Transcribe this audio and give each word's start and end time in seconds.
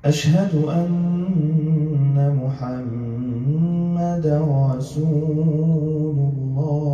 أشهد 0.04 0.54
أن 0.64 2.16
محمدا 2.42 4.38
رسول 4.76 6.16
الله 6.16 6.92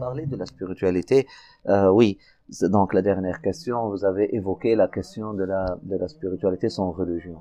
Parler 0.00 0.26
de 0.26 0.36
la 0.36 0.46
spiritualité, 0.46 1.26
euh, 1.68 1.90
oui. 1.90 2.18
C'est 2.50 2.70
Donc 2.70 2.94
la 2.94 3.02
dernière 3.02 3.42
question, 3.42 3.90
vous 3.90 4.06
avez 4.06 4.34
évoqué 4.34 4.74
la 4.74 4.88
question 4.88 5.34
de 5.34 5.44
la, 5.44 5.76
de 5.82 5.96
la 5.96 6.08
spiritualité 6.08 6.70
sans 6.70 6.90
religion. 6.92 7.36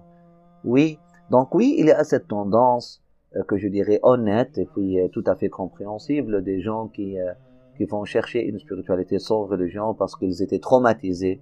Oui, 0.66 1.00
donc 1.31 1.55
oui, 1.55 1.75
il 1.79 1.87
y 1.87 1.91
a 1.91 2.05
cette 2.05 2.29
tendance 2.29 3.03
euh, 3.37 3.43
que 3.45 3.57
je 3.57 3.69
dirais 3.69 4.01
honnête 4.03 4.59
et 4.59 4.67
puis 4.67 5.01
euh, 5.01 5.09
tout 5.09 5.25
à 5.27 5.35
fait 5.37 5.49
compréhensible 5.49 6.43
des 6.43 6.61
gens 6.61 6.89
qui, 6.89 7.19
euh, 7.19 7.33
qui 7.77 7.85
vont 7.85 8.05
chercher 8.05 8.45
une 8.45 8.59
spiritualité 8.59 9.19
sans 9.19 9.47
religion 9.47 9.95
parce 9.95 10.17
qu'ils 10.17 10.43
étaient 10.43 10.59
traumatisés 10.59 11.41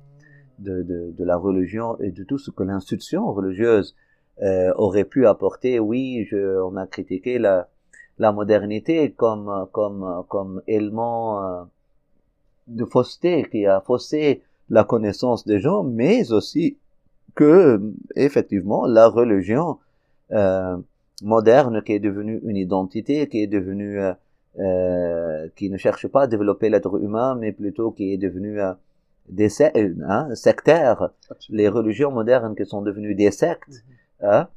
de, 0.58 0.82
de, 0.82 1.12
de 1.16 1.24
la 1.24 1.36
religion 1.36 1.98
et 2.00 2.10
de 2.10 2.22
tout 2.24 2.38
ce 2.38 2.50
que 2.50 2.62
l'institution 2.62 3.32
religieuse 3.32 3.96
euh, 4.42 4.72
aurait 4.76 5.04
pu 5.04 5.26
apporter. 5.26 5.80
Oui, 5.80 6.26
je, 6.30 6.60
on 6.60 6.76
a 6.76 6.86
critiqué 6.86 7.38
la, 7.38 7.68
la 8.18 8.32
modernité 8.32 9.12
comme, 9.12 9.66
comme, 9.72 10.24
comme 10.28 10.62
élément 10.66 11.66
de 12.68 12.84
fausseté 12.84 13.46
qui 13.50 13.66
a 13.66 13.80
faussé 13.80 14.42
la 14.68 14.84
connaissance 14.84 15.44
des 15.44 15.58
gens, 15.58 15.82
mais 15.82 16.32
aussi 16.32 16.78
que 17.34 17.80
effectivement 18.16 18.86
la 18.86 19.08
religion 19.08 19.78
euh, 20.32 20.76
moderne 21.22 21.82
qui 21.82 21.92
est 21.92 22.00
devenue 22.00 22.40
une 22.44 22.56
identité, 22.56 23.28
qui 23.28 23.42
est 23.42 23.46
devenue 23.46 24.00
euh, 24.00 24.12
euh, 24.58 25.48
qui 25.54 25.70
ne 25.70 25.76
cherche 25.76 26.08
pas 26.08 26.22
à 26.22 26.26
développer 26.26 26.70
l'être 26.70 27.00
humain, 27.00 27.36
mais 27.36 27.52
plutôt 27.52 27.92
qui 27.92 28.12
est 28.12 28.18
devenue 28.18 28.60
euh, 28.60 28.72
des 29.28 29.48
hein, 29.62 30.34
sectaires. 30.34 31.10
Les 31.50 31.68
religions 31.68 32.10
modernes 32.10 32.56
qui 32.56 32.66
sont 32.66 32.82
devenues 32.82 33.14
des 33.14 33.30
sectes, 33.30 33.84
hein, 34.20 34.48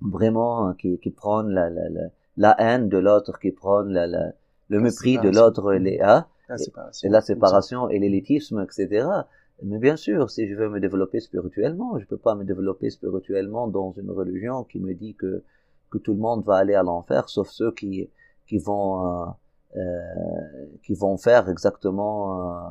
vraiment 0.00 0.68
hein, 0.68 0.76
qui, 0.78 0.98
qui 0.98 1.10
prennent 1.10 1.50
la, 1.50 1.68
la, 1.68 1.88
la, 1.90 2.00
la 2.38 2.56
haine 2.58 2.88
de 2.88 2.96
l'autre, 2.96 3.38
qui 3.38 3.50
prennent 3.50 3.92
la, 3.92 4.06
la, 4.06 4.32
le 4.68 4.80
mépris 4.80 5.18
de 5.18 5.28
l'autre, 5.28 5.74
les, 5.74 6.00
hein, 6.00 6.26
et 7.02 7.08
la 7.08 7.20
séparation 7.20 7.90
et 7.90 7.98
l'élitisme, 7.98 8.64
etc. 8.64 9.06
Mais 9.62 9.78
bien 9.78 9.96
sûr, 9.96 10.30
si 10.30 10.48
je 10.48 10.54
veux 10.54 10.68
me 10.68 10.80
développer 10.80 11.20
spirituellement, 11.20 11.98
je 11.98 12.06
peux 12.06 12.16
pas 12.18 12.34
me 12.34 12.44
développer 12.44 12.90
spirituellement 12.90 13.68
dans 13.68 13.92
une 13.92 14.10
religion 14.10 14.64
qui 14.64 14.80
me 14.80 14.94
dit 14.94 15.14
que 15.14 15.42
que 15.90 15.98
tout 15.98 16.12
le 16.12 16.18
monde 16.18 16.44
va 16.44 16.56
aller 16.56 16.74
à 16.74 16.82
l'enfer, 16.82 17.28
sauf 17.28 17.48
ceux 17.50 17.72
qui 17.72 18.10
qui 18.46 18.58
vont 18.58 19.06
euh, 19.06 19.26
euh, 19.76 20.66
qui 20.82 20.94
vont 20.94 21.16
faire 21.16 21.48
exactement 21.48 22.68
euh, 22.68 22.70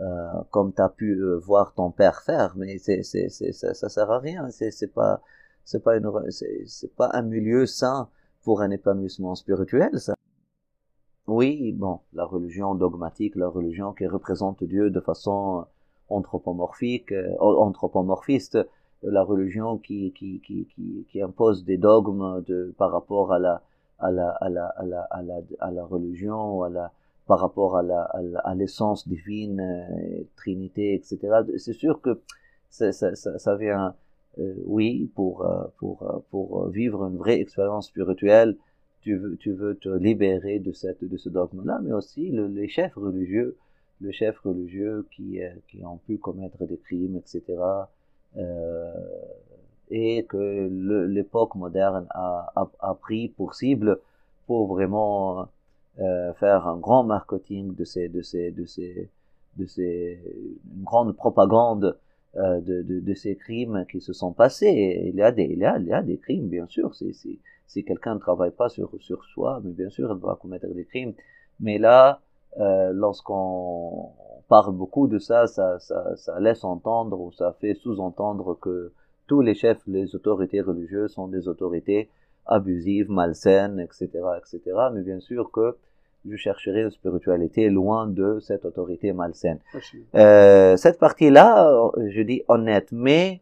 euh, 0.00 0.42
comme 0.50 0.72
tu 0.72 0.80
as 0.82 0.88
pu 0.88 1.12
euh, 1.20 1.38
voir 1.38 1.74
ton 1.74 1.90
père 1.90 2.22
faire. 2.22 2.54
Mais 2.56 2.78
c'est 2.78 3.02
c'est 3.02 3.28
c'est 3.28 3.52
ça, 3.52 3.74
ça 3.74 3.88
sert 3.88 4.10
à 4.10 4.18
rien. 4.20 4.48
C'est 4.50 4.70
c'est 4.70 4.92
pas 4.94 5.20
c'est 5.64 5.82
pas 5.82 5.96
une 5.96 6.10
c'est 6.30 6.64
c'est 6.66 6.94
pas 6.94 7.10
un 7.14 7.22
milieu 7.22 7.66
sain 7.66 8.08
pour 8.44 8.60
un 8.62 8.70
épanouissement 8.70 9.34
spirituel. 9.34 9.98
Ça. 10.00 10.14
Oui, 11.26 11.72
bon, 11.72 12.00
la 12.12 12.24
religion 12.24 12.74
dogmatique, 12.74 13.36
la 13.36 13.48
religion 13.48 13.92
qui 13.92 14.06
représente 14.06 14.64
Dieu 14.64 14.90
de 14.90 15.00
façon 15.00 15.66
anthropomorphique, 16.16 17.12
euh, 17.12 17.36
anthropomorphiste, 17.40 18.58
la 19.02 19.22
religion 19.24 19.78
qui, 19.78 20.12
qui, 20.12 20.40
qui, 20.40 20.66
qui, 21.10 21.22
impose 21.22 21.64
des 21.64 21.76
dogmes 21.76 22.42
de, 22.46 22.72
par 22.78 22.92
rapport 22.92 23.32
à 23.32 23.38
la, 23.38 23.62
à 23.98 24.10
la, 24.10 24.28
à 24.30 24.48
la, 24.48 24.66
à 24.66 24.84
la, 24.84 25.08
à 25.60 25.70
la, 25.70 25.84
religion, 25.84 26.62
à 26.62 26.68
la, 26.68 26.92
par 27.26 27.40
rapport 27.40 27.76
à 27.76 27.82
la, 27.82 28.02
à 28.44 28.54
l'essence 28.54 29.08
divine, 29.08 29.60
euh, 29.60 30.22
Trinité, 30.36 30.94
etc. 30.94 31.18
C'est 31.56 31.72
sûr 31.72 32.00
que 32.00 32.20
ça, 32.70 33.56
vient, 33.56 33.94
euh, 34.38 34.54
oui, 34.66 35.10
pour, 35.14 35.44
euh, 35.44 35.64
pour, 35.78 36.02
euh, 36.02 36.24
pour 36.30 36.68
vivre 36.68 37.04
une 37.04 37.16
vraie 37.16 37.40
expérience 37.40 37.88
spirituelle, 37.88 38.56
tu 39.02 39.16
veux, 39.16 39.36
tu 39.36 39.52
veux 39.52 39.76
te 39.76 39.88
libérer 39.88 40.58
de, 40.60 40.72
cette, 40.72 41.04
de 41.04 41.16
ce 41.16 41.28
dogme-là, 41.28 41.80
mais 41.82 41.92
aussi 41.92 42.30
le- 42.30 42.46
les 42.46 42.68
chefs 42.68 42.94
religieux, 42.94 43.56
les 44.02 44.12
chefs 44.12 44.38
religieux 44.40 45.06
qui, 45.14 45.42
euh, 45.42 45.50
qui 45.68 45.84
ont 45.84 45.98
pu 45.98 46.18
commettre 46.18 46.64
des 46.66 46.78
crimes, 46.78 47.16
etc. 47.16 47.90
euh, 48.36 48.92
et 49.90 50.24
que 50.24 50.36
le- 50.70 51.06
l'époque 51.06 51.54
moderne 51.54 52.06
a, 52.10 52.52
a, 52.80 52.94
pris 52.94 53.28
pour 53.28 53.54
cible 53.54 53.98
pour 54.46 54.66
vraiment 54.68 55.48
euh, 56.00 56.32
faire 56.34 56.66
un 56.66 56.78
grand 56.78 57.04
marketing 57.04 57.74
de 57.74 57.84
ces, 57.84 58.08
de 58.08 58.22
ces, 58.22 58.50
de 58.50 58.64
ces, 58.64 59.10
de 59.56 59.66
ces, 59.66 60.18
une 60.76 60.84
grande 60.84 61.14
propagande 61.16 61.98
de, 62.34 62.82
de, 62.82 63.14
ces 63.14 63.36
crimes 63.36 63.84
qui 63.90 64.00
se 64.00 64.14
sont 64.14 64.32
passés. 64.32 65.02
Il 65.12 65.16
y 65.16 65.22
a 65.22 65.32
des, 65.32 65.44
il 65.44 65.58
y 65.58 65.64
a, 65.66 65.78
il 65.78 65.86
y 65.86 65.92
a 65.92 66.02
des 66.02 66.16
crimes, 66.18 66.48
bien 66.48 66.66
sûr. 66.66 66.94
C'est, 66.94 67.12
si 67.66 67.84
quelqu'un 67.84 68.14
ne 68.14 68.20
travaille 68.20 68.50
pas 68.52 68.68
sur, 68.70 68.90
sur 69.00 69.22
soi, 69.26 69.60
mais 69.64 69.72
bien 69.72 69.90
sûr, 69.90 70.10
il 70.16 70.20
va 70.24 70.36
commettre 70.40 70.66
des 70.68 70.84
crimes. 70.86 71.12
Mais 71.60 71.78
là, 71.78 72.20
euh, 72.60 72.92
lorsqu'on 72.92 74.10
parle 74.48 74.74
beaucoup 74.74 75.06
de 75.06 75.18
ça, 75.18 75.46
ça, 75.46 75.78
ça, 75.78 76.16
ça 76.16 76.40
laisse 76.40 76.64
entendre 76.64 77.20
ou 77.20 77.32
ça 77.32 77.54
fait 77.60 77.74
sous-entendre 77.74 78.58
que 78.60 78.92
tous 79.26 79.40
les 79.40 79.54
chefs, 79.54 79.80
les 79.86 80.14
autorités 80.14 80.60
religieuses 80.60 81.12
sont 81.12 81.28
des 81.28 81.48
autorités 81.48 82.10
abusives, 82.46 83.10
malsaines, 83.10 83.80
etc., 83.80 84.08
etc. 84.38 84.60
Mais 84.92 85.02
bien 85.02 85.20
sûr 85.20 85.50
que 85.50 85.76
je 86.28 86.36
chercherai 86.36 86.82
une 86.82 86.90
spiritualité 86.90 87.68
loin 87.68 88.06
de 88.06 88.38
cette 88.40 88.64
autorité 88.64 89.12
malsaine. 89.12 89.58
Euh, 90.14 90.76
cette 90.76 90.98
partie-là, 90.98 91.90
je 92.08 92.22
dis 92.22 92.42
honnête, 92.48 92.88
mais 92.92 93.40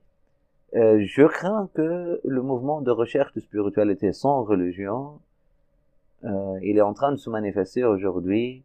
euh, 0.76 1.03
je 1.04 1.25
crains 1.25 1.69
que 1.75 2.20
le 2.22 2.43
mouvement 2.43 2.81
de 2.81 2.91
recherche 2.91 3.32
de 3.34 3.41
spiritualité 3.41 4.12
sans 4.12 4.44
religion, 4.44 5.19
euh, 6.25 6.59
il 6.62 6.78
est 6.78 6.82
en 6.82 6.94
train 6.94 7.12
de 7.12 7.16
se 7.16 7.28
manifester 7.28 7.84
aujourd'hui 7.84 8.62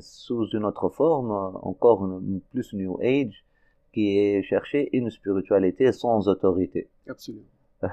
sous 0.00 0.46
une 0.56 0.64
autre 0.64 0.88
forme, 0.88 1.30
euh, 1.30 1.58
encore 1.62 2.04
une- 2.06 2.40
plus 2.52 2.72
New 2.74 2.98
Age, 3.02 3.44
qui 3.92 4.18
est 4.18 4.42
chercher 4.42 4.88
une 4.96 5.10
spiritualité 5.10 5.92
sans 5.92 6.28
autorité. 6.28 6.88
Absolument. 7.08 7.44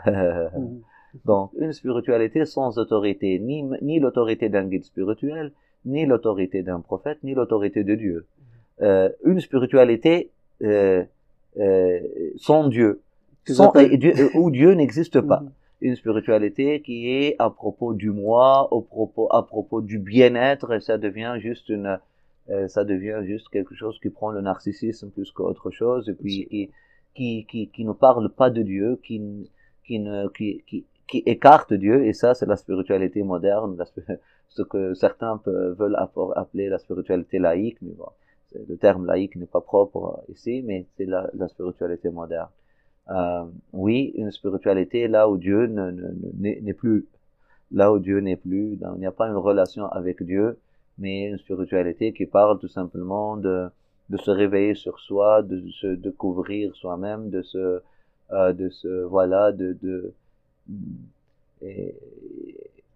Euh, 0.08 0.50
Mhm. 0.58 0.82
Donc, 1.24 1.52
une 1.58 1.72
spiritualité 1.72 2.44
sans 2.46 2.78
autorité, 2.78 3.40
ni, 3.40 3.64
ni 3.82 4.00
l'autorité 4.02 4.50
d'un 4.50 4.66
guide 4.66 4.84
spirituel, 4.84 5.54
ni 5.86 6.06
l'autorité 6.06 6.62
d'un 6.62 6.82
prophète, 6.82 7.20
ni 7.24 7.34
l'autorité 7.34 7.86
de 7.86 7.96
Dieu. 7.96 8.26
Euh, 8.82 9.08
une 9.24 9.40
spiritualité 9.40 10.32
euh, 10.62 11.04
euh, 11.58 12.00
sans 12.36 12.68
Dieu, 12.68 13.00
sans, 13.48 13.72
euh, 13.78 14.30
où 14.36 14.52
Dieu 14.52 14.74
n'existe 14.74 15.22
pas. 15.22 15.44
Une 15.82 15.96
spiritualité 15.96 16.82
qui 16.82 17.10
est 17.12 17.36
à 17.40 17.50
propos 17.50 17.94
du 17.94 18.10
moi, 18.10 18.72
au 18.72 18.82
propos, 18.82 19.28
à 19.32 19.46
propos 19.46 19.82
du 19.82 20.00
bien-être, 20.00 20.74
et 20.74 20.80
ça 20.80 20.98
devient 20.98 21.36
juste 21.40 21.70
une, 21.70 22.00
euh, 22.50 22.68
ça 22.68 22.86
devient 22.86 23.22
juste 23.24 23.50
quelque 23.50 23.76
chose 23.76 24.00
qui 24.00 24.10
prend 24.10 24.32
le 24.32 24.42
narcissisme 24.42 25.10
plus 25.10 25.32
qu'autre 25.32 25.72
chose, 25.72 26.10
et 26.10 26.14
puis 26.14 26.48
qui, 26.50 26.72
qui, 27.14 27.46
qui, 27.46 27.70
qui 27.70 27.86
ne 27.86 27.92
parle 27.94 28.30
pas 28.30 28.50
de 28.50 28.62
Dieu, 28.62 29.00
qui, 29.04 29.50
qui 29.86 30.00
ne, 30.00 30.28
qui, 30.30 30.64
qui, 30.68 30.86
qui 31.08 31.24
écarte 31.26 31.74
Dieu, 31.74 32.06
et 32.06 32.14
ça, 32.14 32.34
c'est 32.34 32.46
la 32.46 32.56
spiritualité 32.56 33.22
moderne, 33.24 33.78
ce 34.50 34.62
que 34.62 34.94
certains 34.94 35.42
veulent 35.46 35.98
appeler 36.36 36.70
la 36.70 36.78
spiritualité 36.78 37.40
laïque, 37.40 37.78
mais 37.82 37.94
bon, 37.94 38.10
le 38.68 38.78
terme 38.78 39.06
laïque 39.06 39.36
n'est 39.36 39.46
pas 39.46 39.62
propre 39.62 40.24
ici, 40.30 40.64
mais 40.64 40.86
c'est 40.98 41.06
la, 41.06 41.30
la 41.34 41.48
spiritualité 41.48 42.10
moderne. 42.10 42.50
Euh, 43.10 43.46
oui, 43.74 44.14
une 44.16 44.32
spiritualité 44.32 45.08
là 45.08 45.30
où 45.30 45.38
Dieu 45.38 45.68
ne, 45.68 45.92
ne- 45.92 46.12
ne- 46.40 46.60
n'est 46.62 46.74
plus, 46.74 47.06
là 47.72 47.94
où 47.94 48.00
Dieu 48.00 48.20
n'est 48.20 48.38
plus, 48.38 48.74
il 48.82 49.00
n'y 49.00 49.06
a 49.06 49.12
pas 49.12 49.28
une 49.28 49.36
relation 49.38 49.86
avec 49.88 50.24
Dieu, 50.24 50.58
mais 50.98 51.26
une 51.30 51.38
spiritualité 51.38 52.14
qui 52.14 52.26
parle 52.26 52.60
tout 52.60 52.68
simplement 52.70 53.38
de, 53.38 53.68
de 54.10 54.18
se 54.18 54.32
réveiller 54.32 54.76
sur 54.76 55.00
soi, 55.00 55.44
de 55.44 55.70
se 55.82 55.88
découvrir 55.88 56.76
soi-même, 56.76 57.30
de 57.30 57.42
se, 57.44 57.82
euh, 58.32 58.54
de 58.54 58.70
se, 58.70 59.04
voilà, 59.06 59.52
de, 59.52 59.78
de, 59.84 60.14
et 61.62 61.96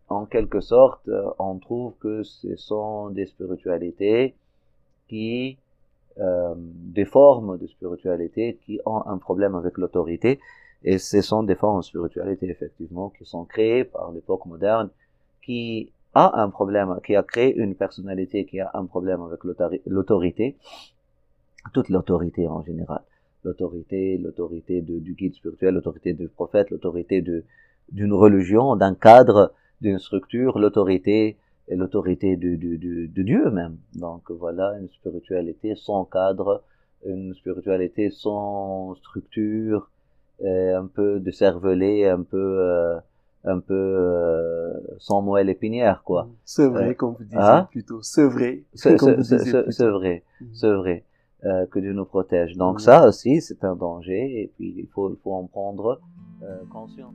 en 0.10 0.26
quelque 0.26 0.60
sorte, 0.62 1.10
on 1.40 1.58
trouve 1.60 1.94
que 2.00 2.24
ce 2.24 2.56
sont 2.56 3.10
des 3.10 3.26
spiritualités 3.28 4.36
qui, 5.10 5.58
euh, 6.20 6.54
des 6.58 7.06
formes 7.06 7.58
de 7.58 7.68
spiritualité 7.68 8.60
qui 8.66 8.80
ont 8.86 9.06
un 9.06 9.18
problème 9.18 9.56
avec 9.56 9.78
l'autorité, 9.78 10.40
et 10.84 10.98
ce 10.98 11.22
sont 11.22 11.44
des 11.44 11.56
formes 11.56 11.80
de 11.80 11.86
spiritualité 11.86 12.50
effectivement 12.50 13.10
qui 13.10 13.26
sont 13.26 13.46
créées 13.46 13.84
par 13.84 14.12
l'époque 14.12 14.46
moderne, 14.46 14.90
qui 15.42 15.92
a 16.14 16.42
un 16.42 16.50
problème, 16.50 17.00
qui 17.06 17.16
a 17.16 17.24
créé 17.24 17.56
une 17.56 17.76
personnalité 17.76 18.46
qui 18.46 18.60
a 18.60 18.72
un 18.74 18.86
problème 18.86 19.22
avec 19.22 19.44
l'autori- 19.44 19.82
l'autorité, 19.86 20.58
toute 21.74 21.90
l'autorité 21.90 22.48
en 22.48 22.64
général, 22.64 23.02
l'autorité, 23.44 24.18
l'autorité 24.18 24.82
du 24.82 25.14
guide 25.14 25.36
spirituel, 25.36 25.76
l'autorité 25.76 26.14
du 26.14 26.28
prophète, 26.28 26.70
l'autorité 26.72 27.22
d'une 27.92 28.14
religion, 28.14 28.76
d'un 28.76 28.96
cadre, 28.96 29.54
d'une 29.82 30.00
structure, 30.00 30.60
l'autorité 30.60 31.38
l'autorité 31.76 32.36
de, 32.36 32.56
de, 32.56 33.24
Dieu 33.24 33.50
même. 33.52 33.78
Donc 33.96 34.32
voilà, 34.32 34.78
une 34.80 34.90
spiritualité 34.90 35.76
sans 35.76 36.06
cadre, 36.06 36.64
une 37.06 37.34
spiritualité 37.34 38.10
sans 38.10 38.96
structure, 38.96 39.90
un 40.44 40.88
peu 40.88 41.20
de 41.20 41.32
cervelé, 41.32 42.08
un 42.08 42.24
peu 42.24 42.38
euh, 42.60 43.00
un 43.46 43.60
peu 43.60 43.74
euh, 43.74 44.74
sans 44.98 45.22
moelle 45.22 45.50
épinière 45.50 46.04
quoi. 46.04 46.28
C'est 46.44 46.68
vrai, 46.68 46.96
comme 46.96 47.16
vous 47.18 47.24
disiez 47.24 47.40
hein? 47.40 47.68
plutôt. 47.72 48.02
C'est 48.02 48.28
vrai. 48.28 48.64
C'est 48.74 48.96
vrai, 48.96 50.24
c'est 50.52 50.74
vrai 50.74 51.04
euh, 51.46 51.66
que 51.68 51.80
Dieu 51.80 51.94
nous 51.94 52.06
protège. 52.06 52.56
Donc 52.56 52.82
ça 52.82 53.08
aussi, 53.08 53.42
c'est 53.42 53.64
un 53.64 53.76
danger 53.76 54.42
et 54.42 54.52
puis 54.56 54.74
il 54.78 54.88
faut, 54.88 55.10
il 55.12 55.18
faut 55.24 55.34
en 55.34 55.46
prendre 55.46 56.00
conscience. 56.72 57.14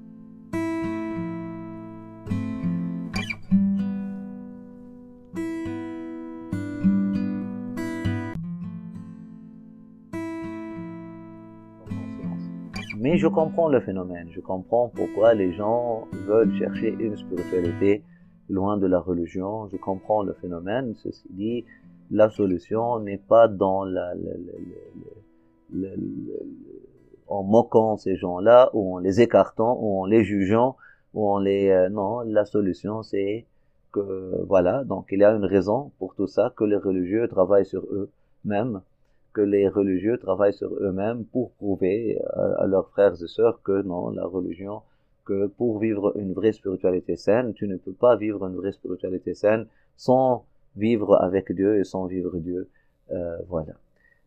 Mais 13.05 13.19
je 13.19 13.27
comprends 13.29 13.69
le 13.69 13.81
phénomène, 13.81 14.29
je 14.31 14.41
comprends 14.41 14.89
pourquoi 14.89 15.35
les 15.35 15.53
gens 15.53 16.09
veulent 16.27 16.55
chercher 16.55 16.89
une 16.99 17.15
spiritualité 17.19 18.03
loin 18.49 18.79
de 18.79 18.87
la 18.87 18.99
religion, 18.99 19.69
je 19.71 19.77
comprends 19.77 20.23
le 20.23 20.33
phénomène, 20.33 20.95
ceci 20.95 21.27
dit, 21.29 21.67
la 22.11 22.31
solution 22.31 23.01
n'est 23.01 23.19
pas 23.19 23.47
en 27.29 27.43
moquant 27.43 27.99
ces 27.99 28.17
gens-là, 28.17 28.71
ou 28.73 28.95
en 28.95 28.99
les 29.01 29.21
écartant, 29.21 29.79
ou 29.83 30.00
en 30.00 30.07
les 30.07 30.25
jugeant, 30.25 30.79
ou 31.12 31.29
en 31.29 31.39
les... 31.41 31.69
Euh, 31.69 31.91
non, 31.91 32.21
la 32.21 32.47
solution 32.47 33.03
c'est 33.03 33.45
que, 33.93 34.43
voilà, 34.49 34.83
donc 34.83 35.09
il 35.12 35.19
y 35.19 35.25
a 35.25 35.33
une 35.33 35.45
raison 35.45 35.93
pour 35.99 36.15
tout 36.15 36.27
ça, 36.27 36.55
que 36.57 36.65
les 36.65 36.77
religieux 36.77 37.29
travaillent 37.29 37.67
sur 37.67 37.83
eux-mêmes, 37.83 38.81
que 39.35 39.41
les 39.41 39.69
religieux 39.69 40.17
travaillent 40.19 40.55
sur 40.55 40.73
eux-mêmes 40.73 41.25
pour 41.27 41.51
prouver 41.53 42.19
à, 42.33 42.67
leurs 42.67 42.89
frères 42.91 43.15
et 43.15 43.27
sœurs 43.27 43.61
que 43.63 43.83
non, 43.83 44.11
la 44.11 44.25
religion, 44.25 44.81
que 45.27 45.47
pour 45.47 45.79
vivre 45.81 46.17
une 46.17 46.33
vraie 46.33 46.53
spiritualité 46.53 47.17
saine, 47.17 47.53
tu 47.53 47.67
ne 47.67 47.77
peux 47.77 47.93
pas 47.93 48.17
vivre 48.17 48.47
une 48.47 48.57
vraie 48.57 48.73
spiritualité 48.73 49.35
saine 49.35 49.67
sans 49.97 50.47
vivre 50.77 51.21
avec 51.21 51.53
Dieu 51.53 51.79
et 51.79 51.85
sans 51.85 52.07
vivre 52.07 52.39
Dieu. 52.39 52.69
Euh, 53.11 53.37
voilà. 53.49 53.75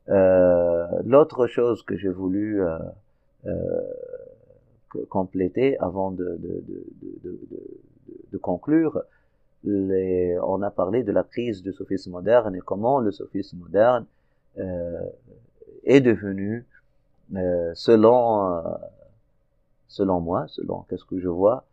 Euh, 0.10 0.88
L'autre 1.06 1.48
chose 1.48 1.84
que 1.84 1.96
j'ai 1.96 2.10
voulu 2.10 2.62
euh, 2.62 2.78
euh 3.46 3.82
compléter 5.10 5.78
avant 5.80 6.12
de, 6.12 6.40
de, 8.32 8.38
conclure, 8.38 9.04
on 9.66 10.62
a 10.62 10.72
parlé 10.72 11.04
de 11.04 11.12
la 11.12 11.24
crise 11.24 11.62
du 11.62 11.74
sophisme 11.74 12.12
moderne 12.12 12.56
et 12.56 12.62
comment 12.62 13.00
le 13.00 13.12
sophisme 13.12 13.58
moderne 13.58 14.06
euh, 14.06 14.17
est 15.84 16.02
devenu, 16.02 16.66
euh, 17.36 17.72
selon, 17.76 18.58
euh, 18.58 18.62
selon 19.88 20.20
moi, 20.20 20.48
selon 20.48 20.86
qu'est-ce 20.90 21.06
que 21.06 21.20
je 21.20 21.28
vois, 21.28 21.64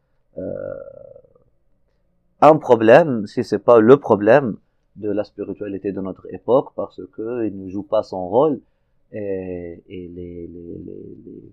un 2.41 2.57
problème, 2.57 3.27
si 3.27 3.45
c'est 3.45 3.59
pas 3.61 3.79
le 3.79 3.97
problème 3.97 4.57
de 4.97 5.11
la 5.11 5.25
spiritualité 5.25 5.93
de 5.93 6.01
notre 6.01 6.27
époque, 6.33 6.73
parce 6.75 7.01
que 7.13 7.47
il 7.47 7.57
ne 7.57 7.69
joue 7.69 7.85
pas 7.85 8.03
son 8.03 8.29
rôle 8.29 8.61
et, 9.13 9.83
et 9.89 10.09
les, 10.09 10.47
les, 10.49 10.83
les, 10.87 11.53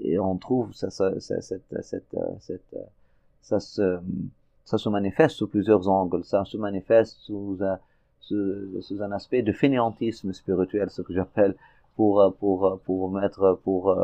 et 0.00 0.18
on 0.18 0.36
trouve 0.36 0.72
ça, 0.72 0.90
ça, 0.90 1.20
ça, 1.20 1.40
cette, 1.42 1.62
cette, 1.82 2.16
cette, 2.40 2.76
ça 3.42 3.60
se 3.60 4.00
ça 4.64 4.78
se 4.78 4.88
manifeste 4.88 5.36
sous 5.36 5.48
plusieurs 5.48 5.88
angles. 5.88 6.24
Ça 6.24 6.44
se 6.44 6.56
manifeste 6.56 7.16
sous 7.18 7.58
un, 7.60 7.78
sous, 8.20 9.02
un 9.02 9.12
aspect 9.12 9.42
de 9.42 9.52
fainéantisme 9.52 10.32
spirituel, 10.32 10.90
ce 10.90 11.02
que 11.02 11.12
j'appelle 11.12 11.54
pour 11.96 12.34
pour 12.38 12.80
pour 12.84 13.10
mettre 13.10 13.58
pour 13.64 13.96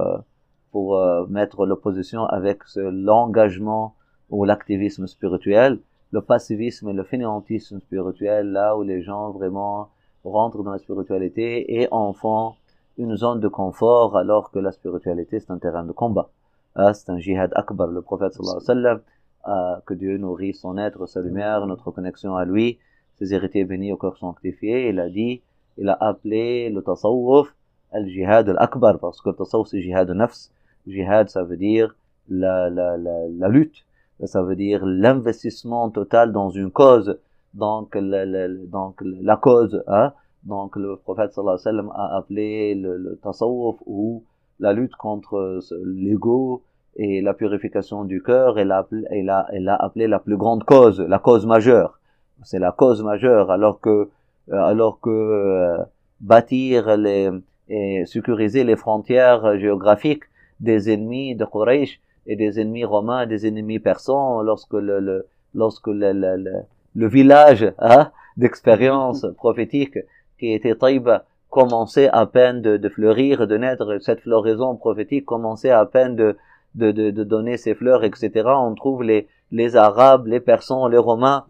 pour 0.72 1.28
mettre 1.28 1.66
l'opposition 1.66 2.24
avec 2.26 2.62
l'engagement 2.76 3.94
ou 4.30 4.44
l'activisme 4.44 5.06
spirituel, 5.06 5.78
le 6.12 6.20
passivisme 6.20 6.88
et 6.88 6.92
le 6.92 7.04
fainéantisme 7.04 7.80
spirituel, 7.80 8.50
là 8.50 8.76
où 8.76 8.82
les 8.82 9.02
gens 9.02 9.30
vraiment 9.30 9.90
rentrent 10.24 10.62
dans 10.62 10.72
la 10.72 10.78
spiritualité 10.78 11.80
et 11.80 11.88
en 11.90 12.12
font 12.12 12.54
une 12.98 13.16
zone 13.16 13.40
de 13.40 13.48
confort 13.48 14.16
alors 14.16 14.50
que 14.50 14.58
la 14.58 14.72
spiritualité 14.72 15.40
c'est 15.40 15.50
un 15.50 15.58
terrain 15.58 15.84
de 15.84 15.92
combat. 15.92 16.30
Ah, 16.74 16.92
c'est 16.94 17.10
un 17.10 17.18
jihad 17.18 17.52
akbar, 17.54 17.88
le 17.88 18.02
prophète 18.02 18.32
sallallahu 18.32 18.56
alayhi 18.56 18.68
wa 18.68 18.74
sallam, 18.74 19.00
ah, 19.44 19.80
que 19.86 19.94
Dieu 19.94 20.18
nourrit 20.18 20.54
son 20.54 20.76
être, 20.76 21.06
sa 21.06 21.20
lumière, 21.20 21.66
notre 21.66 21.90
connexion 21.90 22.36
à 22.36 22.44
lui, 22.44 22.78
ses 23.18 23.32
héritiers 23.34 23.64
bénis 23.64 23.92
au 23.92 23.96
cœur 23.96 24.16
sanctifié, 24.18 24.88
il 24.90 25.00
a 25.00 25.08
dit, 25.08 25.42
il 25.78 25.88
a 25.88 25.96
appelé 26.00 26.70
le 26.70 26.82
tasawwuf 26.82 27.54
al-jihad 27.92 28.48
al-akbar, 28.48 28.98
parce 28.98 29.20
que 29.20 29.30
le 29.30 29.34
tasawwuf 29.34 29.68
c'est 29.68 29.82
jihad 29.82 30.10
nafs. 30.10 30.50
Jihad, 30.86 31.28
ça 31.28 31.42
veut 31.42 31.56
dire 31.56 31.96
la, 32.28 32.70
la, 32.70 32.96
la, 32.96 33.28
la 33.28 33.48
lutte, 33.48 33.84
ça 34.24 34.42
veut 34.42 34.56
dire 34.56 34.84
l'investissement 34.86 35.90
total 35.90 36.32
dans 36.32 36.50
une 36.50 36.70
cause, 36.70 37.18
donc 37.54 37.94
la, 37.94 38.48
donc 38.48 39.00
la 39.02 39.36
cause, 39.36 39.82
hein. 39.88 40.12
Donc 40.44 40.76
le 40.76 40.96
prophète 40.96 41.32
sallallahu 41.32 41.58
alayhi 41.58 41.66
wa 41.66 41.72
sallam 41.72 41.90
a 41.94 42.16
appelé 42.18 42.74
le, 42.76 42.96
le 42.98 43.16
tasawwuf 43.16 43.76
ou 43.86 44.22
la 44.60 44.72
lutte 44.72 44.94
contre 44.94 45.60
l'ego 45.84 46.62
et 46.94 47.20
la 47.20 47.34
purification 47.34 48.04
du 48.04 48.22
cœur, 48.22 48.58
et 48.58 48.64
l'a, 48.64 48.86
il 49.12 49.28
a, 49.28 49.48
il 49.52 49.68
a 49.68 49.74
appelé 49.74 50.06
la 50.06 50.18
plus 50.18 50.36
grande 50.36 50.64
cause, 50.64 51.00
la 51.00 51.18
cause 51.18 51.44
majeure 51.46 51.98
c'est 52.42 52.58
la 52.58 52.72
cause 52.72 53.02
majeure, 53.02 53.50
alors 53.50 53.80
que, 53.80 54.08
euh, 54.52 54.62
alors 54.62 55.00
que 55.00 55.10
euh, 55.10 55.78
bâtir 56.20 56.96
les, 56.96 57.30
et 57.68 58.04
sécuriser 58.06 58.64
les 58.64 58.76
frontières 58.76 59.58
géographiques 59.58 60.24
des 60.60 60.90
ennemis 60.90 61.34
de 61.34 61.44
Quraysh 61.44 62.00
et 62.26 62.36
des 62.36 62.60
ennemis 62.60 62.84
romains, 62.84 63.26
des 63.26 63.46
ennemis 63.46 63.78
persans, 63.78 64.42
lorsque 64.42 64.74
le, 64.74 65.00
le 65.00 65.26
lorsque 65.54 65.88
le, 65.88 66.12
le, 66.12 66.52
le 66.94 67.08
village 67.08 67.72
hein, 67.78 68.10
d'expérience 68.36 69.26
prophétique 69.36 69.98
qui 70.38 70.52
était 70.52 70.74
Taïba 70.74 71.24
commençait 71.50 72.08
à 72.08 72.26
peine 72.26 72.60
de, 72.60 72.76
de, 72.76 72.88
fleurir, 72.88 73.46
de 73.46 73.56
naître, 73.56 73.98
cette 74.00 74.20
floraison 74.20 74.76
prophétique 74.76 75.24
commençait 75.24 75.70
à 75.70 75.86
peine 75.86 76.14
de, 76.14 76.36
de, 76.74 76.92
de, 76.92 77.10
de 77.10 77.24
donner 77.24 77.56
ses 77.56 77.74
fleurs, 77.74 78.04
etc. 78.04 78.30
On 78.46 78.74
trouve 78.74 79.02
les, 79.02 79.28
les 79.50 79.76
Arabes, 79.76 80.26
les 80.26 80.40
Persans, 80.40 80.88
les 80.88 80.98
Romains 80.98 81.46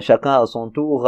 chacun 0.00 0.42
à 0.42 0.46
son 0.46 0.68
tour 0.70 1.06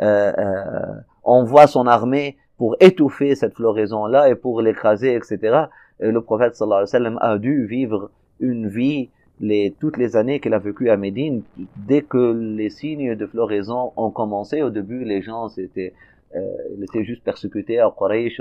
euh, 0.00 0.32
euh, 0.38 0.94
envoie 1.22 1.66
son 1.66 1.86
armée 1.86 2.36
pour 2.56 2.76
étouffer 2.80 3.34
cette 3.34 3.54
floraison-là 3.54 4.30
et 4.30 4.34
pour 4.34 4.62
l'écraser, 4.62 5.14
etc. 5.14 5.64
Et 6.00 6.10
le 6.10 6.20
prophète 6.22 6.56
sallallahu 6.56 6.78
alayhi 6.78 6.84
wa 6.84 6.86
sallam 6.86 7.18
a 7.20 7.38
dû 7.38 7.66
vivre 7.66 8.10
une 8.40 8.68
vie 8.68 9.10
les, 9.40 9.74
toutes 9.80 9.96
les 9.96 10.16
années 10.16 10.40
qu'il 10.40 10.54
a 10.54 10.58
vécu 10.58 10.88
à 10.88 10.96
Médine, 10.96 11.42
dès 11.76 12.02
que 12.02 12.32
les 12.32 12.70
signes 12.70 13.16
de 13.16 13.26
floraison 13.26 13.92
ont 13.96 14.10
commencé, 14.10 14.62
au 14.62 14.70
début, 14.70 15.04
les 15.04 15.20
gens 15.20 15.48
étaient, 15.48 15.94
euh, 16.36 17.02
juste 17.02 17.24
persécutés 17.24 17.80
à 17.80 17.92
Quraysh, 17.96 18.40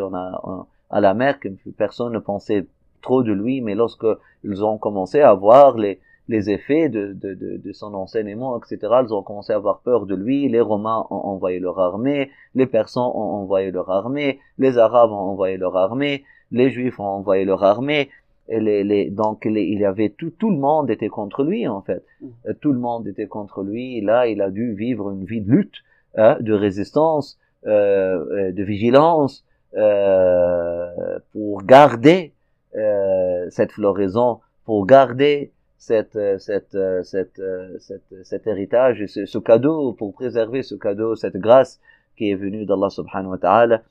à 0.90 1.02
la 1.02 1.14
Mecque, 1.14 1.48
personne 1.76 2.14
ne 2.14 2.20
pensait 2.20 2.68
trop 3.02 3.24
de 3.24 3.34
lui, 3.34 3.62
mais 3.62 3.74
lorsque 3.74 4.06
ils 4.44 4.64
ont 4.64 4.78
commencé 4.78 5.22
à 5.22 5.34
voir 5.34 5.76
les, 5.78 6.00
les 6.32 6.50
effets 6.50 6.90
de, 6.90 7.14
de, 7.14 7.34
de, 7.34 7.58
de, 7.58 7.72
son 7.74 7.94
enseignement, 7.94 8.58
etc. 8.58 8.78
Ils 9.04 9.14
ont 9.14 9.22
commencé 9.22 9.54
à 9.54 9.58
avoir 9.58 9.82
peur 9.82 10.06
de 10.06 10.16
lui. 10.16 10.48
Les 10.50 10.62
Romains 10.62 11.06
ont 11.10 11.24
envoyé 11.34 11.60
leur 11.60 11.80
armée, 11.80 12.32
les 12.56 12.66
Persans 12.66 13.12
ont 13.16 13.42
envoyé 13.42 13.70
leur 13.72 13.90
armée, 13.90 14.40
les 14.58 14.78
Arabes 14.78 15.12
ont 15.12 15.30
envoyé 15.34 15.58
leur 15.58 15.76
armée, 15.78 16.24
les 16.52 16.70
Juifs 16.70 17.00
ont 17.00 17.14
envoyé 17.20 17.46
leur 17.46 17.64
armée. 17.64 18.10
Et 18.48 18.60
les, 18.60 18.84
les, 18.84 19.10
donc 19.10 19.44
il 19.46 19.80
y 19.80 19.86
avait 19.86 20.10
tout, 20.10 20.32
tout 20.32 20.50
le 20.50 20.58
monde 20.58 20.90
était 20.90 21.10
contre 21.10 21.44
lui 21.44 21.68
en 21.68 21.82
fait. 21.82 22.04
Mm. 22.22 22.28
Tout 22.62 22.72
le 22.72 22.80
monde 22.80 23.08
était 23.08 23.28
contre 23.28 23.62
lui. 23.62 23.98
Et 23.98 24.02
là, 24.02 24.28
il 24.28 24.42
a 24.42 24.50
dû 24.50 24.74
vivre 24.74 25.12
une 25.12 25.26
vie 25.26 25.42
de 25.42 25.52
lutte, 25.52 25.78
hein, 26.16 26.38
de 26.40 26.54
résistance, 26.54 27.38
euh 27.68 28.52
de 28.52 28.64
vigilance 28.64 29.46
euh, 29.78 31.20
pour 31.32 31.64
garder 31.64 32.34
euh, 32.76 33.48
cette 33.50 33.72
floraison, 33.72 34.40
pour 34.66 34.86
garder 34.86 35.52
cette, 35.82 36.16
euh, 36.16 36.38
cette, 36.38 36.76
euh, 36.76 37.02
cette, 37.02 37.40
euh, 37.40 37.76
cette, 37.80 38.14
cet 38.24 38.46
héritage, 38.46 39.04
ce, 39.08 39.38
cadeau, 39.40 39.94
pour 39.94 40.14
préserver 40.14 40.62
ce 40.62 40.76
cadeau, 40.76 41.16
cette 41.16 41.38
grâce 41.38 41.82
qui 42.16 42.30
est 42.30 42.36
venue 42.36 42.68
d'Allah 42.68 42.92
subhanahu 42.92 43.32
wa 43.32 43.38
ta'ala, 43.40 43.82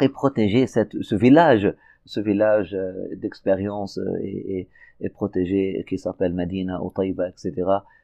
et 0.00 0.08
protéger 0.08 0.66
cette, 0.66 0.96
ce 1.02 1.14
village, 1.14 1.70
ce 2.06 2.20
village 2.20 2.74
d'expérience 3.14 4.00
et, 4.22 4.68
et, 5.00 5.08
protéger, 5.10 5.84
qui 5.86 5.98
s'appelle 5.98 6.32
Medina 6.32 6.82
ou 6.82 6.90
etc., 7.02 7.52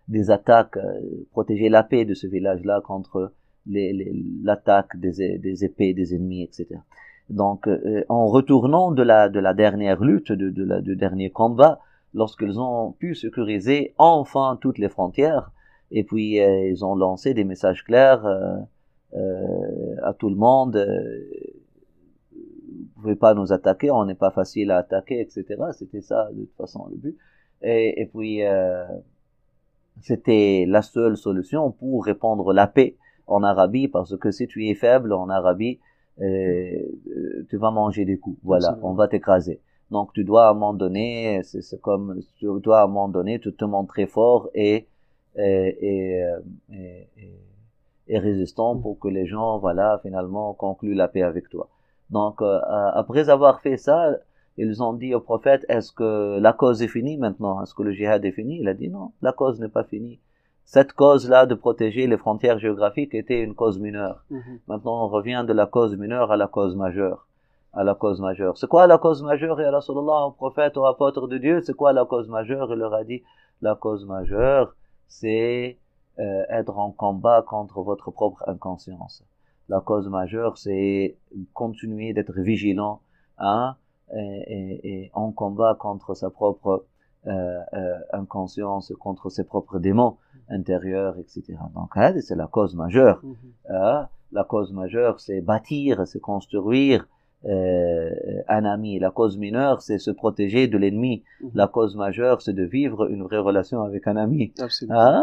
des 0.09 0.31
attaques, 0.31 0.79
protéger 1.31 1.71
la 1.71 1.85
paix 1.85 2.05
de 2.05 2.13
ce 2.13 2.27
village-là 2.27 2.83
contre 2.85 3.33
l'attaque 3.67 4.99
des, 4.99 5.39
des 5.39 5.65
épées 5.65 5.95
des 5.95 6.15
ennemis, 6.15 6.43
etc. 6.43 6.81
Donc, 7.31 7.69
en 8.09 8.27
retournant 8.27 8.91
de 8.91 9.03
la, 9.03 9.31
de 9.31 9.41
la 9.41 9.55
dernière 9.55 10.03
lutte, 10.03 10.33
de, 10.33 10.51
de 10.51 10.81
du 10.81 10.97
dernier 10.97 11.31
combat, 11.31 11.81
lorsqu'ils 12.15 12.59
ont 12.59 12.93
pu 12.93 13.15
sécuriser 13.15 13.95
enfin 13.99 14.59
toutes 14.61 14.79
les 14.79 14.89
frontières, 14.89 15.51
et 15.91 16.05
puis 16.05 16.41
euh, 16.41 16.69
ils 16.69 16.85
ont 16.85 16.95
lancé 16.95 17.35
des 17.35 17.45
messages 17.45 17.85
clairs 17.85 18.25
euh, 18.27 18.57
euh 19.15 19.97
à 20.03 20.15
tout 20.15 20.31
le 20.31 20.37
monde. 20.37 20.77
Vous 22.33 23.03
pouvez 23.03 23.17
pas 23.17 23.35
nous 23.35 23.53
attaquer, 23.53 23.91
on 23.91 24.05
n'est 24.05 24.15
pas 24.15 24.31
facile 24.31 24.71
à 24.71 24.79
attaquer, 24.79 25.21
etc. 25.21 25.45
C'était 25.73 26.01
ça 26.01 26.29
de 26.33 26.41
toute 26.45 26.57
façon 26.57 26.87
le 26.91 26.97
but. 26.97 27.17
Et, 27.63 28.01
et 28.01 28.07
puis 28.07 28.41
c'était 30.01 30.65
la 30.67 30.83
seule 30.83 31.17
solution 31.17 31.71
pour 31.73 32.05
répandre 32.05 32.53
la 32.53 32.67
paix 32.67 32.97
en 33.27 33.43
Arabie, 33.43 33.89
parce 33.89 34.17
que 34.17 34.31
si 34.31 34.47
tu 34.47 34.69
es 34.69 34.75
faible 34.75 35.13
en 35.13 35.29
Arabie, 35.29 35.79
tu 36.19 37.57
vas 37.57 37.71
manger 37.71 38.05
des 38.05 38.19
coups. 38.19 38.39
Voilà, 38.43 38.79
on 38.83 38.95
va 38.95 39.09
t'écraser. 39.09 39.61
Donc 39.93 40.15
tu 40.15 40.25
dois 40.25 40.47
à 40.47 40.51
un 40.51 40.55
moment 40.55 40.73
donné, 40.73 41.43
c'est 41.43 41.81
comme 41.81 42.21
tu 42.39 42.47
dois 42.61 42.81
à 42.81 42.85
un 42.85 42.87
moment 42.87 43.09
donné 43.09 43.39
te, 43.39 43.51
te 43.51 43.65
montrer 43.65 44.07
fort 44.07 44.49
et 44.55 44.89
et, 45.37 46.23
et, 46.71 47.09
et, 48.09 48.19
résistant 48.19 48.77
pour 48.77 48.99
que 48.99 49.09
les 49.09 49.27
gens, 49.27 49.59
voilà, 49.59 49.99
finalement 50.03 50.53
concluent 50.53 50.95
la 50.95 51.09
paix 51.09 51.23
avec 51.23 51.49
toi. 51.49 51.69
Donc 52.11 52.43
euh, 52.43 52.59
après 52.95 53.29
avoir 53.31 53.61
fait 53.61 53.79
ça, 53.79 54.17
ils 54.57 54.83
ont 54.83 54.95
dit 54.95 55.15
au 55.15 55.21
prophète, 55.21 55.65
est-ce 55.69 55.93
que 55.93 56.39
la 56.39 56.53
cause 56.53 56.83
est 56.83 56.89
finie 56.89 57.17
maintenant? 57.17 57.63
Est-ce 57.63 57.75
que 57.75 57.83
le 57.83 57.93
djihad 57.93 58.25
est 58.25 58.33
fini? 58.33 58.61
Il 58.61 58.69
a 58.69 58.75
dit 58.75 58.89
non, 58.89 59.13
la 59.23 59.33
cause 59.33 59.61
n'est 59.61 59.69
pas 59.69 59.85
finie. 59.85 60.19
Cette 60.65 60.93
cause-là 60.93 61.45
de 61.47 61.55
protéger 61.55 62.07
les 62.07 62.17
frontières 62.17 62.59
géographiques 62.59 63.15
était 63.15 63.43
une 63.43 63.55
cause 63.55 63.79
mineure. 63.79 64.25
Mhm. 64.31 64.61
Maintenant, 64.69 65.05
on 65.05 65.09
revient 65.09 65.45
de 65.47 65.53
la 65.53 65.67
cause 65.67 65.97
mineure 65.97 66.31
à 66.31 66.37
la 66.37 66.47
cause 66.47 66.77
majeure 66.77 67.27
à 67.73 67.85
la 67.85 67.95
cause 67.95 68.21
majeure. 68.21 68.57
C'est 68.59 68.67
quoi 68.67 68.87
la 68.87 68.99
cause 68.99 69.23
majeure? 69.23 69.61
Et 69.61 69.69
Rasulallah, 69.69 70.27
au 70.27 70.31
prophète, 70.33 70.77
au 70.77 70.85
apôtre 70.85 71.27
de 71.29 71.39
Dieu, 71.39 71.61
c'est 71.63 71.75
quoi 71.75 71.93
la 71.93 72.05
cause 72.05 72.29
majeure? 72.29 72.73
Il 72.73 72.79
leur 72.79 72.95
a 72.95 73.05
dit, 73.05 73.23
la 73.61 73.75
cause 73.75 74.05
majeure, 74.07 74.75
c'est 75.09 75.79
euh, 76.19 76.45
être 76.51 76.77
en 76.79 76.91
combat 76.91 77.43
contre 77.43 77.81
votre 77.83 78.11
propre 78.11 78.43
inconscience. 78.47 79.25
La 79.69 79.81
cause 79.81 80.09
majeure, 80.09 80.59
c'est 80.59 81.17
continuer 81.55 82.13
d'être 82.13 82.33
vigilant 82.33 83.01
hein, 83.39 83.77
et, 84.15 85.05
et, 85.05 85.11
en 85.15 85.31
combat 85.33 85.75
contre 85.79 86.15
sa 86.15 86.29
propre 86.29 86.85
euh, 87.29 87.61
euh, 87.75 87.99
inconscience, 88.13 88.93
contre 88.99 89.31
ses 89.31 89.45
propres 89.45 89.79
démons 89.79 90.17
intérieurs, 90.49 91.17
etc. 91.19 91.55
Donc, 91.73 91.95
c'est 92.21 92.35
la 92.35 92.49
cause 92.49 92.75
majeure. 92.75 93.23
Hein. 93.71 94.09
la 94.33 94.43
cause 94.45 94.73
majeure, 94.73 95.21
c'est 95.21 95.41
bâtir, 95.41 96.07
c'est 96.07 96.21
construire, 96.21 97.07
euh, 97.45 98.11
un 98.49 98.65
ami. 98.65 98.99
La 98.99 99.11
cause 99.11 99.37
mineure, 99.37 99.83
c'est 99.83 99.99
se 99.99 100.11
protéger 100.11 100.69
de 100.69 100.79
l'ennemi. 100.79 101.25
Mhm. 101.41 101.51
La 101.55 101.67
cause 101.67 101.97
majeure, 101.97 102.41
c'est 102.43 102.53
de 102.53 102.65
vivre 102.65 103.11
une 103.11 103.23
vraie 103.23 103.39
relation 103.39 103.83
avec 103.83 104.07
un 104.07 104.17
ami. 104.17 104.53
Ah, 104.91 105.23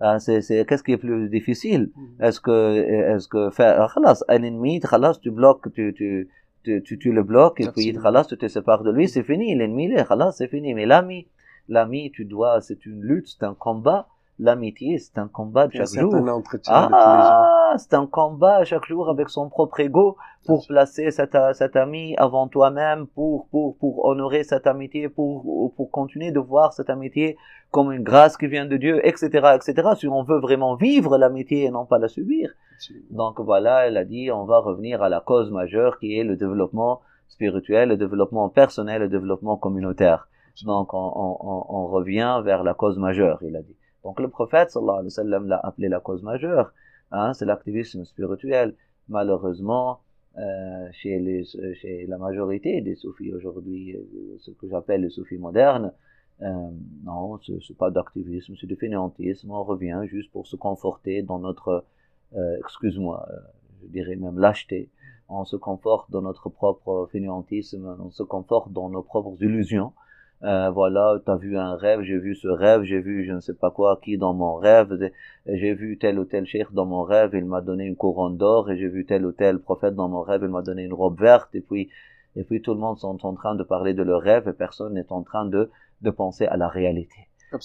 ah, 0.00 0.18
c'est, 0.20 0.40
c'est, 0.42 0.64
qu'est-ce 0.66 0.84
qui 0.84 0.92
est 0.92 0.98
plus 0.98 1.28
difficile? 1.28 1.90
Mhm. 1.96 2.24
Est-ce 2.26 2.40
que, 2.40 2.76
est-ce 3.14 3.28
que 3.28 3.50
faire, 3.50 3.98
un 4.28 4.42
ennemi, 4.42 4.80
tu 5.20 5.30
bloques, 5.30 5.72
tu, 5.72 5.94
tu, 5.94 6.28
tu, 6.62 6.98
tu, 6.98 7.12
le 7.12 7.22
bloques 7.22 7.60
et 7.60 7.68
puis 7.68 7.92
tu 7.92 8.36
te 8.36 8.48
sépares 8.48 8.84
de 8.84 8.92
lui, 8.92 9.08
c'est 9.08 9.22
fini. 9.22 9.54
L'ennemi, 9.54 9.92
c'est 10.32 10.48
fini. 10.48 10.74
Mais 10.74 10.86
l'ami, 10.86 11.26
l'ami, 11.68 12.10
tu 12.12 12.24
dois, 12.24 12.60
c'est 12.60 12.86
une 12.86 13.02
lutte, 13.02 13.28
c'est 13.28 13.44
un 13.44 13.54
combat 13.54 14.06
l'amitié, 14.38 14.98
c'est 14.98 15.18
un 15.18 15.28
combat 15.28 15.66
de 15.66 15.72
chaque 15.72 15.86
jour. 16.00 16.12
Ah, 16.92 17.74
c'est 17.76 17.94
un 17.94 18.06
combat 18.06 18.64
chaque 18.64 18.86
jour 18.86 19.08
avec 19.08 19.28
son 19.28 19.48
propre 19.48 19.80
ego 19.80 20.16
pour 20.46 20.66
placer 20.66 21.10
cet, 21.10 21.36
cet 21.54 21.76
ami 21.76 22.14
avant 22.16 22.48
toi-même, 22.48 23.06
pour, 23.08 23.48
pour, 23.48 23.76
pour 23.78 24.04
honorer 24.06 24.44
cette 24.44 24.66
amitié, 24.66 25.08
pour, 25.08 25.72
pour 25.76 25.90
continuer 25.90 26.30
de 26.30 26.40
voir 26.40 26.72
cette 26.72 26.90
amitié 26.90 27.36
comme 27.70 27.92
une 27.92 28.02
grâce 28.02 28.36
qui 28.36 28.46
vient 28.46 28.64
de 28.66 28.76
Dieu, 28.76 29.06
etc., 29.06 29.26
etc., 29.56 29.88
si 29.98 30.08
on 30.08 30.22
veut 30.22 30.38
vraiment 30.38 30.74
vivre 30.76 31.18
l'amitié 31.18 31.64
et 31.64 31.70
non 31.70 31.84
pas 31.84 31.98
la 31.98 32.08
subir. 32.08 32.50
Donc 33.10 33.40
voilà, 33.40 33.86
elle 33.86 33.96
a 33.96 34.04
dit, 34.04 34.30
on 34.30 34.44
va 34.44 34.58
revenir 34.60 35.02
à 35.02 35.08
la 35.08 35.20
cause 35.20 35.50
majeure 35.50 35.98
qui 35.98 36.18
est 36.18 36.24
le 36.24 36.36
développement 36.36 37.00
spirituel, 37.28 37.90
le 37.90 37.96
développement 37.96 38.48
personnel, 38.48 39.02
le 39.02 39.08
développement 39.08 39.56
communautaire. 39.56 40.28
Donc 40.64 40.94
on, 40.94 41.12
on, 41.14 41.66
on 41.68 41.86
revient 41.88 42.40
vers 42.44 42.62
la 42.64 42.74
cause 42.74 42.98
majeure, 42.98 43.38
il 43.42 43.54
a 43.54 43.62
dit. 43.62 43.76
Donc 44.08 44.20
le 44.20 44.28
prophète 44.28 44.70
sallallahu 44.70 45.00
alayhi 45.00 45.04
wa 45.08 45.22
sallam 45.22 45.46
l'a 45.48 45.60
appelé 45.62 45.90
la 45.90 46.00
cause 46.00 46.22
majeure, 46.22 46.72
hein, 47.10 47.34
c'est 47.34 47.44
l'activisme 47.44 48.06
spirituel. 48.06 48.74
Malheureusement, 49.10 50.00
euh, 50.38 50.88
chez, 50.92 52.06
la 52.08 52.16
majorité 52.16 52.80
des 52.80 52.94
soufis 52.94 53.34
aujourd'hui, 53.34 53.94
euh, 53.94 54.36
ce 54.38 54.50
que 54.52 54.66
j'appelle 54.66 55.02
les 55.02 55.10
soufis 55.10 55.36
modernes, 55.36 55.92
euh, 56.40 56.70
non, 57.04 57.38
c'est 57.42 57.76
pas 57.76 57.90
d'activisme, 57.90 58.54
c'est 58.58 58.66
du 58.66 58.76
fainéantisme. 58.76 59.50
On 59.50 59.62
revient 59.62 60.00
juste 60.06 60.32
pour 60.32 60.46
se 60.46 60.56
conforter 60.56 61.20
dans 61.20 61.38
notre, 61.38 61.84
euh, 62.34 62.56
excuse-moi, 62.60 63.28
je 63.82 63.88
dirais 63.88 64.16
même 64.16 64.38
lâcheté. 64.38 64.88
On 65.28 65.44
se 65.44 65.56
conforte 65.56 66.10
dans 66.10 66.22
notre 66.22 66.48
propre 66.48 67.10
fainéantisme, 67.12 67.94
on 68.00 68.10
se 68.10 68.22
conforte 68.22 68.72
dans 68.72 68.88
nos 68.88 69.02
propres 69.02 69.36
illusions. 69.42 69.92
Euh, 70.44 70.70
voilà, 70.70 71.18
tu 71.24 71.30
as 71.30 71.36
vu 71.36 71.58
un 71.58 71.74
rêve, 71.74 72.02
j'ai 72.02 72.18
vu 72.18 72.36
ce 72.36 72.46
rêve, 72.46 72.82
j'ai 72.82 73.00
vu 73.00 73.24
je 73.24 73.32
ne 73.32 73.40
sais 73.40 73.54
pas 73.54 73.72
quoi 73.72 73.98
qui 74.00 74.18
dans 74.18 74.34
mon 74.34 74.54
rêve, 74.54 74.96
j'ai 75.46 75.74
vu 75.74 75.98
tel 75.98 76.18
ou 76.18 76.24
tel 76.24 76.46
cheikh 76.46 76.72
dans 76.72 76.86
mon 76.86 77.02
rêve, 77.02 77.30
il 77.34 77.44
m'a 77.44 77.60
donné 77.60 77.86
une 77.86 77.96
couronne 77.96 78.36
d'or, 78.36 78.70
et 78.70 78.78
j'ai 78.78 78.86
vu 78.86 79.04
tel 79.04 79.26
ou 79.26 79.32
tel 79.32 79.58
prophète 79.58 79.96
dans 79.96 80.08
mon 80.08 80.20
rêve, 80.20 80.42
il 80.44 80.48
m'a 80.48 80.62
donné 80.62 80.84
une 80.84 80.92
robe 80.92 81.20
verte, 81.20 81.52
et 81.56 81.60
puis, 81.60 81.90
et 82.36 82.44
puis 82.44 82.62
tout 82.62 82.72
le 82.72 82.78
monde 82.78 82.98
sont 82.98 83.26
en 83.26 83.34
train 83.34 83.56
de 83.56 83.64
parler 83.64 83.94
de 83.94 84.02
leur 84.04 84.20
rêve, 84.20 84.46
et 84.48 84.52
personne 84.52 84.94
n'est 84.94 85.10
en 85.10 85.22
train 85.22 85.44
de, 85.44 85.70
de 86.02 86.10
penser 86.10 86.46
à 86.46 86.56
la 86.56 86.68
réalité. 86.68 87.16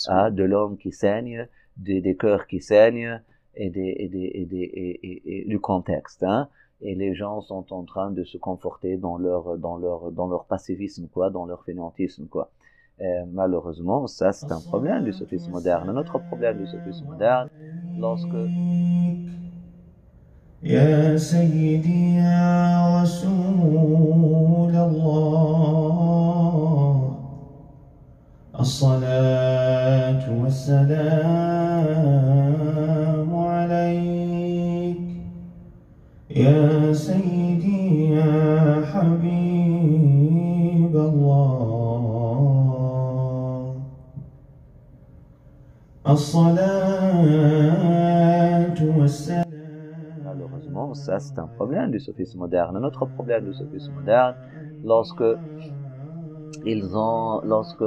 Ah, 0.07 0.31
de 0.31 0.43
l'homme 0.43 0.77
qui 0.77 0.91
saigne, 0.91 1.47
des, 1.77 2.01
des 2.01 2.15
cœurs 2.15 2.47
qui 2.47 2.59
saignent, 2.59 3.21
et, 3.55 3.69
des, 3.69 3.95
et, 3.99 4.07
des, 4.07 4.31
et, 4.33 4.45
des, 4.45 4.57
et, 4.57 5.41
et, 5.41 5.45
du 5.45 5.59
contexte. 5.59 6.23
Hein 6.23 6.49
et 6.81 6.95
les 6.95 7.15
gens 7.15 7.41
sont 7.41 7.71
en 7.71 7.83
train 7.83 8.11
de 8.11 8.23
se 8.23 8.37
conforter 8.37 8.97
dans 8.97 9.17
leur 9.17 9.57
dans 9.57 9.77
leur 9.77 10.11
dans 10.11 10.27
leur 10.27 10.45
passivisme 10.45 11.07
quoi 11.07 11.29
dans 11.29 11.45
leur 11.45 11.63
fainéantisme 11.63 12.27
quoi 12.27 12.51
euh, 13.00 13.24
malheureusement, 13.26 14.06
ça 14.06 14.32
c'est 14.32 14.50
un 14.52 14.60
problème 14.60 15.04
du 15.04 15.12
sophisme 15.12 15.50
moderne. 15.52 15.88
Un 15.90 15.96
autre 15.96 16.18
problème 16.18 16.58
du 16.58 16.66
sophisme 16.66 17.06
moderne, 17.06 17.48
lorsque 17.96 18.36
يا 20.62 21.16
سيدي 21.16 22.14
يا 22.16 23.02
رسول 23.02 24.74
الله 24.74 26.48
الصلاة 28.60 30.22
والسلام 30.42 31.76
عليك 33.34 34.98
يا 36.30 36.92
سيدي 36.92 37.21
Malheureusement, 50.23 50.93
ça 50.93 51.19
c'est 51.19 51.39
un 51.39 51.47
problème 51.47 51.91
du 51.91 51.99
sophisme 51.99 52.39
moderne. 52.39 52.77
Un 52.77 52.83
autre 52.83 53.05
problème 53.05 53.45
du 53.45 53.53
sophisme 53.53 53.93
moderne, 53.93 54.35
lorsque 54.83 55.23
ils 56.63 56.95
ont, 56.95 57.41
lorsque 57.43 57.83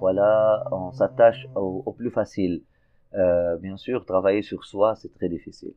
voilà, 0.00 0.64
on 0.72 0.92
s'attache 0.92 1.46
au, 1.54 1.92
plus 1.92 2.10
facile. 2.10 2.62
Euh, 3.14 3.56
bien 3.56 3.76
sûr, 3.76 4.06
travailler 4.06 4.42
sur 4.42 4.64
soi, 4.64 4.94
c'est 4.96 5.12
très 5.12 5.28
difficile. 5.28 5.74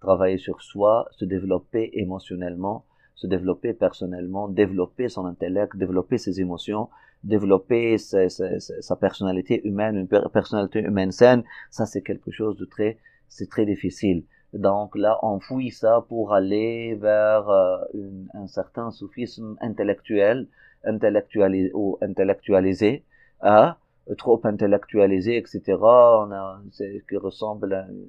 Travailler 0.00 0.38
sur 0.38 0.62
soi, 0.62 1.08
se 1.10 1.24
développer 1.24 1.90
émotionnellement, 1.94 2.84
se 3.16 3.26
développer 3.26 3.72
personnellement, 3.72 4.48
développer 4.48 5.08
son 5.08 5.24
intellect, 5.26 5.76
développer 5.76 6.18
ses 6.18 6.40
émotions, 6.40 6.88
développer 7.26 7.98
sa, 7.98 8.28
sa, 8.28 8.58
sa, 8.60 8.96
personnalité 8.96 9.66
humaine, 9.66 9.96
une 9.96 10.08
personnalité 10.30 10.80
humaine 10.80 11.12
saine, 11.12 11.42
ça 11.70 11.86
c'est 11.86 12.02
quelque 12.02 12.30
chose 12.30 12.56
de 12.56 12.64
très, 12.64 12.98
c'est 13.28 13.48
très 13.48 13.66
difficile. 13.66 14.24
Donc 14.52 14.96
là, 14.96 15.18
on 15.22 15.40
fouille 15.40 15.70
ça 15.70 16.04
pour 16.08 16.32
aller 16.32 16.94
vers 16.94 17.48
euh, 17.48 17.78
une, 17.94 18.28
un 18.34 18.46
certain 18.46 18.90
soufisme 18.90 19.56
intellectuel, 19.60 20.46
intellectualisé 20.84 21.72
ou 21.74 21.98
intellectualisé, 22.00 23.04
hein, 23.42 23.76
trop 24.18 24.40
intellectualisé, 24.44 25.36
etc. 25.36 25.62
On 25.80 26.30
a, 26.32 26.60
c'est 26.72 27.04
qui 27.08 27.16
ressemble 27.16 27.74
à 27.74 27.86
une, 27.88 28.06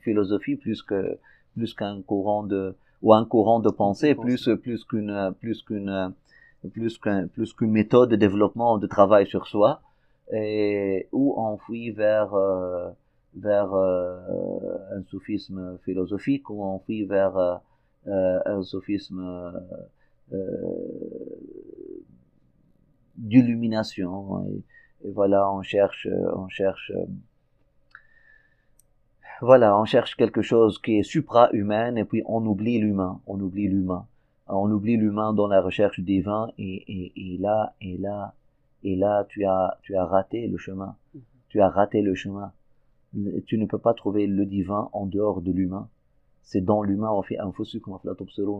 philosophie 0.00 0.56
plus 0.56 0.82
que 0.82 1.18
plus 1.54 1.72
qu'un 1.72 2.02
courant 2.02 2.42
de 2.42 2.76
ou 3.00 3.14
un 3.14 3.24
courant 3.24 3.58
de 3.58 3.70
pensée, 3.70 4.14
plus 4.14 4.50
plus 4.62 4.84
qu'une 4.84 5.34
plus 5.40 5.62
qu'une 5.62 6.14
plus 6.66 6.98
qu'un 6.98 7.28
plus 7.28 7.52
qu'une 7.52 7.70
méthode 7.70 8.10
de 8.10 8.16
développement 8.16 8.78
de 8.78 8.86
travail 8.86 9.26
sur 9.26 9.46
soi 9.46 9.80
et 10.32 11.08
où 11.12 11.34
on 11.38 11.56
fuit 11.58 11.90
vers 11.90 12.34
euh, 12.34 12.90
vers 13.36 13.72
euh, 13.72 14.18
un 14.96 15.02
soufisme 15.04 15.78
philosophique 15.84 16.50
où 16.50 16.64
on 16.64 16.78
fuit 16.80 17.04
vers 17.04 17.36
euh, 18.06 18.40
un 18.44 18.62
sophisme 18.62 19.52
d'illumination. 23.16 24.46
Et, 24.48 24.62
voilà, 25.10 25.50
on 25.52 25.62
cherche, 25.62 26.08
on 26.34 26.48
cherche, 26.48 26.92
voilà, 29.40 29.78
on 29.78 29.84
cherche 29.84 30.16
quelque 30.16 30.42
chose 30.42 30.80
qui 30.80 30.98
est 30.98 31.02
supra-humain 31.04 31.94
et 31.94 32.04
puis 32.04 32.22
on 32.26 32.44
oublie 32.44 32.78
l'humain, 32.78 33.20
on 33.26 33.38
oublie 33.40 33.68
l'humain. 33.68 34.06
On 34.48 34.70
oublie 34.70 34.96
l'humain 34.96 35.32
dans 35.32 35.46
la 35.46 35.60
recherche 35.60 36.00
divin 36.00 36.48
et, 36.58 36.84
et, 36.88 37.34
et 37.34 37.38
là, 37.38 37.74
et 37.80 37.98
là, 37.98 38.34
et 38.84 38.96
là, 38.96 39.24
tu 39.28 39.44
as, 39.44 39.78
tu 39.82 39.96
as 39.96 40.04
raté 40.04 40.46
le 40.46 40.56
chemin. 40.56 40.96
Mhm. 41.14 41.20
Tu 41.48 41.60
as 41.60 41.68
raté 41.68 42.02
le 42.02 42.14
chemin. 42.14 42.52
Tu 43.46 43.56
ne 43.58 43.66
peux 43.66 43.78
pas 43.78 43.94
trouver 43.94 44.26
le 44.26 44.44
divin 44.44 44.90
en 44.92 45.06
dehors 45.06 45.40
de 45.40 45.50
l'humain. 45.50 45.88
C'est 46.42 46.60
dans 46.60 46.82
l'humain, 46.82 47.10
on 47.10 47.22
fait 47.22 47.38
un 47.38 47.52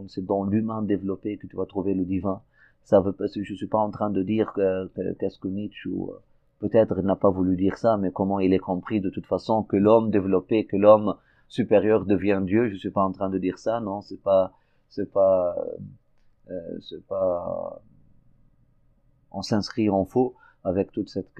c'est 0.09 0.25
dans 0.27 0.45
l'humain 0.45 0.83
développé 0.83 1.39
que 1.39 1.47
tu 1.47 1.57
vas 1.57 1.67
trouver 1.67 1.95
le 1.95 2.05
divin. 2.05 2.43
Ça 2.83 3.01
veut 3.01 3.13
pas, 3.13 3.27
je 3.35 3.55
suis 3.55 3.67
pas 3.67 3.79
en 3.79 3.91
train 3.91 4.11
de 4.11 4.23
dire 4.23 4.53
que, 4.53 4.87
qu'est-ce 5.15 5.39
que 5.39 5.49
Nietzsche 5.49 5.89
ou, 5.89 6.11
euh, 6.11 6.19
peut-être 6.61 6.99
il 6.99 7.05
n'a 7.07 7.17
pas 7.17 7.31
voulu 7.31 7.57
dire 7.57 7.77
ça, 7.77 7.97
mais 7.97 8.11
comment 8.11 8.41
il 8.41 8.53
est 8.53 8.59
compris 8.59 9.01
de 9.01 9.11
toute 9.11 9.27
façon 9.27 9.63
que 9.63 9.77
l'homme 9.77 10.11
développé, 10.11 10.65
que 10.67 10.77
l'homme 10.77 11.15
supérieur 11.49 12.05
devient 12.05 12.41
Dieu, 12.45 12.69
je 12.69 12.77
suis 12.77 12.91
pas 12.91 13.03
en 13.03 13.13
train 13.13 13.31
de 13.31 13.39
dire 13.39 13.59
ça, 13.59 13.81
non, 13.81 14.03
c'est 14.03 14.23
pas, 14.23 14.53
c'est 14.89 15.11
pas, 15.13 15.57
euh, 16.51 16.79
c'est 16.81 17.05
pas, 17.07 17.81
on 19.31 19.43
s'inscrit 19.43 19.91
en 19.91 20.05
faux 20.05 20.35
avec 20.65 20.93
toute 20.93 21.09
cette, 21.09 21.31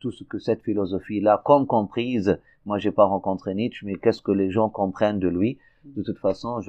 tout 0.00 0.12
ce 0.12 0.24
que 0.24 0.38
cette 0.38 0.62
philosophie-là, 0.62 1.42
comme 1.44 1.66
comprise, 1.66 2.38
moi 2.66 2.78
j'ai 2.78 2.92
pas 2.92 3.04
rencontré 3.04 3.54
Nietzsche, 3.54 3.86
mais 3.86 3.96
qu'est-ce 3.96 4.22
que 4.22 4.32
les 4.32 4.50
gens 4.50 4.68
comprennent 4.68 5.18
de 5.20 5.28
lui? 5.28 5.58
De 5.84 6.02
toute 6.02 6.18
façon, 6.18 6.60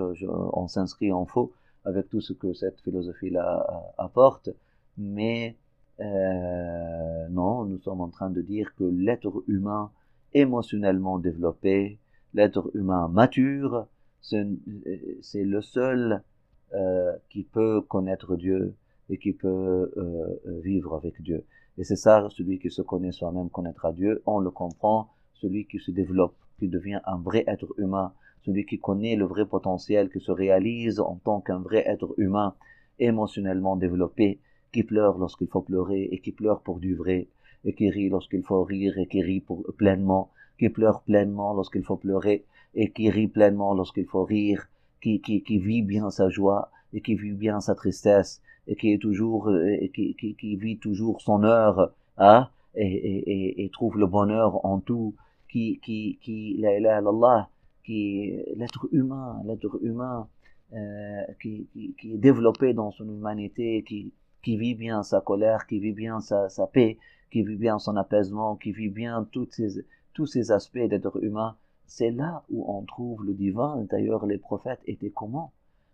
on 0.53 0.67
s'inscrit 0.67 1.11
en 1.11 1.25
faux 1.25 1.51
avec 1.85 2.09
tout 2.09 2.21
ce 2.21 2.33
que 2.33 2.53
cette 2.53 2.79
philosophie-là 2.81 3.93
apporte, 3.97 4.49
mais 4.97 5.55
euh, 5.99 7.27
non, 7.29 7.65
nous 7.65 7.79
sommes 7.79 8.01
en 8.01 8.09
train 8.09 8.29
de 8.29 8.41
dire 8.41 8.75
que 8.75 8.83
l'être 8.83 9.43
humain 9.47 9.91
émotionnellement 10.33 11.17
développé, 11.17 11.97
l'être 12.33 12.69
humain 12.75 13.07
mature, 13.07 13.87
c'est 15.21 15.43
le 15.43 15.61
seul 15.61 16.23
euh, 16.73 17.13
qui 17.29 17.43
peut 17.43 17.81
connaître 17.81 18.35
Dieu 18.35 18.75
et 19.09 19.17
qui 19.17 19.31
peut 19.31 19.47
euh, 19.47 20.41
euh, 20.45 20.59
vivre 20.61 20.95
avec 20.95 21.21
Dieu. 21.21 21.45
Et 21.77 21.83
c'est 21.83 21.95
ça, 21.95 22.27
celui 22.31 22.59
qui 22.59 22.69
se 22.69 22.81
connaît 22.81 23.11
soi-même 23.11 23.49
connaîtra 23.49 23.93
Dieu, 23.93 24.21
on 24.25 24.39
le 24.39 24.51
comprend, 24.51 25.09
celui 25.33 25.65
qui 25.65 25.79
se 25.79 25.91
développe, 25.91 26.35
qui 26.59 26.67
devient 26.67 26.99
un 27.05 27.17
vrai 27.17 27.45
être 27.47 27.73
humain, 27.77 28.13
celui 28.41 28.65
qui 28.65 28.79
connaît 28.79 29.15
le 29.15 29.25
vrai 29.25 29.45
potentiel, 29.45 30.09
qui 30.09 30.19
se 30.19 30.31
réalise 30.31 30.99
en 30.99 31.15
tant 31.23 31.39
qu'un 31.39 31.59
vrai 31.59 31.83
être 31.87 32.13
humain, 32.17 32.55
émotionnellement 32.99 33.77
développé, 33.77 34.41
qui 34.73 34.83
pleure 34.83 35.17
lorsqu'il 35.17 35.47
faut 35.47 35.61
pleurer 35.61 36.09
et 36.11 36.19
qui 36.19 36.31
pleure 36.31 36.61
pour 36.61 36.79
du 36.79 36.95
vrai, 36.95 37.29
et 37.63 37.73
qui 37.73 37.89
rit 37.89 38.09
lorsqu'il 38.09 38.43
faut 38.43 38.63
rire 38.63 38.97
et 38.97 39.07
qui 39.07 39.21
rit 39.21 39.43
pleinement, 39.77 40.31
qui 40.59 40.69
pleure 40.69 41.01
pleinement 41.03 41.53
lorsqu'il 41.53 41.83
faut 41.83 41.97
pleurer 41.97 42.45
et 42.77 42.91
qui 42.91 43.09
rit 43.09 43.27
pleinement 43.27 43.73
lorsqu'il 43.73 44.05
faut 44.05 44.23
rire, 44.23 44.69
qui, 45.01 45.19
qui, 45.19 45.43
qui 45.43 45.57
vit 45.57 45.81
bien 45.81 46.09
sa 46.11 46.29
joie 46.29 46.69
et 46.93 47.01
qui 47.01 47.15
vit 47.15 47.33
bien 47.33 47.59
sa 47.59 47.75
tristesse 47.75 48.41
et 48.67 48.75
qui 48.75 48.93
est 48.93 48.99
toujours, 48.99 49.49
euh, 49.49 49.87
qui, 49.93 50.15
qui, 50.15 50.55
vit 50.55 50.77
toujours 50.77 51.21
son 51.21 51.43
heure, 51.43 51.91
hein, 52.17 52.49
et, 52.75 52.85
et, 52.85 53.63
et, 53.63 53.69
trouve 53.69 53.97
le 53.97 54.05
bonheur 54.05 54.63
en 54.65 54.79
tout, 54.79 55.15
qui, 55.49 55.79
qui, 55.83 56.19
qui, 56.21 56.57
la 56.59 56.77
ilaha 56.77 57.01
illallah, 57.01 57.49
qui, 57.83 58.37
l'être 58.55 58.87
humain, 58.91 59.41
l'être 59.45 59.79
humain, 59.81 60.27
euh, 60.73 61.21
qui, 61.41 61.67
qui, 61.73 61.95
qui, 61.99 62.13
est 62.13 62.17
développé 62.17 62.73
dans 62.73 62.91
son 62.91 63.05
humanité, 63.05 63.83
qui, 63.87 64.11
qui 64.43 64.57
vit 64.57 64.75
bien 64.75 65.01
sa 65.01 65.21
colère, 65.21 65.65
qui 65.65 65.79
vit 65.79 65.93
bien 65.93 66.19
sa, 66.19 66.49
sa 66.49 66.67
paix, 66.67 66.97
qui 67.31 67.41
vit 67.43 67.55
bien 67.55 67.79
son 67.79 67.95
apaisement, 67.95 68.55
qui 68.55 68.71
vit 68.71 68.89
bien 68.89 69.25
ces, 69.49 69.85
tous 70.13 70.25
ces 70.25 70.51
aspects 70.51 70.77
d'être 70.77 71.23
humain, 71.23 71.55
c'est 71.87 72.11
là 72.11 72.43
où 72.49 72.65
on 72.71 72.83
trouve 72.83 73.25
le 73.25 73.33
divin. 73.33 73.85
D'ailleurs, 73.89 74.25
les 74.25 74.37
prophètes 74.37 74.81
étaient 74.85 75.09
comment? 75.09 75.51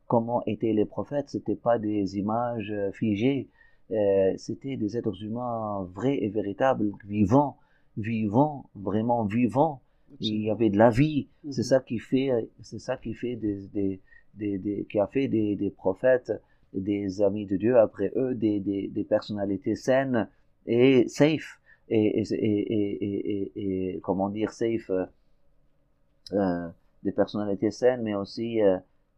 Comment 0.07 0.43
étaient 0.45 0.73
les 0.73 0.85
prophètes, 0.85 1.29
c'était 1.29 1.55
pas 1.55 1.79
des 1.79 2.17
images 2.17 2.71
euh, 2.71 2.91
figées, 2.91 3.47
euh, 3.91 4.33
c'était 4.37 4.75
des 4.75 4.97
êtres 4.97 5.23
humains 5.23 5.87
vrais 5.93 6.17
et 6.17 6.29
véritables, 6.29 6.91
vivants, 7.05 7.57
vivants, 7.97 8.69
vraiment 8.75 9.23
vivants. 9.23 9.81
Il 10.19 10.41
y 10.41 10.51
avait 10.51 10.69
de 10.69 10.77
la 10.77 10.89
vie. 10.89 11.27
C'est 11.49 11.61
mhm. 11.61 11.63
ça 11.63 11.79
qui 11.79 11.99
fait, 11.99 12.31
c'est 12.61 12.79
ça 12.79 12.97
qui 12.97 13.13
fait 13.13 13.35
des, 13.35 13.67
des, 13.73 14.01
des, 14.35 14.57
des, 14.57 14.85
qui 14.89 14.99
a 14.99 15.07
fait 15.07 15.27
des, 15.27 15.73
prophètes, 15.75 16.31
des 16.73 17.21
amis 17.21 17.45
de 17.45 17.57
Dieu 17.57 17.77
après 17.77 18.11
eux, 18.15 18.35
des, 18.35 19.05
personnalités 19.07 19.75
saines 19.75 20.27
et 20.65 21.07
safe. 21.07 21.59
Et, 21.89 22.21
et, 22.21 22.33
et, 22.33 23.03
et, 23.03 23.91
et 23.95 23.99
comment 23.99 24.29
dire 24.29 24.51
safe, 24.51 24.89
euh, 24.89 25.05
des 26.31 27.11
personnalités 27.11 27.71
saines, 27.71 28.01
mais 28.01 28.15
aussi 28.15 28.61
euh, 28.61 28.77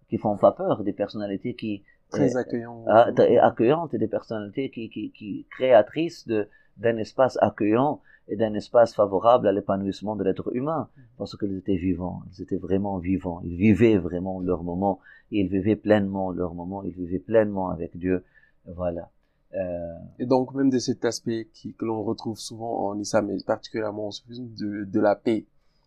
qui 0.10 0.18
font 0.18 0.38
pas 0.38 0.52
peur, 0.52 0.84
des 0.84 0.94
personnalités 0.94 1.56
qui 1.56 1.84
très 2.10 2.36
euh, 2.36 2.40
accueillantes, 2.40 2.86
ah, 2.88 3.10
accueillantes 3.42 3.94
et 3.94 3.98
des 3.98 4.08
personnalités 4.08 4.70
qui, 4.70 4.90
qui, 4.90 5.12
qui 5.12 5.46
créatrices 5.50 6.28
de 6.28 6.48
d'un 6.78 6.98
espace 6.98 7.38
accueillant 7.42 8.02
et 8.28 8.36
d'un 8.36 8.54
espace 8.54 8.94
favorable 8.94 9.48
à 9.48 9.52
l'épanouissement 9.54 10.16
de 10.16 10.24
l'être 10.24 10.54
humain, 10.56 10.90
parce 11.18 11.38
qu'ils 11.38 11.56
étaient 11.56 11.78
vivants, 11.78 12.24
ils 12.32 12.42
étaient 12.42 12.58
vraiment 12.58 12.98
vivants, 12.98 13.40
ils 13.46 13.56
vivaient 13.56 13.98
vraiment 13.98 14.42
leur 14.42 14.64
moment, 14.64 15.00
ils 15.32 15.48
vivaient 15.48 15.76
pleinement 15.78 16.32
leur 16.32 16.54
moment, 16.54 16.84
ils 16.84 16.92
vivaient 16.92 17.20
pleinement 17.20 17.70
avec 17.70 17.96
Dieu, 17.98 18.26
voilà. 18.66 19.10
Euh... 19.54 19.94
Et 20.20 20.26
donc 20.26 20.54
même 20.54 20.70
de 20.70 20.80
cet 20.80 21.06
aspect 21.06 21.48
qui, 21.54 21.76
que 21.76 21.86
l'on 21.86 22.04
retrouve 22.04 22.38
souvent 22.38 22.88
en 22.88 23.00
islam, 23.00 23.30
et 23.30 23.38
particulièrement 23.46 24.08
en 24.08 24.12
de, 24.28 24.84
de 24.84 25.00
la 25.00 25.16
paix, 25.16 25.46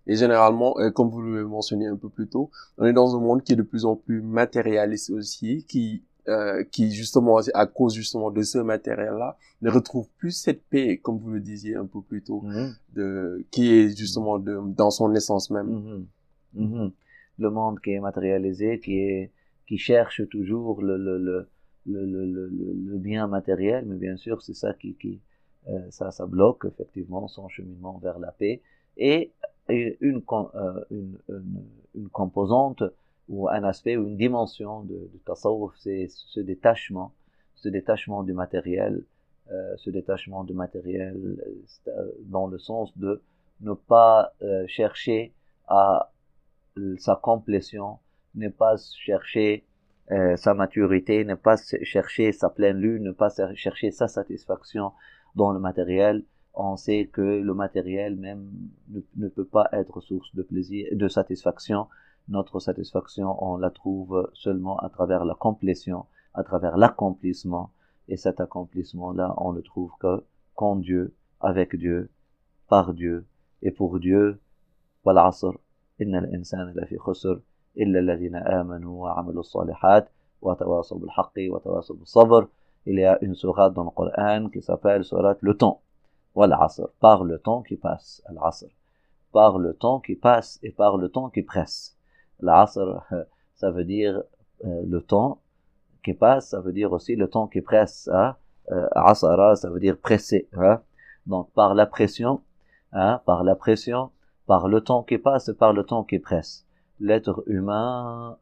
et 0.09 0.17
généralement, 0.17 0.75
euh, 0.79 0.91
comme 0.91 1.11
vous 1.11 1.21
le 1.21 1.47
mentionnez 1.47 1.87
un 1.87 1.97
peu 1.97 2.09
plus 2.09 2.29
tôt, 2.29 2.51
on 2.79 2.87
est 2.87 2.93
dans 2.95 3.15
un 3.15 3.21
monde 3.21 3.43
qui 3.45 3.53
est 3.53 3.57
de 3.57 3.63
plus 3.63 3.85
en 3.85 3.95
plus 3.95 4.23
matérialiste 4.23 5.11
aussi, 5.11 5.65
qui 5.69 6.03
euh, 6.29 6.63
qui 6.65 6.91
justement 6.93 7.39
à 7.55 7.67
cause 7.67 7.95
justement 7.95 8.31
de 8.31 8.43
ce 8.43 8.59
matériel-là 8.59 9.39
ne 9.63 9.71
retrouve 9.71 10.09
plus 10.19 10.33
cette 10.33 10.63
paix, 10.65 10.99
comme 10.99 11.19
vous 11.19 11.31
le 11.31 11.41
disiez 11.41 11.77
un 11.77 11.87
peu 11.87 12.03
plus 12.03 12.23
tôt, 12.23 12.43
mhm. 12.43 12.75
de 12.95 13.47
qui 13.51 13.73
est 13.73 13.97
justement 13.97 14.39
de, 14.39 14.59
dans 14.75 14.91
son 14.91 15.15
essence 15.15 15.51
même. 15.51 15.69
Mhm. 15.69 16.07
Mhm. 16.55 16.93
Le 17.39 17.51
monde 17.51 17.81
qui 17.81 17.93
est 17.93 18.01
matérialisé, 18.01 18.81
qui 18.81 18.99
est 18.99 19.31
qui 19.67 19.79
cherche 19.79 20.23
toujours 20.29 20.83
le 20.83 20.97
le 20.97 21.19
le 21.19 21.49
le, 21.87 22.05
le, 22.05 22.49
le, 22.49 22.99
bien 22.99 23.27
matériel, 23.27 23.87
mais 23.87 23.97
bien 23.97 24.17
sûr 24.17 24.43
c'est 24.43 24.55
ça 24.55 24.75
qui, 24.75 24.95
qui 24.97 25.21
euh, 25.69 25.91
ça 25.91 26.11
ça 26.11 26.27
bloque 26.27 26.67
effectivement 26.67 27.27
son 27.29 27.49
cheminement 27.49 27.99
vers 27.99 28.19
la 28.19 28.33
paix 28.33 28.61
et 28.99 29.33
une, 29.69 30.23
euh, 30.33 30.85
une, 31.95 32.09
composante 32.11 32.83
ou 33.29 33.49
un 33.49 33.63
aspect 33.65 33.97
ou 33.97 34.07
une 34.07 34.17
dimension 34.17 34.83
de, 34.83 34.95
de 34.95 35.71
c'est 35.79 36.07
ce 36.09 36.41
détachement, 36.41 37.13
ce 37.55 37.69
détachement 37.69 38.23
du 38.23 38.33
matériel, 38.33 39.05
euh, 39.51 39.75
ce 39.77 39.91
détachement 39.91 40.45
du 40.45 40.55
matériel 40.55 41.17
euh, 41.89 42.13
dans 42.25 42.47
le 42.47 42.59
sens 42.59 42.97
de 42.97 43.21
ne 43.61 43.73
pas 43.73 44.33
chercher 44.69 45.33
à 45.67 46.13
sa 46.99 47.17
complétion, 47.17 47.99
ne 48.37 48.49
pas 48.49 48.77
chercher 48.77 49.65
sa 50.37 50.55
maturité, 50.55 51.25
ne 51.25 51.35
pas 51.35 51.57
chercher 51.83 52.31
sa 52.31 52.51
pleine 52.51 52.79
lune, 52.79 53.03
ne 53.03 53.11
pas 53.11 53.31
chercher 53.57 53.91
sa 53.91 54.07
satisfaction 54.07 54.93
dans 55.35 55.51
le 55.53 55.59
matériel, 55.59 56.23
on 56.58 56.76
sait 56.78 57.08
que 57.08 57.22
le 57.22 57.54
matériel 57.54 58.16
même 58.16 58.52
ne, 59.16 59.28
peut 59.28 59.46
pas 59.46 59.68
être 59.72 60.02
source 60.02 60.34
de 60.36 60.44
plaisir, 60.44 60.88
de 60.92 61.08
satisfaction. 61.08 61.88
Notre 62.30 62.60
satisfaction, 62.60 63.44
on 63.44 63.58
la 63.58 63.72
trouve 63.72 64.30
seulement 64.34 64.78
à 64.78 64.90
travers 64.90 65.26
la 65.26 65.34
complétion, 65.34 66.06
à 66.34 66.44
travers 66.44 66.78
l'accomplissement. 66.78 67.72
Et 68.08 68.18
cet 68.18 68.40
accomplissement-là, 68.40 69.34
on 69.38 69.52
le 69.52 69.62
trouve 69.62 69.92
que 70.00 70.24
qu'en 70.56 70.76
Dieu, 70.76 71.16
avec 71.40 71.76
Dieu, 71.76 72.10
par 72.68 72.94
Dieu 72.94 73.26
et 73.62 73.72
pour 73.72 74.00
Dieu. 74.00 74.40
والعصر 75.06 75.56
إن 76.02 76.16
الإنسان 76.16 76.74
لفي 76.76 76.98
خسر 76.98 77.40
إلا 77.78 78.00
الذين 78.00 78.36
آمنوا 78.36 79.04
وعملوا 79.04 79.40
الصالحات 79.40 80.10
وتواصوا 80.42 81.00
بالحق 81.00 81.34
وتواصوا 81.38 81.96
بالصبر. 81.96 82.48
Il 82.86 83.00
y 83.00 83.06
a 83.06 83.18
une 83.22 83.36
sourate 83.36 83.74
dans 83.74 83.84
le 83.84 83.90
Coran 83.90 84.50
qui 84.50 84.62
s'appelle 84.62 85.04
sourate 85.04 85.40
le 85.42 85.56
temps 85.58 85.82
par 87.01 87.25
le 87.25 87.39
temps 87.39 87.63
qui 87.63 87.77
passe, 87.77 88.23
par 89.33 89.59
le 89.59 89.75
temps 89.75 90.01
qui 90.01 90.15
passe 90.15 90.59
et 90.63 90.71
par 90.71 90.97
le 90.97 91.09
temps 91.09 91.31
qui 91.31 91.43
presse. 91.43 91.97
L'asr, 92.41 93.03
ça 93.55 93.71
veut 93.71 93.85
dire 93.85 94.23
euh, 94.65 94.83
le 94.87 95.01
temps 95.01 95.41
qui 96.05 96.15
passe, 96.15 96.51
ça 96.51 96.61
veut 96.61 96.73
dire 96.73 96.93
aussi 96.93 97.17
le 97.17 97.29
temps 97.29 97.49
qui 97.49 97.61
presse. 97.61 98.09
Hein? 98.13 98.37
Euh, 98.71 98.89
asara, 98.93 99.57
ça 99.57 99.71
veut 99.71 99.81
dire 99.81 99.97
presser. 99.97 100.49
Hein? 100.53 100.81
Donc 101.27 101.51
par 101.53 101.75
la 101.75 101.87
pression, 101.87 102.43
hein, 102.93 103.21
par 103.27 103.43
la 103.45 103.57
pression, 103.57 104.11
par 104.47 104.69
le 104.69 104.81
temps 104.81 105.03
qui 105.03 105.19
passe 105.19 105.49
et 105.49 105.55
par 105.55 105.73
le 105.73 105.85
temps 105.85 106.05
qui 106.05 106.19
presse. 106.19 106.67
L'être 107.01 107.43
humain 107.47 108.39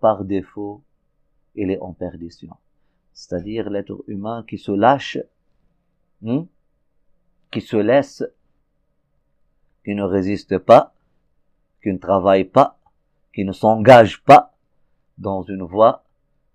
par 0.00 0.24
défaut, 0.24 0.82
il 1.54 1.70
est 1.70 1.80
en 1.80 1.92
perdition. 1.92 2.56
C'est-à-dire 3.12 3.70
l'être 3.70 4.02
humain 4.08 4.44
qui 4.48 4.58
se 4.58 4.72
lâche, 4.72 5.18
hmm, 6.22 6.42
qui 7.52 7.60
se 7.60 7.76
laisse, 7.76 8.24
qui 9.84 9.94
ne 9.94 10.02
résiste 10.02 10.58
pas, 10.58 10.94
qui 11.82 11.92
ne 11.92 11.98
travaille 11.98 12.44
pas, 12.44 12.78
qui 13.34 13.44
ne 13.44 13.52
s'engage 13.52 14.22
pas 14.24 14.52
dans 15.18 15.42
une 15.42 15.62
voie 15.62 16.04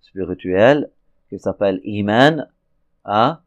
spirituelle 0.00 0.90
qui 1.28 1.38
s'appelle 1.38 1.80
Iman, 1.84 2.48
hein, 3.04 3.40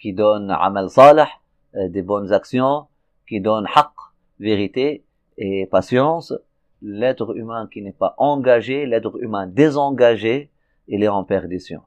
qui 0.00 0.12
donne 0.12 0.50
amal 0.50 0.90
salih, 0.90 1.28
euh, 1.74 1.88
des 1.88 2.02
bonnes 2.02 2.32
actions, 2.32 2.86
qui 3.28 3.40
donne 3.40 3.66
haqq, 3.74 3.92
vérité 4.38 5.04
et 5.36 5.66
patience. 5.66 6.34
L'être 6.82 7.36
humain 7.36 7.68
qui 7.72 7.82
n'est 7.82 7.92
pas 7.92 8.14
engagé, 8.18 8.86
l'être 8.86 9.20
humain 9.22 9.46
désengagé, 9.46 10.50
il 10.86 11.02
est 11.02 11.08
en 11.08 11.24
perdition. 11.24 11.82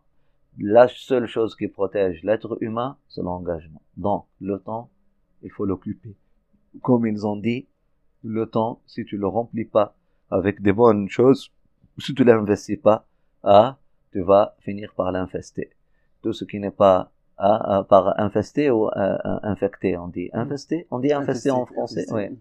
La 0.60 0.88
seule 0.89 1.27
chose 1.27 1.55
qui 1.55 1.67
protège 1.67 2.23
l'être 2.23 2.57
humain, 2.62 2.97
c'est 3.07 3.21
l'engagement. 3.21 3.81
Donc, 3.95 4.25
le 4.41 4.60
temps, 4.60 4.89
il 5.43 5.51
faut 5.51 5.65
l'occuper. 5.65 6.15
Comme 6.82 7.06
ils 7.06 7.25
ont 7.25 7.36
dit, 7.36 7.67
le 8.23 8.45
temps, 8.45 8.82
si 8.86 9.06
tu 9.06 9.17
le 9.17 9.27
remplis 9.27 9.65
pas 9.65 9.95
avec 10.30 10.62
des 10.62 10.73
bonnes 10.73 11.10
choses, 11.10 11.51
si 11.97 12.13
tu 12.13 12.23
l'investis 12.23 12.77
pas, 12.77 13.06
ah, 13.43 13.77
tu 14.12 14.21
vas 14.21 14.56
finir 14.60 14.93
par 14.93 15.12
l'infester. 15.12 15.71
Tout 16.21 16.34
ce 16.34 16.45
qui 16.45 16.60
n'est 16.60 16.71
pas 16.71 17.12
ah, 17.38 17.77
ah, 17.77 17.84
par 17.84 18.19
infesté 18.19 18.69
ou 18.69 18.88
euh, 18.89 19.17
infecté, 19.43 19.97
on 19.97 20.08
dit 20.08 20.30
infesté, 20.32 20.88
on 20.91 20.99
dit 20.99 21.12
infesté, 21.12 21.49
en 21.49 21.65
français, 21.65 22.06
oui. 22.12 22.30
Mm 22.30 22.38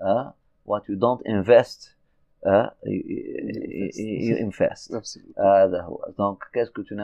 ah, 0.00 0.34
what 0.64 0.82
you 0.88 0.96
don't 0.96 1.22
invest, 1.26 1.94
ah, 2.44 2.72
you, 2.84 4.36
invest. 4.40 4.92
Ah, 5.36 5.68
donc, 6.16 6.42
qu'est-ce 6.52 6.70
que 6.70 6.82
tu 6.82 6.96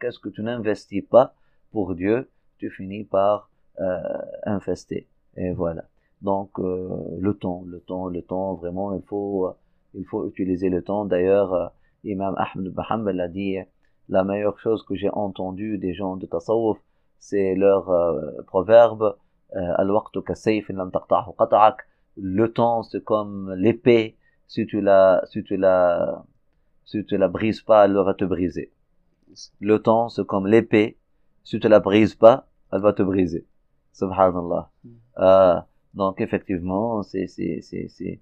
qu'est-ce 0.00 0.18
que 0.18 0.28
tu 0.28 0.42
n'investis 0.42 1.02
pas 1.02 1.34
pour 1.72 1.94
Dieu, 1.94 2.28
tu 2.58 2.70
finis 2.70 3.04
par 3.04 3.50
euh, 3.80 3.98
infester. 4.44 5.06
Et 5.36 5.52
voilà. 5.52 5.84
Donc, 6.22 6.58
euh, 6.58 6.88
le 7.18 7.34
temps, 7.34 7.62
le 7.66 7.80
temps, 7.80 8.08
le 8.08 8.22
temps, 8.22 8.54
vraiment, 8.54 8.94
il 8.94 9.02
faut, 9.02 9.50
il 9.94 10.04
faut 10.04 10.26
utiliser 10.26 10.68
le 10.68 10.82
temps. 10.82 11.04
D'ailleurs, 11.04 11.54
euh, 11.54 11.66
Imam 12.04 12.34
Ahmed 12.36 12.74
Hanbal 12.90 13.20
a 13.20 13.28
dit, 13.28 13.58
la 14.08 14.24
meilleure 14.24 14.58
chose 14.58 14.82
que 14.84 14.94
j'ai 14.94 15.10
entendue 15.10 15.78
des 15.78 15.94
gens 15.94 16.16
de 16.16 16.26
Tasawwuf, 16.26 16.78
c'est 17.18 17.54
leur 17.54 17.90
euh, 17.90 18.42
proverbe, 18.46 19.16
le 22.20 22.46
temps, 22.48 22.82
c'est 22.82 23.04
comme 23.04 23.54
l'épée, 23.54 24.16
si 24.46 24.66
tu 24.66 24.80
la, 24.80 25.22
si 25.26 25.44
tu 25.44 25.56
la, 25.56 26.24
si 26.84 27.04
tu 27.04 27.16
la 27.16 27.28
brises 27.28 27.62
pas, 27.62 27.84
elle 27.84 27.94
va 27.94 28.14
te 28.14 28.24
briser. 28.24 28.72
Le 29.60 29.78
temps, 29.78 30.08
c'est 30.08 30.26
comme 30.26 30.46
l'épée, 30.46 30.98
si 31.44 31.60
tu 31.60 31.68
la 31.68 31.80
brises 31.80 32.14
pas, 32.14 32.47
elle 32.72 32.80
va 32.80 32.92
te 32.92 33.02
briser. 33.02 33.46
Subhanallah. 33.92 34.70
Mm. 34.84 34.88
Euh, 35.18 35.60
donc 35.94 36.20
effectivement, 36.20 37.02
c'est 37.02 37.26
c'est 37.26 37.60
c'est 37.62 37.88
c'est 37.88 38.20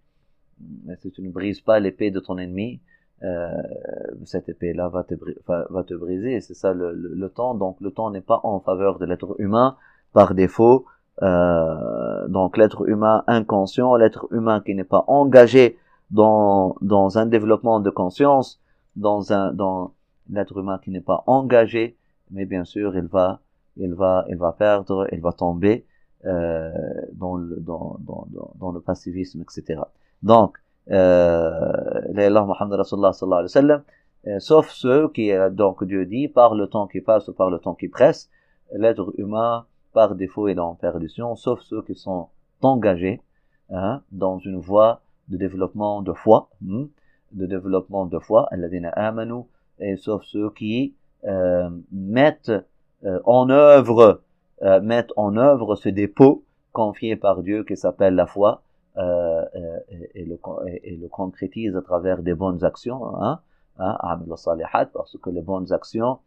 si 1.00 1.10
tu 1.10 1.22
ne 1.22 1.30
brises 1.30 1.60
pas 1.60 1.80
l'épée 1.80 2.10
de 2.10 2.20
ton 2.20 2.38
ennemi, 2.38 2.80
euh, 3.22 3.50
cette 4.24 4.48
épée-là 4.48 4.88
va 4.88 5.04
te 5.04 5.14
va 5.46 5.84
te 5.84 5.94
briser. 5.94 6.40
C'est 6.40 6.54
ça 6.54 6.72
le, 6.72 6.92
le, 6.92 7.28
temps. 7.28 7.54
Donc 7.54 7.80
le 7.80 7.90
temps 7.90 8.10
n'est 8.10 8.20
pas 8.20 8.40
en 8.42 8.60
faveur 8.60 8.98
de 8.98 9.06
l'être 9.06 9.34
humain 9.38 9.76
par 10.12 10.34
défaut. 10.34 10.86
Euh, 11.22 12.28
donc 12.28 12.56
l'être 12.56 12.88
humain 12.88 13.24
inconscient, 13.26 13.96
l'être 13.96 14.28
humain 14.32 14.60
qui 14.60 14.74
n'est 14.74 14.84
pas 14.84 15.04
engagé 15.08 15.78
dans 16.10 16.76
dans 16.82 17.18
un 17.18 17.26
développement 17.26 17.80
de 17.80 17.90
conscience, 17.90 18.60
dans 18.96 19.32
un 19.32 19.52
dans 19.52 19.94
l'être 20.30 20.58
humain 20.58 20.78
qui 20.82 20.90
n'est 20.90 21.00
pas 21.00 21.24
engagé, 21.26 21.96
mais 22.30 22.44
bien 22.44 22.64
sûr 22.64 22.96
il 22.96 23.06
va 23.06 23.40
il 23.76 23.94
va 23.94 24.24
il 24.28 24.36
va 24.36 24.52
perdre, 24.52 25.06
il 25.12 25.20
va 25.20 25.32
tomber 25.32 25.84
euh, 26.24 26.70
dans, 27.12 27.36
le, 27.36 27.56
dans, 27.60 27.98
dans, 28.00 28.26
dans, 28.58 28.72
le 28.72 28.80
passivisme, 28.80 29.42
etc. 29.42 29.80
Donc, 30.22 30.58
euh, 30.90 32.00
Muhammad 32.12 32.72
Rasulullah 32.80 33.12
sallallahu 33.12 33.38
alayhi 33.38 33.44
wa 33.44 33.48
sallam, 33.48 33.82
euh, 34.26 34.38
sauf 34.40 34.70
ceux 34.70 35.08
qui, 35.10 35.30
euh, 35.30 35.50
donc 35.50 35.84
Dieu 35.84 36.04
dit, 36.04 36.28
par 36.28 36.54
le 36.54 36.66
temps 36.66 36.86
qui 36.86 37.00
passe 37.00 37.28
ou 37.28 37.32
par 37.32 37.50
le 37.50 37.58
temps 37.58 37.74
qui 37.74 37.88
presse, 37.88 38.30
l'être 38.72 39.12
humain, 39.18 39.66
par 39.92 40.14
défaut, 40.14 40.48
est 40.48 40.58
en 40.58 40.74
perdition, 40.74 41.36
sauf 41.36 41.60
ceux 41.60 41.82
qui 41.82 41.94
sont 41.94 42.28
engagés 42.62 43.20
hein, 43.70 44.02
dans 44.10 44.38
une 44.38 44.58
voie 44.58 45.00
de 45.28 45.36
développement 45.36 46.02
de 46.02 46.12
foi, 46.12 46.48
hein, 46.68 46.86
de 47.32 47.46
développement 47.46 48.06
de 48.06 48.18
foi, 48.18 48.48
et 49.78 49.96
sauf 49.96 50.22
ceux 50.24 50.50
qui 50.50 50.94
euh, 51.24 51.70
mettent 51.92 52.52
euh, 53.06 53.20
en 53.24 53.48
œuvre 53.50 54.20
euh, 54.62 54.80
mettre 54.80 55.12
en 55.18 55.36
œuvre 55.36 55.76
ce 55.76 55.90
dépôt 55.90 56.42
confié 56.72 57.14
par 57.14 57.42
Dieu 57.42 57.62
qui 57.62 57.76
s'appelle 57.76 58.14
la 58.14 58.26
foi 58.26 58.62
euh, 58.96 59.44
euh 59.54 59.78
et, 60.14 60.24
le, 60.24 60.38
et, 60.82 60.96
le, 60.96 61.08
concrétise 61.08 61.76
à 61.76 61.82
travers 61.82 62.22
des 62.22 62.32
bonnes 62.32 62.64
actions, 62.64 63.14
hein, 63.20 63.40
hein, 63.78 63.98
parce 64.94 65.18
que 65.20 65.28
les 65.28 65.42
bonnes 65.42 65.74
actions 65.74 66.18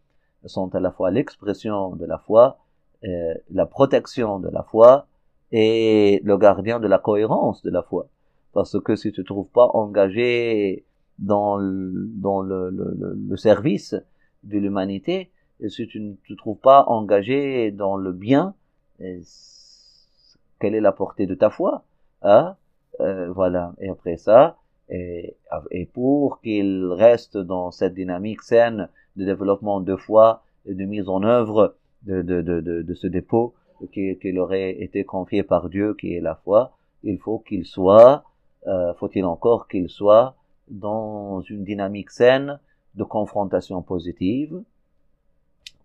sont 0.46 0.74
à 0.76 0.80
la 0.80 0.92
fois 0.92 1.10
l'expression 1.10 1.96
de 1.96 2.06
la 2.06 2.20
foi, 2.20 2.60
euh, 3.04 3.34
la 3.50 3.65
protection 3.65 4.39
de 4.39 4.50
la 4.50 4.62
foi 4.62 5.08
et 5.52 6.22
le 6.24 6.38
gardien 6.38 6.80
de 6.80 6.88
la 6.88 7.00
cohérence 7.00 7.63
de 7.63 7.72
la 7.72 7.82
foi. 7.82 8.08
Parce 8.54 8.80
que 8.80 8.96
si 8.96 9.12
tu 9.12 9.22
ne 9.22 9.24
te 9.24 9.28
trouves 9.28 9.50
pas 9.50 9.72
engagé 9.74 10.86
dans 11.18 11.58
le, 11.58 11.92
dans 12.13 12.42
le, 12.42 12.70
le, 12.70 13.18
le 13.28 13.38
service 13.38 13.96
de 14.44 14.60
l'humanité, 14.60 15.32
et 15.60 15.69
si 15.69 15.88
tu 15.88 16.00
ne 16.00 16.13
te 16.28 16.34
trouves 16.34 16.58
pas 16.60 16.84
engagé 16.88 17.72
dans 17.72 17.95
le 17.98 18.12
bien, 18.12 18.54
quelle 20.60 20.76
est 20.76 20.82
la 20.82 20.91
portée 20.91 21.26
de 21.26 21.36
ta 21.36 21.50
foi 21.50 21.84
hein? 22.22 22.56
Euh, 23.00 23.32
Voilà. 23.32 23.74
Et 23.80 23.89
après 23.89 24.17
ça, 24.17 24.58
et, 24.89 25.36
pour 25.93 26.41
qu'il 26.41 26.86
reste 26.91 27.38
dans 27.38 27.72
cette 27.72 27.93
dynamique 27.93 28.41
saine 28.41 28.89
de 29.15 29.26
développement 29.26 29.80
de 29.82 29.95
foi 29.95 30.43
et 30.65 30.74
de 30.74 30.86
mise 30.86 31.08
en 31.10 31.24
œuvre 31.24 31.76
de, 32.04 32.22
de, 32.22 32.41
de, 32.41 32.60
de, 32.62 32.82
de 32.82 32.93
ce 32.93 33.08
dépôt 33.08 33.54
qui, 33.93 34.17
qui 34.17 34.38
aurait 34.38 34.72
été 34.82 35.04
confié 35.04 35.43
par 35.43 35.69
Dieu, 35.69 35.93
qui 35.93 36.13
est 36.15 36.22
la 36.22 36.36
foi, 36.36 36.72
il 37.04 37.17
faut 37.19 37.39
qu'il 37.39 37.65
soit, 37.65 38.24
euh, 38.67 38.93
faut-il 38.95 39.26
encore 39.26 39.67
qu'il 39.67 39.89
soit 39.89 40.36
dans 40.69 41.41
une 41.41 41.63
dynamique 41.63 42.10
saine 42.12 42.60
de 42.95 43.04
confrontation 43.04 43.82
positive, 43.82 44.62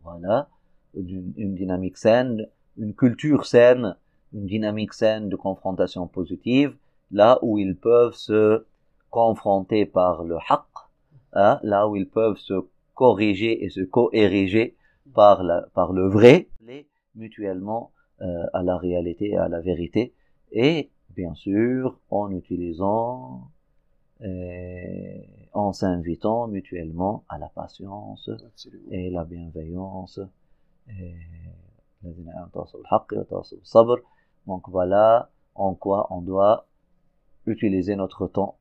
voilà, 0.05 0.49
une, 0.95 1.55
dynamique 1.55 1.97
saine, 1.97 2.47
une 2.77 2.95
culture 2.95 3.47
saine, 3.47 3.97
une 4.33 4.47
dynamique 4.47 4.93
saine 4.93 5.29
de 5.29 5.37
confrontation 5.37 6.07
positive, 6.07 6.77
là 7.11 7.39
où 7.43 7.59
ils 7.59 7.77
peuvent 7.77 8.15
se 8.15 8.65
confronter 9.11 9.87
par 9.87 10.25
le 10.25 10.37
haqq, 10.37 10.67
hein, 11.33 11.59
là 11.63 11.89
où 11.89 11.97
ils 11.97 12.09
peuvent 12.09 12.37
se 12.37 12.67
corriger 12.95 13.65
et 13.65 13.71
se 13.71 13.81
co-ériger 13.81 14.77
par, 15.15 15.43
par 15.73 15.93
le 15.93 16.09
vrai, 16.09 16.49
mutuellement 17.15 17.93
euh, 18.23 18.45
à 18.53 18.63
la 18.63 18.77
réalité 18.77 19.37
à 19.37 19.49
la 19.49 19.61
vérité, 19.61 20.13
et 20.53 20.91
bien 21.11 21.35
sûr 21.35 21.99
en 22.11 22.31
utilisant 22.31 23.49
en 24.25 25.73
s'invitant 25.73 26.49
mutuellement 26.49 27.25
à 27.29 27.39
la 27.39 27.49
patience 27.49 28.31
et 28.91 29.11
la 29.11 29.25
bienveillance. 29.25 30.21
Donc 34.47 34.69
voilà 34.69 35.31
en 35.55 35.75
quoi 35.75 36.07
on 36.11 36.21
doit 36.21 36.67
utiliser 37.47 37.97
notre 37.97 38.27
temps. 38.27 38.57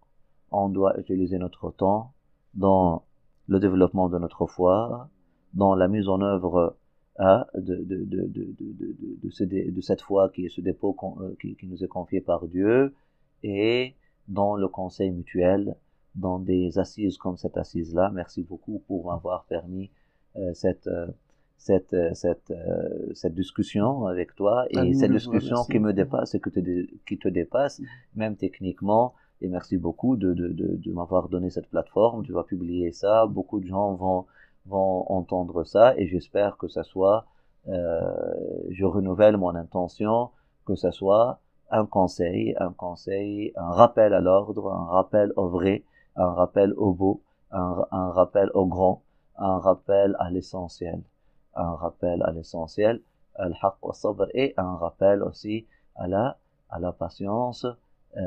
On 0.52 0.69
doit 0.69 0.99
utiliser 0.99 1.38
notre 1.38 1.71
temps 1.71 2.13
dans 2.54 3.04
le 3.47 3.60
développement 3.60 4.10
de 4.10 4.17
notre 4.19 4.45
foi, 4.45 5.10
dans 5.54 5.76
la 5.76 5.88
mise 5.88 6.08
en 6.08 6.21
œuvre 6.21 6.78
hein, 7.17 7.45
de, 7.56 7.76
de, 7.76 8.04
de, 8.06 8.28
de, 8.28 9.71
de, 9.71 9.82
cette 9.82 10.02
foi 10.02 10.30
qui 10.30 10.45
est 10.45 10.49
ce 10.49 10.62
dépôt 10.62 10.95
euh, 11.19 11.36
qui, 11.41 11.56
qui 11.56 11.67
nous 11.67 11.84
est 11.84 11.88
confié 11.88 12.21
par 12.21 12.47
Dieu 12.47 12.93
et 13.43 13.95
dans 14.27 14.55
le 14.55 14.67
conseil 14.67 15.12
mutuel, 15.12 15.75
dans 16.15 16.39
des 16.39 16.79
assises 16.79 17.17
comme 17.17 17.38
cette 17.38 17.57
assise-là. 17.57 18.12
Merci 18.13 18.43
beaucoup 18.43 18.81
pour 18.88 19.07
m'avoir 19.07 19.45
permis 19.45 19.89
euh, 20.36 20.53
cette, 20.53 20.88
euh, 20.88 21.07
cette, 21.57 21.93
euh, 21.93 22.13
cette, 22.13 22.53
cette 23.13 23.36
discussion 23.36 24.05
avec 24.05 24.36
toi 24.36 24.65
et 24.69 24.93
cette 24.93 25.12
discussion 25.12 25.63
qui 25.65 25.79
me 25.79 25.93
dépasse 25.93 26.36
et 26.36 26.39
que 26.39 26.49
te, 26.49 26.59
qui 27.05 27.17
te 27.17 27.27
dépasse, 27.27 27.79
mm-hmm. 27.79 27.86
même 28.15 28.36
techniquement. 28.36 29.13
Et 29.41 29.49
merci 29.49 29.77
beaucoup 29.77 30.15
de, 30.15 30.33
de, 30.33 30.47
de, 30.49 30.75
de 30.77 30.91
m'avoir 30.93 31.27
donné 31.27 31.49
cette 31.49 31.67
plateforme. 31.67 32.23
Tu 32.23 32.31
vas 32.31 32.43
publier 32.43 32.91
ça. 32.91 33.25
Beaucoup 33.25 33.59
de 33.59 33.65
gens 33.65 33.93
vont, 33.95 34.25
vont 34.65 35.12
entendre 35.12 35.65
ça 35.65 35.97
et 35.97 36.07
j'espère 36.07 36.55
que 36.57 36.69
ça 36.69 36.83
soit, 36.83 37.25
je 37.67 38.86
renouvelle 38.86 39.36
mon 39.38 39.53
intention, 39.55 40.29
que 40.65 40.75
ça 40.75 40.91
soit 40.91 41.39
un 41.71 41.86
conseil, 41.86 42.56
un 42.60 42.71
conseil, 42.71 43.54
un 43.56 43.71
rappel 43.71 44.13
à 44.13 44.19
l'ordre, 44.19 44.71
un 44.71 44.86
rappel 44.86 45.34
au 45.36 45.47
vrai 45.47 45.84
un 46.15 46.32
rappel 46.34 46.73
au 46.78 46.93
beau, 46.93 47.21
un, 47.52 48.10
rappel 48.12 48.49
au 48.54 48.65
grand, 48.65 49.04
un 49.38 49.58
rappel 49.58 50.15
à 50.19 50.30
l'essentiel, 50.30 51.02
un 51.56 51.76
rappel 51.76 52.21
à 52.23 52.32
l'essentiel, 52.32 53.02
al-haqq 53.36 53.76
wa 53.84 54.28
et 54.34 54.54
un 54.58 54.76
rappel 54.76 55.23
aussi 55.23 55.67
à 55.95 56.08
la, 56.08 56.38
patience. 56.97 57.65
Euh, 58.17 58.21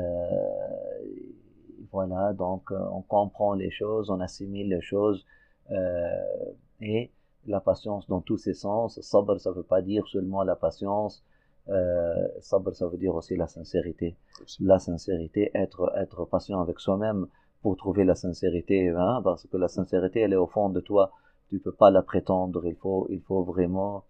voilà, 1.91 2.33
donc 2.33 2.71
euh, 2.71 2.79
on 2.91 3.01
comprend 3.01 3.53
les 3.53 3.71
choses, 3.71 4.09
on 4.09 4.19
assimile 4.19 4.69
les 4.69 4.81
choses, 4.81 5.25
euh, 5.71 6.51
et 6.81 7.11
la 7.45 7.61
patience 7.61 8.07
dans 8.07 8.21
tous 8.21 8.37
ses 8.37 8.53
sens. 8.53 8.99
Sabr, 9.01 9.39
ça 9.39 9.51
veut 9.51 9.63
pas 9.63 9.81
dire 9.81 10.05
seulement 10.07 10.43
la 10.43 10.55
patience. 10.55 11.23
Euh, 11.69 12.27
sabr, 12.39 12.73
ça 12.75 12.87
veut 12.87 12.97
dire 12.97 13.15
aussi 13.15 13.35
la 13.35 13.47
sincérité. 13.47 14.15
La 14.59 14.79
sincérité, 14.79 15.51
être, 15.53 15.91
être 15.97 16.25
patient 16.25 16.61
avec 16.61 16.79
soi-même 16.79 17.27
pour 17.61 17.75
trouver 17.75 18.03
la 18.03 18.15
sincérité, 18.15 18.89
hein, 18.89 19.21
parce 19.23 19.47
que 19.47 19.57
la 19.57 19.67
sincérité, 19.67 20.21
elle 20.21 20.33
est 20.33 20.37
au 20.37 20.47
fond 20.47 20.69
de 20.69 20.79
toi. 20.79 21.11
Tu 21.49 21.59
peux 21.59 21.71
pas 21.71 21.91
la 21.91 22.01
prétendre. 22.01 22.65
Il 22.65 22.75
faut, 22.75 23.07
il 23.09 23.21
faut 23.21 23.43
vraiment 23.43 24.05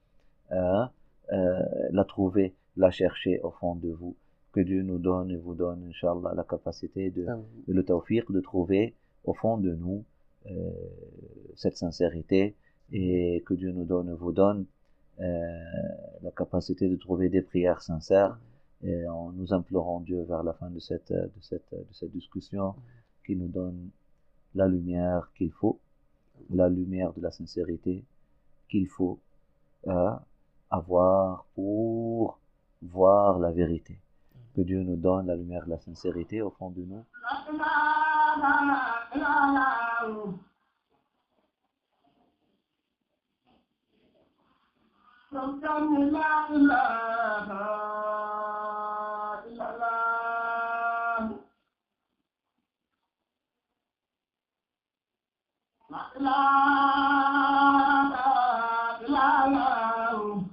hein, 0.52 0.90
euh, 1.32 1.60
la 1.92 2.04
trouver, 2.04 2.56
la 2.76 2.92
chercher 2.92 3.40
au 3.42 3.52
fond 3.52 3.76
de 3.76 3.90
vous. 3.92 4.16
Que 4.52 4.62
Dieu 4.62 4.82
nous 4.82 4.98
donne 4.98 5.32
et 5.32 5.38
vous 5.38 5.56
donne, 5.56 5.84
Inch'Allah, 5.90 6.34
la 6.36 6.44
capacité 6.44 7.10
de, 7.12 7.28
le 7.68 7.84
tawfiq, 7.84 8.32
de 8.32 8.40
trouver 8.40 8.96
au 9.24 9.34
fond 9.34 9.58
de 9.58 9.74
nous 9.74 10.04
euh, 10.50 10.72
cette 11.56 11.78
sincérité 11.78 12.56
et 12.92 13.44
que 13.46 13.54
Dieu 13.54 13.72
nous 13.72 13.86
donne, 13.86 14.14
vous 14.14 14.32
donne 14.32 14.66
la 15.20 16.32
capacité 16.36 16.90
de 16.90 16.96
trouver 16.96 17.30
des 17.30 17.42
prières 17.42 17.82
sincères 17.82 18.38
et 18.84 19.08
en 19.08 19.32
nous 19.32 19.54
implorant 19.54 20.00
Dieu 20.02 20.24
vers 20.24 20.44
la 20.44 20.54
fin 20.54 20.70
de 20.70 20.80
cette, 20.80 21.12
de 21.12 21.42
cette, 21.42 21.72
de 21.72 21.94
cette 21.94 22.12
discussion 22.12 22.76
qui 23.26 23.36
nous 23.36 23.48
donne 23.48 23.90
la 24.56 24.68
lumière 24.68 25.30
qu'il 25.36 25.52
faut, 25.52 25.80
la 26.50 26.70
lumière 26.70 27.14
de 27.14 27.22
la 27.22 27.32
sincérité 27.32 28.04
qu'il 28.70 28.88
faut 28.88 29.20
euh, 29.88 30.12
avoir 30.70 31.46
pour 31.56 32.40
voir 32.82 33.40
la 33.40 33.52
vérité. 33.52 34.00
Que 34.56 34.62
Dieu 34.62 34.82
nous 34.84 34.96
donne 34.96 35.28
la 35.28 35.36
lumière 35.36 35.66
de 35.66 35.72
la 35.72 35.80
sincérité 35.80 36.42
au 36.42 36.50
fond 36.52 36.72
de 36.72 36.82
nous. 36.82 37.04
حقا 45.32 45.80
لا 46.16 46.50
إله 46.50 47.48
إلا 49.48 49.68
الله 49.70 50.28
لا 56.20 56.44
إله 59.00 59.04
إلا 59.06 59.26
الله 60.16 60.44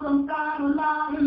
كنت 0.00 0.30
لا 0.30 1.08
إله 1.08 1.23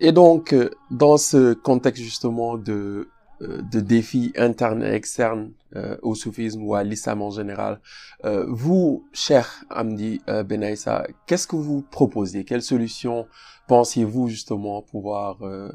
Et 0.00 0.12
donc, 0.12 0.52
euh, 0.52 0.70
dans 0.90 1.16
ce 1.16 1.54
contexte 1.54 2.02
justement 2.02 2.56
de, 2.56 3.08
euh, 3.42 3.62
de 3.62 3.80
défis 3.80 4.32
internes 4.36 4.82
et 4.82 4.92
externes 4.92 5.52
euh, 5.76 5.96
au 6.02 6.14
soufisme 6.14 6.62
ou 6.62 6.74
à 6.74 6.82
l'islam 6.82 7.22
en 7.22 7.30
général, 7.30 7.80
euh, 8.24 8.44
vous, 8.48 9.04
cher 9.12 9.64
Amdi 9.70 10.20
euh, 10.28 10.42
Benaïssa, 10.42 11.06
qu'est-ce 11.26 11.46
que 11.46 11.56
vous 11.56 11.82
proposez? 11.82 12.44
Quelles 12.44 12.62
solutions 12.62 13.26
pensez-vous 13.66 14.28
justement 14.28 14.82
pouvoir 14.82 15.42
euh, 15.42 15.72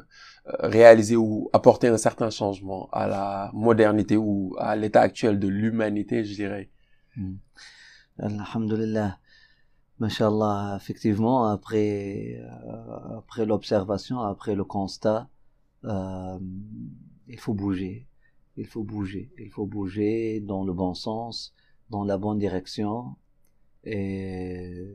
réaliser 0.60 1.16
ou 1.16 1.48
apporter 1.52 1.88
un 1.88 1.98
certain 1.98 2.30
changement 2.30 2.88
à 2.92 3.06
la 3.06 3.50
modernité 3.52 4.16
ou 4.16 4.54
à 4.58 4.76
l'état 4.76 5.00
actuel 5.00 5.38
de 5.38 5.48
l'humanité, 5.48 6.24
je 6.24 6.34
dirais? 6.34 6.70
Hmm. 7.16 7.36
Alhamdulillah. 8.18 9.18
Masha'Allah, 10.00 10.78
effectivement, 10.80 11.44
après, 11.44 12.40
euh, 12.40 13.18
après 13.18 13.44
l'observation, 13.44 14.20
après 14.20 14.54
le 14.54 14.64
constat, 14.64 15.28
euh, 15.84 16.38
il 17.28 17.38
faut 17.38 17.52
bouger. 17.52 18.06
Il 18.56 18.66
faut 18.66 18.82
bouger. 18.82 19.30
Il 19.38 19.50
faut 19.50 19.66
bouger 19.66 20.40
dans 20.40 20.64
le 20.64 20.72
bon 20.72 20.94
sens, 20.94 21.52
dans 21.90 22.02
la 22.04 22.16
bonne 22.16 22.38
direction. 22.38 23.16
Et 23.84 24.86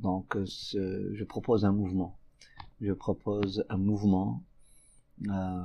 donc, 0.00 0.36
je 0.44 1.24
propose 1.24 1.64
un 1.64 1.72
mouvement. 1.72 2.16
Je 2.80 2.92
propose 2.92 3.64
un 3.68 3.78
mouvement, 3.78 4.44
euh, 5.28 5.64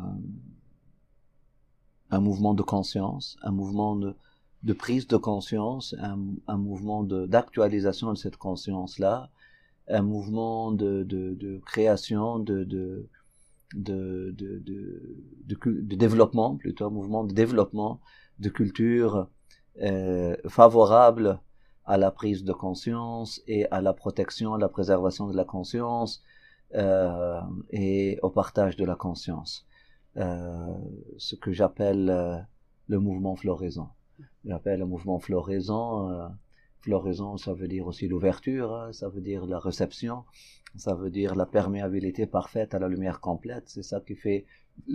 un 2.09 2.19
mouvement 2.19 2.55
de 2.55 2.63
conscience, 2.63 3.37
un 3.43 3.51
mouvement 3.51 3.95
de, 3.95 4.15
de 4.63 4.73
prise 4.73 5.07
de 5.07 5.17
conscience, 5.17 5.95
un, 5.99 6.19
un 6.47 6.57
mouvement 6.57 7.03
d'actualisation 7.03 8.11
de, 8.11 8.17
cette 8.17 8.37
conscience-là, 8.37 9.29
un 9.87 10.01
mouvement 10.01 10.71
de, 10.71 11.03
de, 11.03 11.35
de 11.35 11.59
création, 11.65 12.39
de, 12.39 12.63
de, 12.63 13.07
de 13.73 14.35
développement, 15.95 16.55
plutôt 16.55 16.85
un 16.85 16.89
mouvement 16.89 17.23
de 17.23 17.33
développement 17.33 18.01
de 18.39 18.49
culture 18.49 19.27
euh, 19.81 20.35
favorable 20.47 21.39
à 21.85 21.97
la 21.97 22.11
prise 22.11 22.43
de 22.43 22.53
conscience 22.53 23.41
et 23.47 23.65
à 23.71 23.81
la 23.81 23.93
protection, 23.93 24.53
à 24.53 24.57
la 24.57 24.69
préservation 24.69 25.27
de 25.27 25.35
la 25.35 25.45
conscience 25.45 26.21
euh, 26.75 27.39
et 27.69 28.19
au 28.21 28.29
partage 28.29 28.75
de 28.75 28.85
la 28.85 28.95
conscience. 28.95 29.65
Euh, 30.17 30.73
ce 31.17 31.35
que 31.35 31.51
j'appelle 31.53 32.09
euh, 32.09 32.37
le 32.87 32.99
mouvement 32.99 33.35
floraison. 33.35 33.87
J'appelle 34.45 34.79
le 34.79 34.85
mouvement 34.85 35.19
floraison. 35.19 36.09
Euh, 36.11 36.27
floraison, 36.79 37.37
ça 37.37 37.53
veut 37.53 37.67
dire 37.67 37.87
aussi 37.87 38.07
l'ouverture, 38.07 38.73
hein, 38.73 38.93
ça 38.93 39.09
veut 39.09 39.21
dire 39.21 39.45
la 39.45 39.59
réception, 39.59 40.23
ça 40.75 40.93
veut 40.93 41.09
dire 41.09 41.35
la 41.35 41.45
perméabilité 41.45 42.27
parfaite 42.27 42.73
à 42.73 42.79
la 42.79 42.87
lumière 42.87 43.19
complète. 43.19 43.63
C'est 43.67 43.83
ça 43.83 43.99
qui 43.99 44.15
fait, 44.15 44.45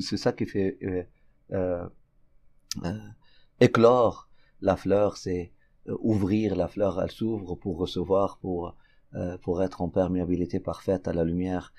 c'est 0.00 0.16
ça 0.16 0.32
qui 0.32 0.46
fait 0.46 0.78
euh, 0.82 1.86
euh, 2.84 2.98
éclore 3.60 4.28
la 4.60 4.76
fleur, 4.76 5.16
c'est 5.16 5.52
ouvrir 5.86 6.54
la 6.54 6.68
fleur, 6.68 7.02
elle 7.02 7.10
s'ouvre 7.10 7.56
pour 7.56 7.78
recevoir, 7.78 8.38
pour 8.38 8.76
pour 9.42 9.62
être 9.62 9.82
en 9.82 9.90
perméabilité 9.90 10.58
parfaite 10.58 11.06
à 11.06 11.12
la 11.12 11.22
lumière 11.24 11.74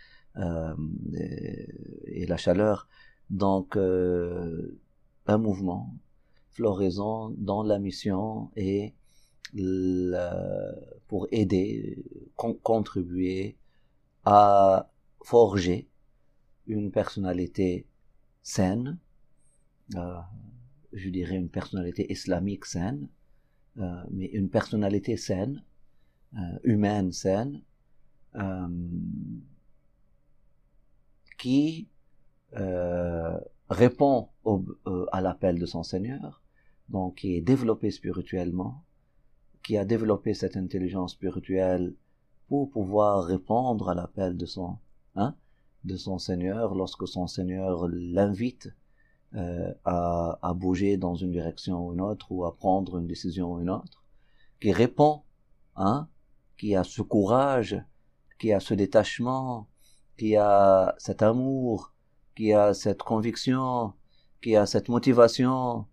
et, 1.16 2.26
la 2.28 2.38
chaleur. 2.38 2.88
Donc 3.32 3.76
un 3.76 5.38
mouvement 5.38 5.96
floraison 6.54 7.30
dans 7.38 7.64
la 7.64 7.80
mission 7.80 8.52
et 8.56 8.94
la- 9.54 10.76
pour 11.08 11.28
aider, 11.32 12.04
con- 12.36 12.60
contribuer 12.64 13.58
à 14.26 14.90
forger 15.24 15.88
une 16.68 16.92
personnalité 16.92 17.88
saine, 18.44 18.98
euh, 19.96 20.20
je 20.94 21.10
dirais 21.10 21.36
une 21.38 21.50
personnalité 21.50 22.12
islamique 22.12 22.66
saine, 22.66 23.10
euh, 23.80 24.04
mais 24.12 24.28
une 24.28 24.50
personnalité 24.50 25.18
saine, 25.18 25.64
euh, 26.38 26.60
humaine 26.64 27.12
saine, 27.12 27.62
euh, 28.36 28.68
qui 31.38 31.88
euh, 32.58 33.40
répond 33.70 34.30
au- 34.44 34.66
à 35.12 35.22
l'appel 35.22 35.60
de 35.60 35.66
son 35.66 35.84
Seigneur, 35.84 36.43
donc 36.90 37.16
qui 37.16 37.36
est 37.36 37.42
développé 37.42 37.92
spirituellement, 37.92 38.84
qui 39.64 39.78
a 39.78 39.86
développé 39.86 40.34
cette 40.34 40.58
intelligence 40.58 41.14
spirituelle 41.14 41.94
pour 42.48 42.70
pouvoir 42.70 43.24
répondre 43.24 43.90
à 43.90 43.96
l'appel 43.96 44.38
de 44.38 44.46
son, 44.46 44.78
hein, 45.16 45.36
de 45.84 45.96
son 45.96 46.18
Seigneur 46.18 46.76
lorsque 46.76 47.08
son 47.08 47.28
Seigneur 47.28 47.88
l'invite 47.90 48.70
euh, 49.36 49.74
à, 49.86 50.38
à 50.42 50.54
bouger 50.54 50.98
dans 50.98 51.16
une 51.16 51.32
direction 51.32 51.88
ou 51.88 51.94
une 51.94 52.02
autre 52.02 52.32
ou 52.32 52.46
à 52.46 52.56
prendre 52.56 52.98
une 52.98 53.08
décision 53.08 53.54
ou 53.54 53.62
une 53.62 53.70
autre, 53.70 54.04
qui 54.60 54.72
répond, 54.72 55.24
hein, 55.76 56.08
qui 56.58 56.76
a 56.76 56.84
ce 56.84 57.02
courage, 57.02 57.82
qui 58.40 58.54
a 58.54 58.60
ce 58.60 58.74
détachement, 58.74 59.68
qui 60.18 60.36
a 60.36 60.96
cet 60.98 61.22
amour, 61.22 61.94
qui 62.36 62.54
a 62.54 62.74
cette 62.74 63.04
conviction, 63.04 63.94
qui 64.42 64.56
a 64.56 64.66
cette 64.66 64.90
motivation, 64.90 65.86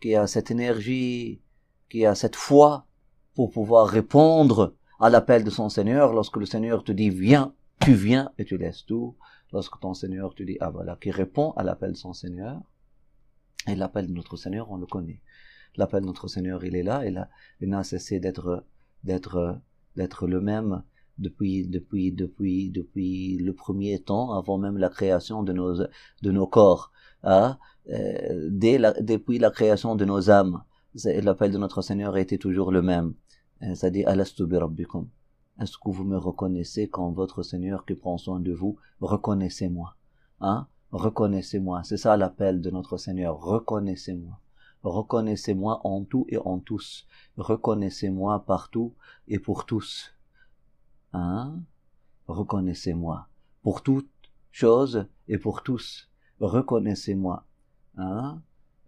qui 0.00 0.14
a 0.14 0.26
cette 0.26 0.50
énergie, 0.50 1.40
qui 1.88 2.04
a 2.06 2.14
cette 2.14 2.36
foi 2.36 2.86
pour 3.34 3.50
pouvoir 3.50 3.88
répondre 3.88 4.74
à 4.98 5.10
l'appel 5.10 5.44
de 5.44 5.50
son 5.50 5.68
Seigneur 5.68 6.12
lorsque 6.12 6.36
le 6.36 6.46
Seigneur 6.46 6.84
te 6.84 6.92
dit 6.92 7.10
viens, 7.10 7.54
tu 7.80 7.94
viens 7.94 8.32
et 8.38 8.44
tu 8.44 8.56
laisses 8.56 8.84
tout. 8.86 9.16
Lorsque 9.52 9.78
ton 9.80 9.94
Seigneur 9.94 10.34
te 10.34 10.42
dit 10.42 10.56
ah 10.60 10.70
voilà, 10.70 10.96
qui 11.00 11.10
répond 11.10 11.52
à 11.52 11.62
l'appel 11.62 11.92
de 11.92 11.96
son 11.96 12.12
Seigneur. 12.12 12.60
Et 13.68 13.74
l'appel 13.74 14.06
de 14.06 14.12
notre 14.12 14.36
Seigneur, 14.36 14.70
on 14.70 14.76
le 14.76 14.86
connaît. 14.86 15.20
L'appel 15.76 16.00
de 16.00 16.06
notre 16.06 16.28
Seigneur, 16.28 16.64
il 16.64 16.74
est 16.74 16.82
là, 16.82 17.04
et 17.04 17.10
là, 17.10 17.28
il 17.60 17.68
n'a 17.68 17.84
cessé 17.84 18.18
d'être, 18.18 18.64
d'être, 19.04 19.60
d'être 19.94 20.26
le 20.26 20.40
même 20.40 20.82
depuis, 21.18 21.66
depuis, 21.66 22.12
depuis, 22.12 22.70
depuis 22.70 23.38
le 23.38 23.52
premier 23.54 24.00
temps, 24.00 24.32
avant 24.32 24.58
même 24.58 24.78
la 24.78 24.88
création 24.88 25.42
de 25.42 25.52
nos, 25.52 25.74
de 26.22 26.30
nos 26.30 26.46
corps, 26.46 26.92
hein, 27.22 27.58
euh, 27.90 28.48
dès 28.50 28.78
la, 28.78 28.92
depuis 28.92 29.38
la 29.38 29.50
création 29.50 29.96
de 29.96 30.04
nos 30.04 30.30
âmes. 30.30 30.62
L'appel 31.04 31.52
de 31.52 31.58
notre 31.58 31.82
Seigneur 31.82 32.16
était 32.16 32.38
toujours 32.38 32.72
le 32.72 32.82
même. 32.82 33.14
Euh, 33.62 33.74
C'est-à-dire, 33.74 34.08
Alastu 34.08 34.46
bi 34.46 34.56
rabbikum. 34.56 35.08
Est-ce 35.60 35.78
que 35.78 35.90
vous 35.90 36.04
me 36.04 36.18
reconnaissez 36.18 36.88
quand 36.88 37.10
votre 37.12 37.42
Seigneur 37.42 37.84
qui 37.86 37.94
prend 37.94 38.18
soin 38.18 38.40
de 38.40 38.52
vous, 38.52 38.76
reconnaissez-moi. 39.00 39.96
Hein? 40.40 40.68
Reconnaissez-moi. 40.92 41.82
C'est 41.84 41.96
ça 41.96 42.16
l'appel 42.16 42.60
de 42.60 42.70
notre 42.70 42.96
Seigneur. 42.98 43.40
Reconnaissez-moi. 43.40 44.38
Reconnaissez-moi 44.82 45.80
en 45.84 46.04
tout 46.04 46.26
et 46.28 46.38
en 46.38 46.58
tous. 46.58 47.06
Reconnaissez-moi 47.36 48.44
partout 48.46 48.94
et 49.28 49.38
pour 49.38 49.66
tous. 49.66 50.15
Hein? 51.12 51.60
Reconnaissez-moi. 52.26 53.28
Pour 53.62 53.82
toutes 53.82 54.10
choses 54.50 55.06
et 55.28 55.38
pour 55.38 55.62
tous. 55.62 56.10
Reconnaissez-moi. 56.40 57.44
Hein? 57.96 58.40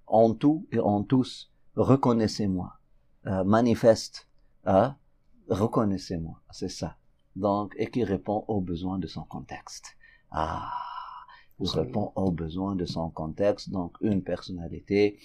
En 0.07 0.35
tout 0.35 0.67
et 0.73 0.81
en 0.81 1.03
tous. 1.03 1.51
Reconnaissez-moi. 1.77 2.79
Euh, 3.27 3.45
manifeste. 3.45 4.29
Hein? 4.65 4.97
Reconnaissez-moi. 5.49 6.41
C'est 6.51 6.69
ça. 6.69 6.97
Donc, 7.37 7.75
et 7.79 7.91
qui 7.91 8.05
répond 8.05 8.45
aux 8.49 8.61
besoins 8.61 8.99
de 8.99 9.07
son 9.07 9.23
contexte. 9.23 9.97
Ah, 10.31 10.71
il 11.61 11.69
répond 11.71 12.13
aux 12.17 12.31
besoins 12.31 12.75
de 12.77 12.85
son 12.85 13.11
contexte. 13.11 13.71
Donc, 13.71 13.97
une 14.01 14.23
personnalité 14.23 15.19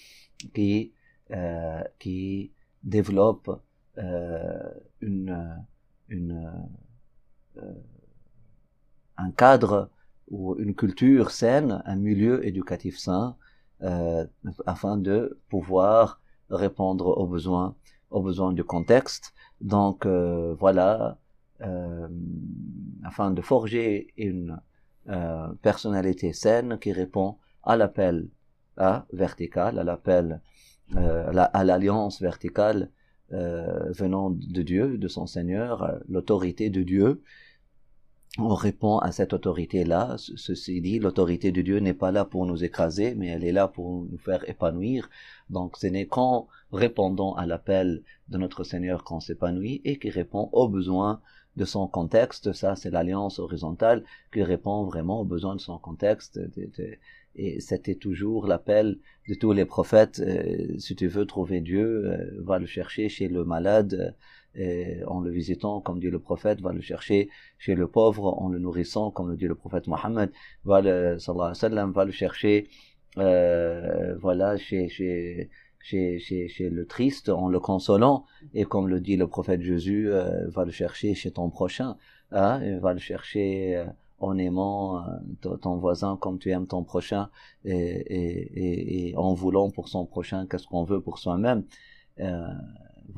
qui 0.53 0.93
euh, 1.31 1.81
qui 1.99 2.51
développe 2.83 3.61
euh, 3.97 4.73
une 5.01 5.65
une 6.13 6.35
euh, 7.57 7.73
un 9.17 9.31
cadre 9.31 9.89
ou 10.29 10.55
une 10.57 10.73
culture 10.73 11.31
saine, 11.31 11.83
un 11.85 11.95
milieu 11.95 12.35
éducatif 12.45 12.97
sain, 12.97 13.35
euh, 13.81 14.25
afin 14.65 14.97
de 14.97 15.37
pouvoir 15.49 16.19
répondre 16.49 17.05
aux 17.21 17.27
besoins 17.27 17.75
aux 18.15 18.21
besoins 18.21 18.53
du 18.53 18.63
contexte. 18.63 19.33
Donc 19.61 20.05
euh, 20.05 20.55
voilà, 20.63 21.17
euh, 21.61 22.07
afin 23.03 23.31
de 23.31 23.41
forger 23.41 24.13
une 24.17 24.59
euh, 25.09 25.47
personnalité 25.61 26.31
saine 26.33 26.77
qui 26.81 26.91
répond 26.91 27.29
à 27.63 27.75
l'appel 27.75 28.15
à 28.77 29.05
vertical, 29.11 29.79
à 29.79 29.83
l'appel 29.83 30.41
euh, 30.95 31.47
à 31.59 31.63
l'alliance 31.63 32.21
verticale 32.21 32.89
euh, 33.33 33.91
venant 33.91 34.29
de 34.29 34.61
Dieu, 34.61 34.97
de 34.97 35.07
son 35.07 35.25
Seigneur, 35.25 35.83
euh, 35.83 35.97
l'autorité 36.07 36.69
de 36.69 36.83
Dieu. 36.83 37.21
On 38.37 38.53
répond 38.53 38.97
à 38.97 39.11
cette 39.11 39.33
autorité-là. 39.33 40.15
Ceci 40.17 40.81
dit, 40.81 40.99
l'autorité 40.99 41.51
de 41.51 41.61
Dieu 41.61 41.79
n'est 41.79 41.93
pas 41.93 42.11
là 42.11 42.25
pour 42.25 42.45
nous 42.45 42.63
écraser, 42.63 43.13
mais 43.15 43.27
elle 43.27 43.43
est 43.43 43.51
là 43.51 43.67
pour 43.67 44.05
nous 44.05 44.17
faire 44.17 44.47
épanouir. 44.49 45.09
Donc 45.49 45.77
ce 45.77 45.87
n'est 45.87 46.07
qu'en 46.07 46.47
répondant 46.71 47.33
à 47.35 47.45
l'appel 47.45 48.03
de 48.29 48.37
notre 48.37 48.63
Seigneur 48.63 49.03
qu'on 49.03 49.19
s'épanouit 49.19 49.81
et 49.83 49.99
qui 49.99 50.09
répond 50.09 50.49
aux 50.51 50.67
besoins 50.67 51.21
de 51.55 51.65
son 51.65 51.87
contexte. 51.87 52.53
Ça, 52.53 52.75
c'est 52.75 52.89
l'alliance 52.89 53.39
horizontale 53.39 54.03
qui 54.31 54.43
répond 54.43 54.83
vraiment 54.85 55.21
aux 55.21 55.25
besoins 55.25 55.55
de 55.55 55.61
son 55.61 55.77
contexte. 55.77 56.39
Et 57.35 57.59
c'était 57.59 57.95
toujours 57.95 58.47
l'appel 58.47 58.99
de 59.27 59.33
tous 59.33 59.53
les 59.53 59.65
prophètes. 59.65 60.19
Euh, 60.19 60.77
si 60.77 60.95
tu 60.95 61.07
veux 61.07 61.25
trouver 61.25 61.61
Dieu, 61.61 62.05
euh, 62.05 62.41
va 62.43 62.59
le 62.59 62.65
chercher 62.65 63.09
chez 63.09 63.27
le 63.27 63.43
malade. 63.43 64.15
Et 64.55 65.03
en 65.07 65.21
le 65.21 65.31
visitant, 65.31 65.81
comme 65.81 65.99
dit 65.99 66.11
le 66.11 66.19
prophète, 66.19 66.61
va 66.61 66.73
le 66.73 66.81
chercher 66.81 67.29
chez 67.57 67.73
le 67.73 67.87
pauvre, 67.87 68.39
en 68.39 68.49
le 68.49 68.59
nourrissant, 68.59 69.09
comme 69.09 69.29
le 69.29 69.35
dit 69.35 69.47
le 69.47 69.55
prophète 69.55 69.87
Mohammed, 69.87 70.31
va 70.63 70.81
le, 70.81 71.17
sallam, 71.17 71.91
va 71.91 72.05
le 72.05 72.11
chercher, 72.11 72.67
euh, 73.17 74.15
voilà, 74.19 74.57
chez, 74.57 74.89
chez, 74.89 75.49
chez, 75.79 76.19
chez, 76.19 76.47
chez 76.47 76.69
le 76.69 76.85
triste 76.85 77.29
en 77.29 77.49
le 77.49 77.59
consolant, 77.59 78.25
et 78.53 78.65
comme 78.65 78.87
le 78.87 78.99
dit 78.99 79.17
le 79.17 79.27
prophète 79.27 79.61
Jésus, 79.61 80.11
euh, 80.11 80.47
va 80.49 80.65
le 80.65 80.71
chercher 80.71 81.15
chez 81.15 81.31
ton 81.31 81.49
prochain, 81.49 81.97
hein, 82.31 82.77
va 82.79 82.93
le 82.93 82.99
chercher 82.99 83.77
euh, 83.77 83.85
en 84.27 84.37
aimant 84.47 84.79
euh, 85.03 85.55
ton 85.65 85.75
voisin 85.85 86.11
comme 86.21 86.37
tu 86.43 86.47
aimes 86.53 86.67
ton 86.75 86.83
prochain, 86.93 87.23
et, 87.65 87.71
et, 88.19 88.35
et, 88.63 89.09
et 89.09 89.15
en 89.17 89.33
voulant 89.41 89.69
pour 89.75 89.87
son 89.93 90.03
prochain 90.15 90.39
qu'est-ce 90.49 90.67
qu'on 90.71 90.83
veut 90.91 91.01
pour 91.07 91.17
soi-même. 91.23 91.61
Euh, 92.19 92.47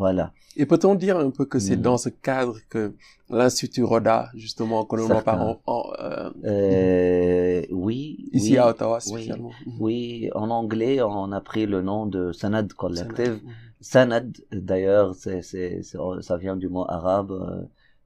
voilà. 0.04 0.26
Et 0.58 0.66
peut-on 0.66 0.96
dire 0.96 1.18
un 1.28 1.30
peu 1.38 1.46
que 1.46 1.60
c'est 1.60 1.76
Mhm. 1.78 1.82
dans 1.88 1.98
ce 2.06 2.10
cadre 2.10 2.56
que 2.74 2.84
l'Institut 3.30 3.84
Roda, 3.84 4.30
justement, 4.46 4.80
que 4.90 4.96
l'on 5.00 5.10
en 5.12 5.22
parle 5.22 5.58
euh, 5.68 6.32
Euh, 6.46 7.62
oui. 7.72 8.30
ici 8.34 8.54
oui, 8.54 8.58
à 8.58 8.70
Ottawa 8.70 8.98
oui. 9.06 9.12
spécialement. 9.12 9.52
Mhm. 9.66 9.74
Oui, 9.80 10.30
en 10.34 10.50
anglais, 10.50 11.02
on 11.02 11.32
a 11.32 11.42
pris 11.52 11.66
le 11.66 11.82
nom 11.82 12.02
de 12.16 12.32
Sanad 12.40 12.68
Collective. 12.74 13.40
Sanad, 13.82 14.30
d'ailleurs, 14.52 15.14
ça 15.16 16.38
vient 16.38 16.56
du 16.64 16.68
mot 16.76 16.86
arabe 16.88 17.34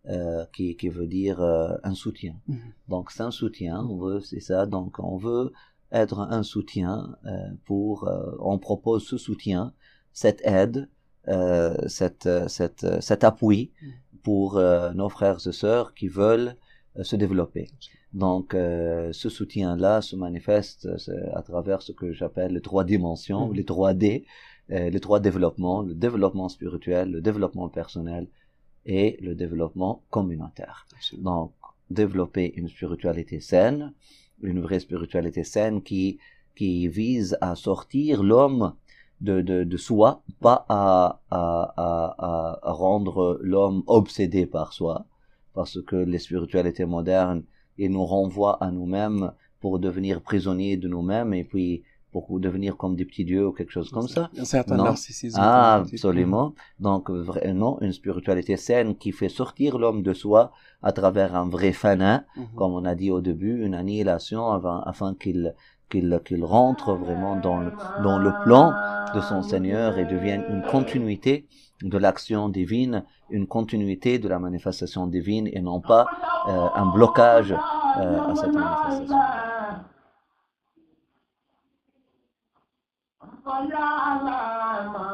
euh, 0.07 0.45
qui, 0.53 0.75
qui 0.77 0.89
veut 0.89 1.07
dire 1.07 1.41
euh, 1.41 1.75
un 1.83 1.93
soutien. 1.93 2.35
Mhm. 2.47 2.57
Donc 2.87 3.11
c'est 3.11 3.23
un 3.23 3.31
soutien, 3.31 3.85
on 3.89 3.97
veut, 3.97 4.21
c'est 4.21 4.39
ça. 4.39 4.65
Donc 4.65 4.99
on 4.99 5.17
veut 5.17 5.51
être 5.91 6.19
un 6.19 6.43
soutien 6.43 7.15
euh, 7.25 7.31
pour, 7.65 8.09
on 8.39 8.57
propose 8.59 9.05
ce 9.05 9.17
soutien, 9.17 9.73
cette 10.13 10.41
aide, 10.45 10.87
cette, 11.87 12.29
cette, 12.47 12.87
cet 13.01 13.23
appui 13.23 13.71
pour 14.23 14.57
euh, 14.57 14.91
nos 14.93 15.09
frères 15.09 15.45
et 15.45 15.51
sœurs 15.51 15.93
qui 15.93 16.07
veulent 16.07 16.55
se 17.01 17.15
développer. 17.15 17.69
Donc 18.13 18.53
ce 18.53 19.29
soutien-là 19.29 20.01
se 20.01 20.15
manifeste 20.15 20.87
à 21.33 21.41
travers 21.43 21.81
ce 21.83 21.91
que 21.91 22.11
j'appelle 22.13 22.53
les 22.53 22.61
trois 22.61 22.83
dimensions, 22.83 23.47
Mhm. 23.49 23.53
les 23.53 23.65
trois 23.65 23.93
D, 23.93 24.25
les 24.69 24.99
trois 24.99 25.19
développements, 25.19 25.81
le 25.81 25.93
développement 25.93 26.49
spirituel, 26.49 27.11
le 27.11 27.21
développement 27.21 27.69
personnel 27.69 28.27
et 28.85 29.17
le 29.21 29.35
développement 29.35 30.03
communautaire. 30.09 30.85
Absolument. 30.95 31.41
Donc, 31.41 31.51
développer 31.89 32.53
une 32.55 32.69
spiritualité 32.69 33.39
saine, 33.39 33.93
une 34.41 34.61
vraie 34.61 34.79
spiritualité 34.79 35.43
saine 35.43 35.81
qui, 35.81 36.19
qui 36.55 36.87
vise 36.87 37.37
à 37.41 37.55
sortir 37.55 38.23
l'homme 38.23 38.73
de, 39.21 39.41
de, 39.41 39.63
de 39.63 39.77
soi, 39.77 40.23
pas 40.39 40.65
à, 40.69 41.19
à, 41.29 41.73
à, 41.77 42.59
à 42.63 42.71
rendre 42.71 43.39
l'homme 43.41 43.83
obsédé 43.87 44.45
par 44.45 44.71
soi, 44.71 45.05
parce 45.53 45.81
que 45.81 45.95
les 45.95 46.19
spiritualités 46.19 46.85
modernes, 46.85 47.43
ils 47.77 47.91
nous 47.91 48.05
renvoient 48.05 48.63
à 48.63 48.71
nous-mêmes 48.71 49.31
pour 49.59 49.79
devenir 49.79 50.21
prisonniers 50.21 50.77
de 50.77 50.87
nous-mêmes 50.87 51.33
et 51.33 51.43
puis 51.43 51.83
pour 52.11 52.39
devenir 52.39 52.75
comme 52.77 52.95
des 52.95 53.05
petits 53.05 53.25
dieux 53.25 53.47
ou 53.47 53.51
quelque 53.51 53.71
chose 53.71 53.91
comme 53.91 54.07
ça. 54.07 54.29
Un 54.37 54.45
certain 54.45 54.77
Non. 54.77 54.83
narcissisme. 54.85 55.37
Ah, 55.39 55.75
absolument. 55.75 56.53
Donc, 56.79 57.09
vraiment, 57.11 57.77
une 57.81 57.91
spiritualité 57.93 58.57
saine 58.57 58.95
qui 58.95 59.11
fait 59.11 59.29
sortir 59.29 59.77
l'homme 59.77 60.01
de 60.01 60.13
soi 60.13 60.51
à 60.81 60.91
travers 60.91 61.35
un 61.35 61.47
vrai 61.47 61.71
fanin, 61.71 62.23
Mhm. 62.35 62.45
comme 62.55 62.73
on 62.73 62.85
a 62.85 62.95
dit 62.95 63.11
au 63.11 63.21
début, 63.21 63.63
une 63.65 63.73
annihilation 63.75 64.51
afin, 64.51 64.81
afin 64.85 65.13
qu'il 65.15 65.53
qu'il 65.91 66.21
qu'il 66.23 66.43
rentre 66.45 66.93
vraiment 66.93 67.35
dans 67.35 67.57
le, 67.57 67.71
dans 68.03 68.19
le 68.19 68.31
plan 68.43 68.73
de 69.15 69.21
son 69.21 69.41
Seigneur 69.41 69.97
et 69.97 70.05
devienne 70.05 70.43
une 70.47 70.61
continuité 70.61 71.47
de 71.81 71.97
l'action 71.97 72.47
divine, 72.47 73.03
une 73.31 73.47
continuité 73.47 74.19
de 74.19 74.27
la 74.27 74.37
manifestation 74.37 75.07
divine 75.07 75.47
et 75.51 75.61
non 75.61 75.81
pas 75.81 76.05
euh, 76.47 76.67
un 76.75 76.85
blocage 76.93 77.51
euh, 77.53 78.21
à 78.21 78.35
cette 78.35 78.53
manifestation. 78.53 79.17
Ọlá 83.53 83.85
àlàmà 84.09 85.05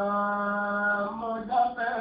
mo 1.17 1.31
dábẹ́. 1.47 1.93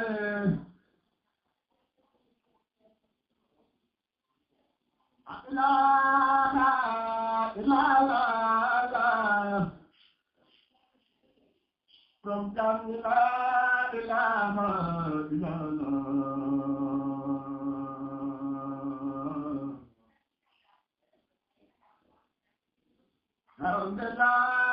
Lára 5.56 6.70
lára 7.68 8.22
lára. 8.92 9.06
Program 12.22 12.80
lára 13.04 14.00
lára 14.08 14.68
lára. 15.40 15.92
Alhamdulillah. 23.58 24.63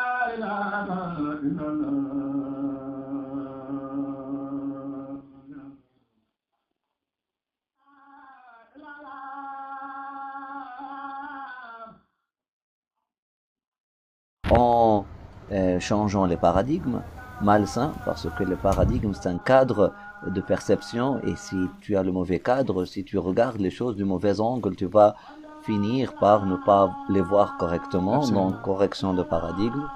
En 14.50 15.06
euh, 15.52 15.80
changeant 15.80 16.26
les 16.26 16.38
paradigmes, 16.38 17.02
malsain 17.42 17.94
parce 18.06 18.28
que 18.38 18.44
le 18.44 18.56
paradigme 18.56 19.14
c'est 19.14 19.28
un 19.28 19.40
cadre 19.40 19.92
de 20.28 20.40
perception 20.40 21.20
et 21.24 21.36
si 21.36 21.56
tu 21.82 21.98
as 21.98 22.04
le 22.04 22.12
mauvais 22.12 22.40
cadre, 22.40 22.86
si 22.86 23.04
tu 23.04 23.18
regardes 23.18 23.60
les 23.60 23.72
choses 23.72 23.96
du 23.96 24.04
mauvais 24.04 24.40
angle, 24.40 24.76
tu 24.76 24.86
vas 24.86 25.16
finir 25.64 26.14
par 26.16 26.46
ne 26.46 26.56
pas 26.56 26.96
les 27.10 27.22
voir 27.22 27.58
correctement, 27.58 28.18
Absolument. 28.18 28.52
donc 28.52 28.62
correction 28.62 29.14
de 29.14 29.24
paradigme 29.24 29.88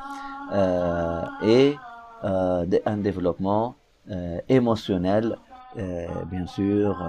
euh, 0.51 1.24
et 1.41 1.76
euh, 2.24 2.66
un 2.86 2.97
développement 2.97 3.76
euh, 4.09 4.39
émotionnel, 4.49 5.38
bien 6.32 6.47
sûr, 6.47 7.05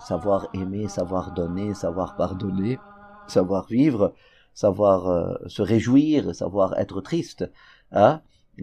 savoir 0.00 0.48
aimer, 0.52 0.86
savoir 0.86 1.32
donner, 1.32 1.72
savoir 1.72 2.14
pardonner, 2.14 2.78
savoir 3.26 3.66
vivre, 3.68 4.12
savoir 4.52 5.38
se 5.46 5.62
réjouir, 5.62 6.34
savoir 6.34 6.78
être 6.78 7.00
triste. 7.00 7.50
Hein? 7.90 8.20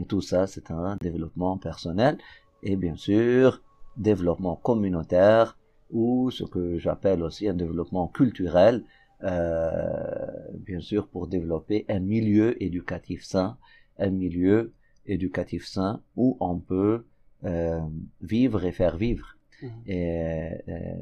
Tout 0.08 0.22
ça, 0.22 0.46
c'est 0.46 0.70
un 0.70 0.98
développement 0.98 1.58
personnel 1.58 2.20
et 2.62 2.76
bien 2.76 2.96
sûr 2.96 3.64
développement 3.98 4.56
communautaire 4.56 5.58
ou 5.92 6.30
ce 6.32 6.44
que 6.44 6.78
j'appelle 6.78 7.24
aussi 7.24 7.48
un 7.48 7.54
développement 7.54 8.08
culturel, 8.08 8.84
bien 9.22 10.80
sûr 10.80 11.08
pour 11.08 11.28
développer 11.28 11.86
un 11.90 12.00
milieu 12.00 12.62
éducatif 12.64 13.24
sain, 13.24 13.58
un 13.98 14.10
milieu 14.10 14.74
éducatif 15.06 15.66
sain 15.68 16.02
où 16.16 16.38
on 16.40 16.60
peut 16.60 17.06
euh, 17.46 17.80
vivre 18.22 18.64
et 18.66 18.72
faire 18.72 18.98
vivre. 18.98 19.36
Mhm. 19.62 19.72
Et 19.88 20.52
euh, 20.70 20.94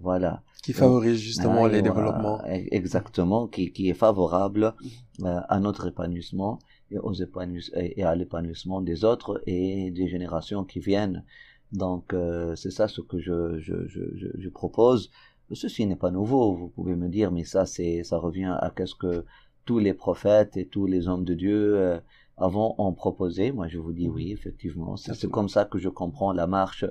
voilà. 0.00 0.42
Qui 0.62 0.72
favorise 0.72 1.20
justement 1.20 1.66
Ah, 1.66 1.68
les 1.68 1.82
développements. 1.82 2.38
e- 2.46 2.68
Exactement, 2.70 3.46
qui, 3.48 3.72
qui 3.72 3.88
est 3.90 3.94
favorable 3.94 4.74
euh, 5.22 5.40
à 5.48 5.60
notre 5.60 5.88
épanouissement 5.88 6.58
et, 6.90 6.98
aux 6.98 7.12
épanouis- 7.14 7.70
et 7.76 8.02
à 8.04 8.14
l'épanouissement 8.14 8.80
des 8.80 9.04
autres 9.04 9.42
et 9.46 9.90
des 9.90 10.08
générations 10.08 10.64
qui 10.64 10.80
viennent. 10.80 11.24
Donc, 11.72 12.14
euh, 12.14 12.54
c'est 12.56 12.70
ça 12.70 12.88
ce 12.88 13.00
que 13.00 13.18
je, 13.18 13.58
je, 13.58 13.86
je, 13.88 14.00
je 14.38 14.48
propose. 14.48 15.10
Ceci 15.52 15.86
n'est 15.86 15.96
pas 15.96 16.10
nouveau, 16.10 16.54
vous 16.54 16.68
pouvez 16.68 16.96
me 16.96 17.08
dire, 17.08 17.30
mais 17.30 17.44
ça, 17.44 17.66
c'est, 17.66 18.02
ça 18.02 18.18
revient 18.18 18.56
à 18.58 18.72
qu'est-ce 18.74 18.94
que 18.94 19.24
tous 19.64 19.78
les 19.78 19.94
prophètes 19.94 20.56
et 20.56 20.66
tous 20.66 20.86
les 20.86 21.08
hommes 21.08 21.24
de 21.24 21.34
Dieu 21.34 21.76
euh, 21.76 21.98
avant 22.36 22.74
ont 22.78 22.92
proposé. 22.92 23.52
Moi, 23.52 23.68
je 23.68 23.78
vous 23.78 23.92
dis 23.92 24.08
oui, 24.08 24.32
effectivement. 24.32 24.96
C'est, 24.96 25.30
comme 25.30 25.48
ça 25.48 25.64
que 25.64 25.78
je 25.78 25.88
comprends 25.88 26.32
la 26.32 26.46
marche 26.46 26.84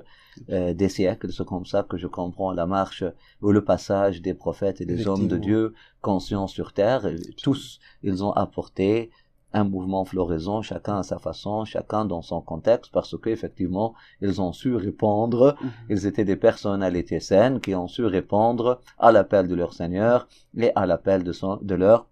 euh, 0.50 0.74
des 0.74 0.88
siècles. 0.88 1.32
C'est 1.32 1.46
comme 1.46 1.66
ça 1.66 1.82
que 1.82 1.96
je 1.96 2.06
comprends 2.06 2.52
la 2.52 2.66
marche 2.66 3.04
ou 3.42 3.52
le 3.52 3.64
passage 3.64 4.22
des 4.22 4.34
prophètes 4.34 4.80
et 4.80 4.86
des 4.86 5.06
hommes 5.06 5.28
de. 5.28 5.36
Dieu 5.36 5.74
conscients 6.00 6.46
sur 6.46 6.72
terre. 6.72 7.08
Tous, 7.42 7.80
ils 8.02 8.24
ont 8.24 8.32
apporté 8.32 9.10
un 9.52 9.64
mouvement 9.64 10.04
floraison, 10.04 10.62
chacun 10.62 10.98
à 10.98 11.02
sa 11.02 11.18
façon, 11.18 11.64
chacun 11.64 12.04
dans 12.04 12.22
son 12.22 12.40
contexte, 12.40 12.92
parce 12.92 13.16
qu'effectivement, 13.18 13.94
ils 14.20 14.40
ont 14.40 14.52
su 14.52 14.74
répondre, 14.74 15.56
Mhm. 15.60 15.70
ils 15.90 16.06
étaient 16.06 16.24
des 16.24 16.36
personnalités 16.36 17.20
saines 17.20 17.60
qui 17.60 17.74
ont 17.74 17.88
su 17.88 18.04
répondre 18.04 18.80
à 18.98 19.12
l'appel 19.12 19.48
de 19.48 19.54
leur 19.54 19.72
Seigneur 19.72 20.28
et 20.56 20.72
à 20.74 20.86
l'appel 20.86 21.22
de, 21.24 21.32
son, 21.32 21.56
de, 21.62 21.74
leur, 21.74 22.06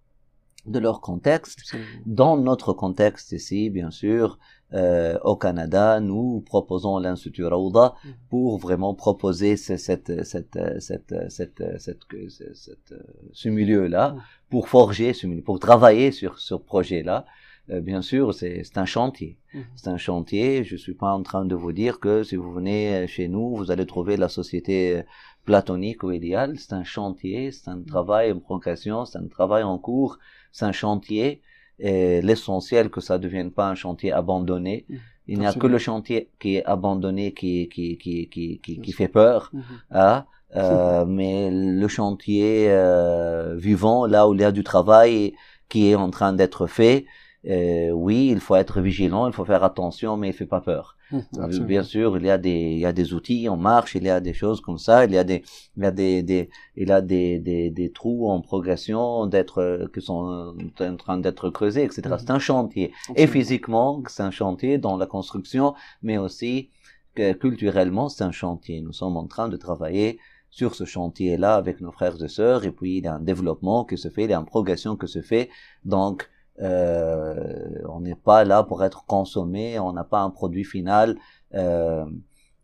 de 0.65 0.79
leur 0.79 1.01
contexte. 1.01 1.59
Absolument. 1.61 1.89
Dans 2.05 2.37
notre 2.37 2.73
contexte 2.73 3.31
ici, 3.31 3.69
bien 3.69 3.91
sûr, 3.91 4.39
euh, 4.73 5.17
au 5.23 5.35
Canada, 5.35 5.99
nous 5.99 6.41
proposons 6.41 6.97
l'Institut 6.99 7.45
Raouda 7.45 7.93
Mhm. 8.03 8.11
pour 8.29 8.57
vraiment 8.57 8.93
proposer 8.95 9.57
ce, 9.57 9.77
cette, 9.77 10.23
cette, 10.25 10.57
cette, 10.79 11.13
cette, 11.29 11.63
ce- 11.79 12.71
euh, 12.91 12.97
ce 13.31 13.49
milieu-là, 13.49 14.13
Mhm. 14.13 14.21
pour 14.49 14.67
forger 14.67 15.13
ce 15.13 15.27
milieu, 15.27 15.43
pour 15.43 15.59
travailler 15.59 16.11
sur 16.11 16.39
ce 16.39 16.55
projet-là. 16.55 17.25
Euh, 17.71 17.81
bien 17.81 18.01
sûr, 18.03 18.33
c'est 18.33 18.63
c'est 18.63 18.77
un 18.77 18.85
chantier. 18.85 19.37
Mhm. 19.53 19.63
C'est 19.75 19.87
un 19.89 19.97
chantier. 19.97 20.63
Je 20.63 20.75
suis 20.75 20.93
pas 20.93 21.11
en 21.13 21.23
train 21.23 21.45
de 21.45 21.55
vous 21.55 21.71
dire 21.71 21.99
que 21.99 22.23
si 22.23 22.35
vous 22.35 22.51
venez 22.51 22.81
euh, 22.95 23.07
chez 23.07 23.27
nous, 23.27 23.55
vous 23.55 23.71
allez 23.71 23.85
trouver 23.87 24.17
la 24.17 24.29
société 24.29 24.97
euh, 24.97 25.03
platonique 25.45 26.03
ou 26.03 26.11
idéale. 26.11 26.57
C'est 26.59 26.73
un 26.73 26.83
chantier, 26.83 27.51
c'est 27.51 27.69
un 27.69 27.81
travail 27.81 28.31
en 28.31 28.39
progression, 28.39 29.05
c'est 29.05 29.17
un 29.19 29.27
travail 29.27 29.63
en 29.63 29.77
cours, 29.77 30.17
c'est 30.55 30.65
un 30.65 30.71
chantier. 30.71 31.41
Et 31.79 32.21
l'essentiel 32.21 32.89
que 32.89 33.01
ça 33.01 33.17
ne 33.17 33.23
devienne 33.23 33.51
pas 33.51 33.67
un 33.67 33.75
chantier 33.75 34.13
abandonné. 34.13 34.85
Mhm. 34.87 34.99
Il 35.27 35.39
n'y 35.39 35.47
a 35.47 35.53
que 35.53 35.67
le 35.67 35.77
chantier 35.77 36.29
qui 36.39 36.55
est 36.55 36.65
abandonné 36.65 37.33
qui, 37.33 37.67
qui, 37.67 37.97
qui, 37.97 38.29
qui, 38.29 38.59
qui, 38.61 38.91
fait 38.93 39.09
peur. 39.09 39.49
Mhm. 39.51 39.63
Hein, 39.91 40.25
euh, 40.55 41.03
mais 41.05 41.49
le 41.51 41.87
chantier 41.89 42.67
euh, 42.69 43.55
vivant, 43.57 44.05
là 44.05 44.29
où 44.29 44.33
il 44.33 44.39
y 44.39 44.45
a 44.45 44.53
du 44.53 44.63
travail 44.63 45.33
qui 45.67 45.89
est 45.89 45.95
en 45.95 46.09
train 46.11 46.31
d'être 46.31 46.67
fait, 46.67 47.05
euh, 47.47 47.91
oui, 47.91 48.29
il 48.31 48.39
faut 48.39 48.55
être 48.55 48.81
vigilant, 48.81 49.27
il 49.27 49.33
faut 49.33 49.45
faire 49.45 49.63
attention, 49.63 50.17
mais 50.17 50.29
il 50.29 50.33
fait 50.33 50.47
pas 50.47 50.61
peur. 50.61 50.97
Mhm. 51.11 51.21
Absolument. 51.39 51.67
Bien 51.67 51.83
sûr, 51.83 52.17
il 52.17 52.25
y 52.25 52.29
a 52.29 52.37
des, 52.39 52.49
il 52.49 52.79
y 52.79 52.85
a 52.85 52.93
des 52.93 53.13
outils 53.13 53.47
en 53.49 53.57
marche, 53.57 53.93
il 53.95 54.03
y 54.03 54.09
a 54.09 54.19
des 54.19 54.33
choses 54.33 54.61
comme 54.61 54.79
ça, 54.79 55.05
il 55.05 55.11
y 55.11 55.17
a 55.17 55.23
des, 55.23 55.43
il 55.77 55.83
y 55.83 55.85
a 55.85 55.91
des, 55.91 56.23
des 56.23 56.49
il 56.75 56.89
y 56.89 56.91
a 56.91 57.01
des, 57.01 57.39
des, 57.39 57.69
des 57.69 57.91
trous 57.91 58.29
en 58.29 58.41
progression 58.41 59.27
d'être, 59.27 59.59
euh, 59.59 59.87
qui 59.93 60.01
sont 60.01 60.55
en 60.79 60.95
train 60.97 61.17
d'être 61.19 61.49
creusés, 61.51 61.83
etc. 61.83 62.01
Mhm. 62.09 62.17
C'est 62.19 62.31
un 62.31 62.39
chantier. 62.39 62.91
Et 63.15 63.27
physiquement, 63.27 64.01
c'est 64.07 64.23
un 64.23 64.31
chantier 64.31 64.77
dans 64.79 64.97
la 64.97 65.05
construction, 65.05 65.75
mais 66.01 66.17
aussi 66.17 66.69
que 67.13 67.33
culturellement, 67.33 68.09
c'est 68.09 68.23
un 68.23 68.31
chantier. 68.31 68.81
Nous 68.81 68.93
sommes 68.93 69.17
en 69.17 69.27
train 69.27 69.49
de 69.49 69.57
travailler 69.57 70.19
sur 70.49 70.73
ce 70.73 70.85
chantier-là 70.85 71.55
avec 71.55 71.81
nos 71.81 71.91
frères 71.91 72.21
et 72.23 72.27
sœurs, 72.29 72.65
et 72.65 72.71
puis 72.71 72.97
il 72.97 73.03
y 73.03 73.07
a 73.07 73.15
un 73.15 73.19
développement 73.19 73.85
qui 73.85 73.97
se 73.97 74.09
fait, 74.09 74.23
il 74.23 74.31
y 74.31 74.33
a 74.33 74.39
une 74.39 74.45
progression 74.45 74.95
qui 74.95 75.07
se 75.07 75.21
fait. 75.21 75.49
Donc, 75.83 76.29
euh, 76.61 77.81
on 77.89 78.01
n'est 78.01 78.15
pas 78.15 78.43
là 78.45 78.63
pour 78.63 78.83
être 78.83 79.05
consommé, 79.05 79.79
on 79.79 79.93
n'a 79.93 80.03
pas 80.03 80.21
un 80.21 80.29
produit 80.29 80.63
final 80.63 81.17
euh, 81.53 82.05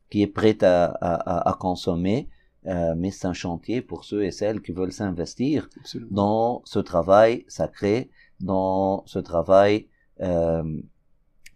qui 0.10 0.22
est 0.22 0.28
prêt 0.28 0.58
à, 0.64 0.86
à, 0.86 1.50
à- 1.50 1.54
consommer, 1.54 2.30
euh, 2.68 2.94
mais 2.98 3.12
c'est 3.12 3.28
un 3.28 3.34
chantier 3.34 3.82
pour 3.82 4.04
ceux 4.06 4.24
et 4.24 4.32
celles 4.32 4.62
qui 4.62 4.72
veulent 4.72 4.92
s'investir 4.92 5.70
dans 6.10 6.62
ce 6.66 6.80
travail 6.80 7.46
sacré, 7.48 8.10
dans 8.40 9.04
ce 9.06 9.20
travail 9.20 9.88
euh, 10.22 10.64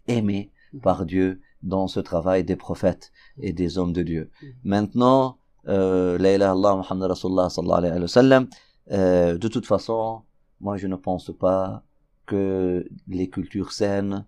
aimé 0.08 0.50
par 0.82 1.04
Dieu, 1.06 1.40
dans 1.62 1.88
ce 1.88 2.00
travail 2.00 2.44
des 2.44 2.56
prophètes 2.56 3.12
et 3.40 3.52
des 3.52 3.78
hommes 3.78 3.92
de 3.92 4.02
Dieu. 4.02 4.30
Mhm. 4.42 4.48
Maintenant, 4.64 5.38
euh, 5.68 6.18
la 6.18 6.34
ilaha 6.34 6.52
illallah 6.54 6.76
Muhammad 6.76 7.10
Rasulullah 7.10 7.50
sallallahu 7.50 7.78
alayhi 7.78 8.00
wa 8.00 8.08
sallam, 8.08 8.46
euh, 8.92 9.36
de 9.38 9.48
toute 9.48 9.66
façon, 9.66 10.22
moi 10.60 10.76
je 10.76 10.86
ne 10.86 10.96
pense 10.96 11.30
pas 11.38 11.82
que 12.26 12.86
les 13.08 13.28
cultures 13.30 13.72
saines 13.72 14.24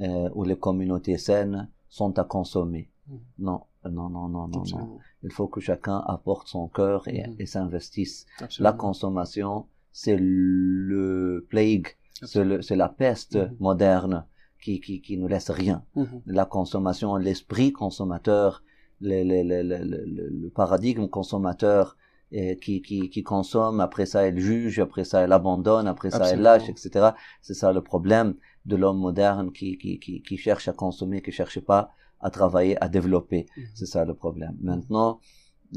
euh, 0.00 0.28
ou 0.34 0.44
les 0.44 0.56
communautés 0.56 1.18
saines 1.18 1.68
sont 1.88 2.18
à 2.18 2.24
consommer. 2.24 2.90
Mhm. 3.08 3.18
Non, 3.40 3.60
non, 3.84 4.08
non, 4.08 4.28
non, 4.28 4.48
non, 4.48 4.62
non. 4.78 4.98
Il 5.22 5.32
faut 5.32 5.48
que 5.48 5.60
chacun 5.60 5.98
apporte 6.06 6.48
son 6.48 6.68
cœur 6.68 7.06
et, 7.08 7.24
et 7.38 7.46
s'investisse. 7.46 8.26
La 8.60 8.72
consommation, 8.72 9.66
c'est 9.92 10.16
le 10.16 11.46
plague, 11.48 11.88
c'est 12.22 12.76
la 12.76 12.88
peste 12.88 13.36
Mhm. 13.36 13.56
moderne 13.60 14.24
qui, 14.62 14.80
qui, 14.80 15.00
qui 15.00 15.16
nous 15.18 15.26
laisse 15.28 15.50
rien. 15.50 15.84
Mhm. 15.96 16.22
La 16.26 16.44
consommation, 16.44 17.16
l'esprit 17.16 17.72
consommateur, 17.72 18.62
le, 19.00 19.22
le, 19.24 19.42
le, 19.42 19.62
le, 19.62 20.04
le- 20.16 20.28
le 20.28 20.50
paradigme 20.50 21.08
consommateur 21.08 21.96
euh, 22.34 22.54
qui, 22.62 22.80
qui, 22.82 23.10
qui 23.10 23.22
consomme, 23.22 23.80
après 23.80 24.06
ça 24.06 24.26
il 24.28 24.38
juge, 24.38 24.78
après 24.78 25.04
ça 25.04 25.24
il 25.24 25.32
abandonne, 25.32 25.86
après 25.88 26.10
ça 26.10 26.18
Absolument. 26.18 26.44
lâche, 26.44 26.68
etc. 26.68 27.10
C'est 27.42 27.54
ça 27.54 27.72
le 27.72 27.82
problème 27.82 28.34
de 28.66 28.76
l'homme 28.76 28.98
moderne 28.98 29.52
qui, 29.52 29.76
qui, 29.78 29.98
qui, 29.98 30.22
qui 30.22 30.36
cherche 30.36 30.68
à 30.68 30.72
consommer, 30.72 31.22
qui 31.22 31.32
cherche 31.32 31.60
pas 31.60 31.90
à 32.20 32.30
travailler, 32.30 32.74
à 32.84 32.88
développer. 32.88 33.46
Mhm. 33.56 33.64
C'est 33.74 33.86
ça 33.86 34.04
le 34.04 34.14
problème. 34.14 34.56
Maintenant, 34.62 35.18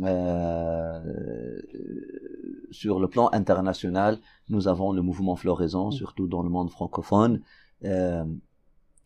euh, 0.01 1.61
sur 2.71 2.99
le 2.99 3.07
plan 3.07 3.29
international, 3.31 4.19
nous 4.49 4.67
avons 4.67 4.91
le 4.91 5.01
mouvement 5.01 5.35
floraison, 5.35 5.85
Mhm. 5.87 5.91
surtout 6.01 6.27
dans 6.27 6.43
le 6.43 6.49
monde 6.49 6.69
francophone. 6.69 7.41
Euh, 7.85 8.25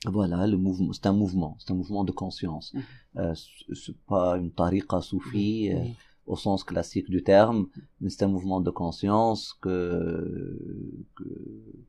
voilà, 0.06 0.45
le 0.48 0.58
mouvement, 0.58 0.93
c'est 0.93 1.08
un 1.08 1.14
mouvement, 1.14 1.56
c'est 1.60 1.72
un 1.72 1.76
mouvement 1.76 2.04
de 2.04 2.12
conscience. 2.12 2.74
Mhm. 2.74 2.82
Euh, 3.18 3.34
c'est- 3.36 3.98
pas 4.08 4.38
une 4.38 4.52
tariqa 4.52 5.02
soufie 5.02 5.70
euh, 5.74 5.80
Mhm. 5.80 5.93
Au 6.28 6.36
sens 6.36 6.63
classique 6.63 7.09
du 7.09 7.23
terme, 7.23 7.67
mais 8.01 8.09
c'est 8.09 8.23
un 8.23 8.28
mouvement 8.28 8.59
de 8.61 8.69
conscience 8.69 9.53
que 9.61 11.07
que, 11.15 11.23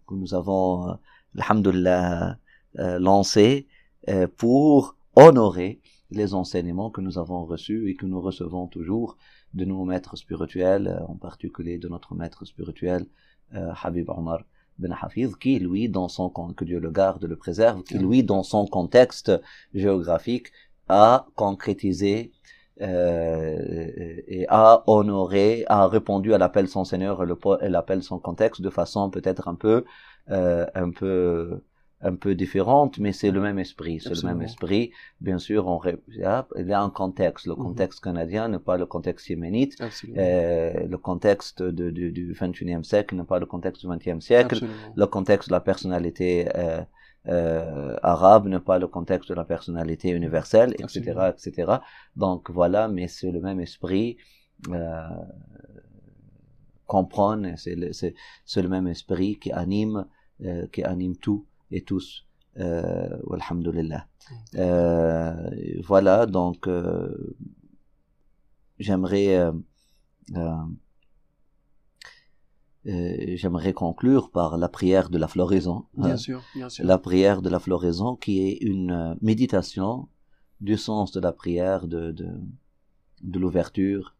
que 0.06 0.14
nous 0.14 0.34
avons, 0.34 0.90
euh, 0.90 0.94
alhamdoulilah, 1.36 2.38
euh, 2.78 2.98
lancé 2.98 3.66
euh, 4.08 4.28
pour 4.36 4.96
honorer 5.16 5.80
les 6.10 6.32
enseignements 6.34 6.90
que 6.90 7.00
nous 7.00 7.18
avons 7.18 7.44
reçus 7.44 7.90
et 7.90 7.94
que 7.94 8.06
nous 8.06 8.20
recevons 8.20 8.66
toujours 8.68 9.18
de 9.54 9.64
nos 9.64 9.84
maîtres 9.84 10.16
spirituels, 10.16 11.02
en 11.08 11.16
particulier 11.16 11.78
de 11.78 11.88
notre 11.88 12.14
maître 12.14 12.44
spirituel 12.44 13.06
Habib 13.52 14.08
Omar 14.10 14.44
Ben 14.78 14.94
Hafiz, 15.02 15.34
qui 15.36 15.58
lui, 15.58 15.88
dans 15.88 16.08
son 16.08 16.30
que 16.30 16.64
Dieu 16.64 16.78
le 16.78 16.90
garde, 16.90 17.24
le 17.24 17.36
préserve, 17.36 17.82
qui 17.82 17.98
lui, 17.98 18.22
dans 18.22 18.42
son 18.42 18.66
contexte 18.66 19.32
géographique, 19.74 20.48
a 20.88 21.26
concrétisé 21.34 22.32
et 22.80 24.46
a 24.48 24.82
honoré, 24.86 25.64
a 25.68 25.86
répondu 25.88 26.34
à 26.34 26.38
l'appel 26.38 26.68
son 26.68 26.84
Seigneur 26.84 27.22
et 27.62 27.68
l'appel 27.68 28.02
son 28.02 28.18
contexte 28.18 28.62
de 28.62 28.70
façon 28.70 29.10
peut-être 29.10 29.48
un 29.48 29.54
peu, 29.54 29.84
euh, 30.30 30.66
un 30.74 30.90
peu 30.90 31.60
un 32.00 32.14
peu 32.14 32.36
différentes, 32.36 33.00
mais 33.00 33.10
c'est 33.12 33.32
le 33.32 33.40
même 33.40 33.58
esprit. 33.58 33.98
C'est 33.98 34.14
le 34.14 34.22
même 34.28 34.40
esprit. 34.42 34.92
Bien 35.20 35.38
sûr, 35.38 35.66
on 35.66 35.78
ré- 35.78 35.98
ah, 36.24 36.46
il 36.56 36.68
y 36.68 36.72
a 36.72 36.80
un 36.80 36.90
contexte. 36.90 37.46
Le 37.46 37.54
Mhm. 37.56 37.62
contexte 37.64 38.00
canadien 38.00 38.46
n'est 38.46 38.60
pas 38.60 38.76
le 38.76 38.86
contexte 38.86 39.28
yéménite. 39.28 39.74
Euh, 40.16 40.86
le 40.86 40.96
contexte 40.96 41.60
de, 41.60 41.90
du- 41.90 42.12
du 42.12 42.32
21e 42.34 42.84
siècle 42.84 43.16
n'est 43.16 43.24
pas 43.24 43.40
le 43.40 43.46
contexte 43.46 43.80
du 43.80 43.88
20e 43.88 44.20
siècle. 44.20 44.54
Absolument. 44.54 44.92
Le 44.94 45.06
contexte 45.06 45.48
de 45.48 45.54
la 45.54 45.60
personnalité 45.60 46.46
euh, 46.54 46.82
euh, 47.28 47.96
arabe 48.02 48.48
n'est 48.48 48.60
pas 48.60 48.78
le 48.78 48.86
contexte 48.86 49.28
de 49.28 49.34
la 49.34 49.44
personnalité 49.44 50.10
universelle, 50.10 50.74
etc., 50.78 51.30
etc. 51.32 51.72
Donc 52.16 52.50
voilà, 52.50 52.88
mais 52.88 53.08
c'est 53.08 53.30
le 53.30 53.40
même 53.40 53.60
esprit. 53.60 54.16
Euh, 54.70 55.08
comprendre, 56.86 57.48
c'est 57.56 57.74
le, 57.76 58.68
même 58.68 58.86
esprit 58.88 59.38
qui 59.38 59.52
anime, 59.52 60.06
euh, 60.42 60.66
qui 60.68 60.82
anime 60.82 61.16
tout 61.16 61.46
et 61.70 61.82
tous. 61.82 62.26
Euh, 62.58 63.18
alhamdulillah. 63.30 64.06
Voilà, 65.84 66.26
donc 66.26 66.68
j'aimerais 68.78 69.52
j'aimerais 73.36 73.74
conclure 73.74 74.30
par 74.30 74.56
la 74.56 74.68
prière 74.68 75.10
de 75.10 75.18
la 75.18 75.28
floraison. 75.28 75.84
Bien 75.94 76.12
hein. 76.12 76.16
sûr, 76.16 76.40
bien 76.54 76.68
sûr. 76.68 76.84
La 76.86 76.98
prière 76.98 77.42
de 77.42 77.50
la 77.50 77.58
floraison 77.58 78.16
qui 78.16 78.34
est 78.46 78.58
une 78.62 78.90
euh, 78.90 79.14
méditation 79.20 80.08
du 80.60 80.76
sens 80.76 81.12
de 81.12 81.20
la 81.20 81.32
prière 81.32 81.86
de, 81.86 82.12
de, 82.12 82.28
de 83.22 83.38
l'ouverture 83.38 84.14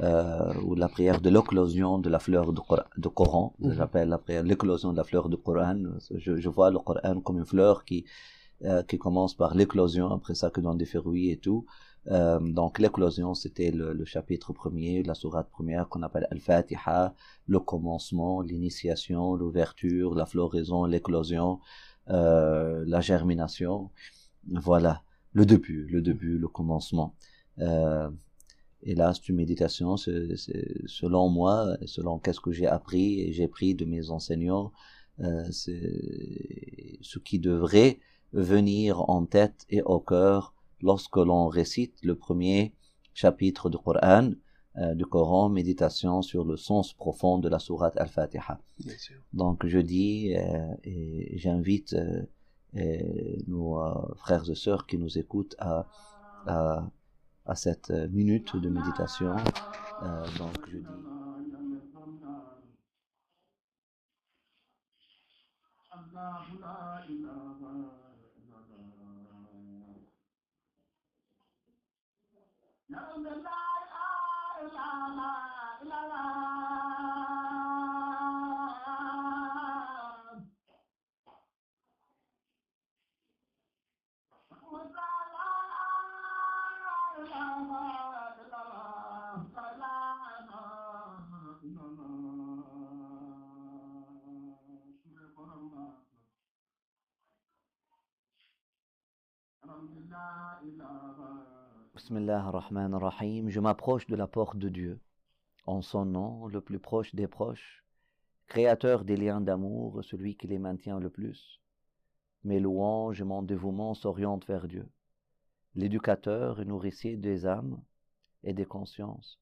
euh, 0.00 0.54
ou 0.64 0.74
la 0.74 0.88
prière 0.88 1.20
de 1.20 1.30
l'éclosion 1.30 1.98
de 1.98 2.08
la 2.08 2.18
fleur 2.18 2.52
de, 2.52 2.60
Cor- 2.60 2.88
de 2.96 3.08
Coran. 3.08 3.54
Mhm. 3.58 3.74
J'appelle 3.74 4.08
la 4.08 4.18
prière 4.18 4.42
l'éclosion 4.42 4.92
de 4.92 4.96
la 4.96 5.04
fleur 5.04 5.28
du 5.28 5.36
Coran. 5.36 5.80
Je, 6.22 6.36
je 6.36 6.48
vois 6.48 6.70
le 6.70 6.78
Coran 6.78 7.20
comme 7.20 7.38
une 7.38 7.46
fleur 7.54 7.84
qui, 7.84 8.04
euh, 8.64 8.82
qui 8.82 8.98
commence 8.98 9.34
par 9.34 9.54
l'éclosion, 9.54 10.10
après 10.10 10.34
ça 10.34 10.50
que 10.50 10.60
donne 10.60 10.78
des 10.78 10.86
fruits 10.86 11.30
et 11.30 11.36
tout. 11.36 11.66
Euh, 12.08 12.38
donc 12.40 12.78
l'éclosion, 12.78 13.34
c'était 13.34 13.70
le, 13.70 13.92
le 13.92 14.04
chapitre 14.04 14.52
premier, 14.52 15.02
la 15.02 15.14
sourate 15.14 15.48
première 15.50 15.88
qu'on 15.88 16.02
appelle 16.02 16.26
Al-Fatiha, 16.30 17.14
le 17.46 17.58
commencement, 17.60 18.40
l'initiation, 18.42 19.34
l'ouverture, 19.34 20.14
la 20.14 20.26
floraison, 20.26 20.84
l'éclosion, 20.84 21.60
euh, 22.10 22.84
la 22.86 23.00
germination. 23.00 23.90
Voilà, 24.50 25.02
le 25.32 25.46
début, 25.46 25.86
le 25.86 26.02
début, 26.02 26.38
le 26.38 26.48
commencement. 26.48 27.14
Euh, 27.60 28.10
et 28.82 28.94
là, 28.94 29.14
c'est 29.14 29.28
une 29.28 29.36
méditation, 29.36 29.96
c'est, 29.96 30.34
selon 30.86 31.30
moi, 31.30 31.76
selon 31.86 32.18
qu'est-ce 32.18 32.40
que 32.40 32.52
j'ai 32.52 32.66
appris 32.66 33.20
et 33.22 33.32
j'ai 33.32 33.48
pris 33.48 33.74
de 33.74 33.86
mes 33.86 34.10
enseignants, 34.10 34.72
euh, 35.20 35.44
c'est 35.50 36.98
ce 37.00 37.18
qui 37.18 37.38
devrait 37.38 37.98
venir 38.32 39.08
en 39.08 39.24
tête 39.24 39.64
et 39.70 39.80
au 39.82 40.00
cœur 40.00 40.53
lorsque 40.88 41.16
l'on 41.28 41.48
récite 41.48 41.96
le 42.10 42.14
premier 42.24 42.74
chapitre 43.22 43.70
du 43.70 43.78
Coran, 43.78 44.30
euh, 44.76 44.94
du 45.00 45.06
Coran, 45.06 45.48
méditation 45.60 46.22
sur 46.22 46.44
le 46.44 46.56
sens 46.68 46.92
profond 46.92 47.38
de 47.44 47.48
la 47.54 47.58
sourate 47.66 47.96
Al-Fatiha. 48.04 48.54
Donc 49.32 49.66
je 49.66 49.78
dis 49.94 50.34
euh, 50.36 50.74
et 50.84 51.38
j'invite 51.42 51.94
euh, 51.94 52.24
nos 53.46 53.80
euh, 53.80 54.14
frères 54.22 54.48
et 54.50 54.54
sœurs 54.64 54.86
qui 54.88 54.98
nous 54.98 55.18
écoutent 55.18 55.56
à, 55.58 55.86
à, 56.46 56.90
à 57.46 57.54
cette 57.64 57.90
minute 58.20 58.56
de 58.64 58.68
méditation. 58.68 59.34
Euh, 60.02 60.26
donc 60.40 60.56
je 60.72 60.78
dis 60.78 61.02
Bye. 72.94 73.00
Bismillah 101.94 102.48
ar-Rahman 102.48 102.92
ar-Rahim, 102.92 103.50
je 103.50 103.60
m'approche 103.60 104.08
de 104.08 104.16
la 104.16 104.26
porte 104.26 104.58
de 104.58 104.68
Dieu, 104.68 105.00
en 105.64 105.80
son 105.80 106.04
nom, 106.04 106.48
le 106.48 106.60
plus 106.60 106.80
proche 106.80 107.14
des 107.14 107.28
proches, 107.28 107.84
créateur 108.48 109.04
des 109.04 109.16
liens 109.16 109.40
d'amour, 109.40 110.02
celui 110.02 110.36
qui 110.36 110.48
les 110.48 110.58
maintient 110.58 110.98
le 110.98 111.08
plus. 111.08 111.60
Mes 112.42 112.58
louanges 112.58 113.20
et 113.20 113.24
mon 113.24 113.44
dévouement 113.44 113.94
s'orientent 113.94 114.44
vers 114.46 114.66
Dieu, 114.66 114.88
l'éducateur 115.76 116.60
et 116.60 116.64
nourricier 116.64 117.16
des 117.16 117.46
âmes 117.46 117.80
et 118.42 118.54
des 118.54 118.66
consciences, 118.66 119.38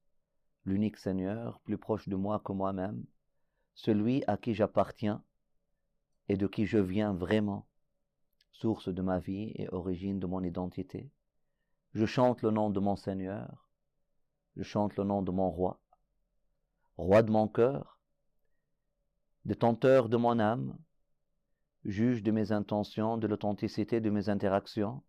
l'unique 0.66 0.98
Seigneur, 0.98 1.58
plus 1.60 1.78
proche 1.78 2.06
de 2.06 2.16
moi 2.16 2.42
que 2.44 2.52
moi-même, 2.52 3.02
celui 3.72 4.24
à 4.26 4.36
qui 4.36 4.52
j'appartiens 4.52 5.24
et 6.28 6.36
de 6.36 6.46
qui 6.46 6.66
je 6.66 6.78
viens 6.78 7.14
vraiment, 7.14 7.66
source 8.50 8.90
de 8.90 9.00
ma 9.00 9.20
vie 9.20 9.52
et 9.54 9.72
origine 9.72 10.20
de 10.20 10.26
mon 10.26 10.44
identité. 10.44 11.10
Je 11.94 12.06
chante 12.06 12.40
le 12.40 12.50
nom 12.50 12.70
de 12.70 12.80
mon 12.80 12.96
Seigneur, 12.96 13.68
je 14.56 14.62
chante 14.62 14.96
le 14.96 15.04
nom 15.04 15.20
de 15.20 15.30
mon 15.30 15.50
roi, 15.50 15.78
roi 16.96 17.22
de 17.22 17.30
mon 17.30 17.48
cœur, 17.48 17.98
détenteur 19.44 20.08
de 20.08 20.16
mon 20.16 20.38
âme, 20.38 20.78
juge 21.84 22.22
de 22.22 22.30
mes 22.30 22.50
intentions, 22.50 23.18
de 23.18 23.26
l'authenticité 23.26 24.00
de 24.00 24.08
mes 24.08 24.30
interactions 24.30 25.02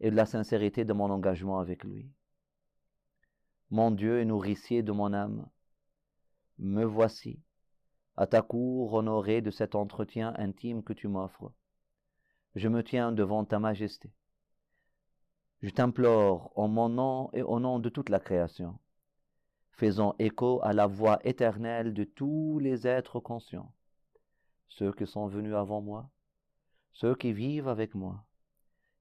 et 0.00 0.10
de 0.10 0.16
la 0.16 0.26
sincérité 0.26 0.84
de 0.84 0.92
mon 0.92 1.10
engagement 1.10 1.60
avec 1.60 1.82
lui. 1.82 2.12
Mon 3.70 3.90
Dieu 3.90 4.20
et 4.20 4.26
nourricier 4.26 4.82
de 4.82 4.92
mon 4.92 5.14
âme, 5.14 5.48
me 6.58 6.84
voici, 6.84 7.40
à 8.16 8.26
ta 8.26 8.42
cour 8.42 8.92
honoré 8.92 9.40
de 9.40 9.50
cet 9.50 9.74
entretien 9.74 10.34
intime 10.36 10.82
que 10.82 10.92
tu 10.92 11.08
m'offres. 11.08 11.52
Je 12.54 12.68
me 12.68 12.84
tiens 12.84 13.12
devant 13.12 13.46
ta 13.46 13.58
majesté. 13.58 14.12
Je 15.62 15.70
t'implore 15.70 16.52
en 16.54 16.68
mon 16.68 16.90
nom 16.90 17.30
et 17.32 17.42
au 17.42 17.58
nom 17.58 17.78
de 17.78 17.88
toute 17.88 18.10
la 18.10 18.20
création, 18.20 18.78
faisant 19.70 20.14
écho 20.18 20.60
à 20.62 20.74
la 20.74 20.86
voix 20.86 21.18
éternelle 21.24 21.94
de 21.94 22.04
tous 22.04 22.58
les 22.58 22.86
êtres 22.86 23.20
conscients, 23.20 23.72
ceux 24.68 24.92
qui 24.92 25.06
sont 25.06 25.26
venus 25.28 25.54
avant 25.54 25.80
moi, 25.80 26.10
ceux 26.92 27.14
qui 27.14 27.32
vivent 27.32 27.68
avec 27.68 27.94
moi, 27.94 28.22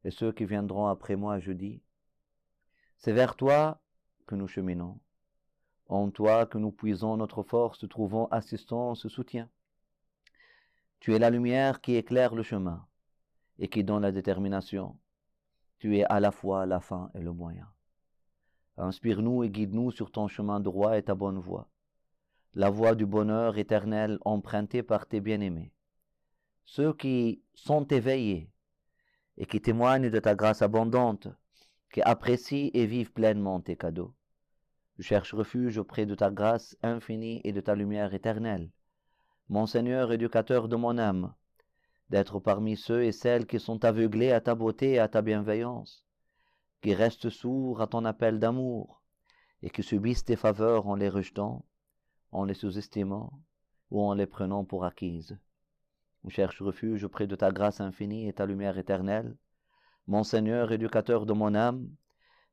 et 0.05 0.11
ceux 0.11 0.31
qui 0.31 0.45
viendront 0.45 0.87
après 0.87 1.17
moi, 1.17 1.39
je 1.39 1.51
dis, 1.51 1.81
c'est 2.97 3.13
vers 3.13 3.35
toi 3.35 3.81
que 4.25 4.35
nous 4.35 4.47
cheminons, 4.47 4.97
en 5.87 6.09
toi 6.09 6.45
que 6.45 6.57
nous 6.57 6.71
puisons 6.71 7.17
notre 7.17 7.43
force, 7.43 7.87
trouvons 7.89 8.27
assistance, 8.27 9.07
soutien. 9.09 9.49
Tu 11.01 11.13
es 11.13 11.19
la 11.19 11.29
lumière 11.29 11.81
qui 11.81 11.95
éclaire 11.95 12.33
le 12.33 12.43
chemin 12.43 12.87
et 13.59 13.67
qui 13.67 13.83
donne 13.83 14.03
la 14.03 14.11
détermination. 14.11 14.97
Tu 15.79 15.97
es 15.97 16.05
à 16.05 16.19
la 16.19 16.31
fois 16.31 16.65
la 16.65 16.79
fin 16.79 17.11
et 17.15 17.19
le 17.19 17.33
moyen. 17.33 17.67
Inspire-nous 18.77 19.43
et 19.43 19.49
guide-nous 19.49 19.91
sur 19.91 20.11
ton 20.11 20.27
chemin 20.27 20.59
droit 20.59 20.97
et 20.97 21.03
ta 21.03 21.15
bonne 21.15 21.39
voie, 21.39 21.69
la 22.53 22.69
voie 22.69 22.95
du 22.95 23.05
bonheur 23.05 23.57
éternel 23.57 24.17
empruntée 24.25 24.83
par 24.83 25.05
tes 25.07 25.21
bien-aimés. 25.21 25.71
Ceux 26.65 26.93
qui 26.93 27.41
sont 27.53 27.85
éveillés 27.87 28.49
et 29.37 29.45
qui 29.45 29.61
témoignent 29.61 30.09
de 30.09 30.19
ta 30.19 30.35
grâce 30.35 30.61
abondante, 30.61 31.27
qui 31.91 32.01
apprécient 32.01 32.71
et 32.73 32.85
vivent 32.85 33.13
pleinement 33.13 33.61
tes 33.61 33.77
cadeaux. 33.77 34.13
Je 34.97 35.03
cherche 35.03 35.33
refuge 35.33 35.77
auprès 35.77 36.05
de 36.05 36.15
ta 36.15 36.31
grâce 36.31 36.77
infinie 36.81 37.41
et 37.43 37.51
de 37.51 37.61
ta 37.61 37.75
lumière 37.75 38.13
éternelle. 38.13 38.71
Mon 39.49 39.65
Seigneur 39.65 40.11
éducateur 40.11 40.67
de 40.67 40.75
mon 40.75 40.97
âme, 40.97 41.33
d'être 42.09 42.39
parmi 42.39 42.77
ceux 42.77 43.03
et 43.03 43.11
celles 43.11 43.47
qui 43.47 43.59
sont 43.59 43.83
aveuglés 43.83 44.31
à 44.31 44.41
ta 44.41 44.55
beauté 44.55 44.93
et 44.93 44.99
à 44.99 45.07
ta 45.07 45.21
bienveillance, 45.21 46.05
qui 46.81 46.93
restent 46.93 47.29
sourds 47.29 47.81
à 47.81 47.87
ton 47.87 48.05
appel 48.05 48.39
d'amour, 48.39 49.01
et 49.63 49.69
qui 49.69 49.81
subissent 49.81 50.25
tes 50.25 50.35
faveurs 50.35 50.87
en 50.87 50.95
les 50.95 51.09
rejetant, 51.09 51.65
en 52.31 52.43
les 52.43 52.53
sous-estimant 52.53 53.39
ou 53.89 54.01
en 54.01 54.13
les 54.13 54.27
prenant 54.27 54.63
pour 54.65 54.85
acquises. 54.85 55.37
Je 56.23 56.29
cherche 56.29 56.61
refuge 56.61 57.03
auprès 57.03 57.27
de 57.27 57.35
ta 57.35 57.51
grâce 57.51 57.81
infinie 57.81 58.27
et 58.27 58.33
ta 58.33 58.45
lumière 58.45 58.77
éternelle, 58.77 59.35
mon 60.07 60.23
Seigneur 60.23 60.71
éducateur 60.71 61.25
de 61.25 61.33
mon 61.33 61.55
âme, 61.55 61.89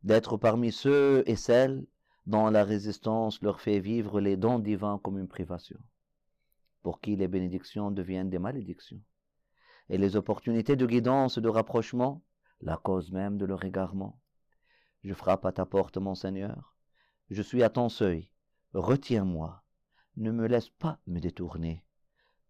d'être 0.02 0.36
parmi 0.36 0.72
ceux 0.72 1.22
et 1.26 1.36
celles 1.36 1.84
dont 2.26 2.48
la 2.48 2.64
résistance 2.64 3.42
leur 3.42 3.60
fait 3.60 3.80
vivre 3.80 4.20
les 4.20 4.36
dons 4.36 4.58
divins 4.58 4.98
comme 5.02 5.18
une 5.18 5.28
privation, 5.28 5.78
pour 6.82 7.00
qui 7.00 7.16
les 7.16 7.28
bénédictions 7.28 7.90
deviennent 7.90 8.30
des 8.30 8.38
malédictions 8.38 9.00
et 9.88 9.98
les 9.98 10.16
opportunités 10.16 10.76
de 10.76 10.86
guidance, 10.86 11.38
de 11.38 11.48
rapprochement, 11.48 12.22
la 12.60 12.76
cause 12.76 13.10
même 13.10 13.38
de 13.38 13.44
leur 13.44 13.64
égarement. 13.64 14.18
Je 15.02 15.14
frappe 15.14 15.44
à 15.44 15.52
ta 15.52 15.66
porte, 15.66 15.96
mon 15.96 16.14
Seigneur. 16.14 16.76
Je 17.30 17.42
suis 17.42 17.62
à 17.62 17.70
ton 17.70 17.88
seuil. 17.88 18.30
Retiens-moi. 18.74 19.62
Ne 20.16 20.30
me 20.30 20.46
laisse 20.46 20.68
pas 20.68 20.98
me 21.06 21.20
détourner. 21.20 21.84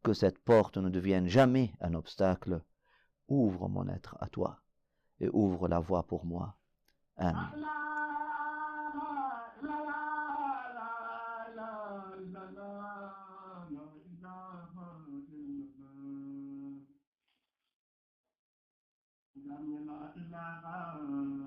Que 0.02 0.12
cette 0.12 0.38
porte 0.38 0.76
ne 0.76 0.88
devienne 0.88 1.28
jamais 1.28 1.72
un 1.80 1.94
obstacle. 1.94 2.62
Ouvre 3.28 3.68
mon 3.68 3.88
être 3.88 4.16
à 4.20 4.28
toi 4.28 4.60
et 5.20 5.30
ouvre 5.32 5.68
la 5.68 5.78
voie 5.78 6.02
pour 6.02 6.26
moi. 6.26 6.56
Amen. 7.16 7.81
La 20.30 21.41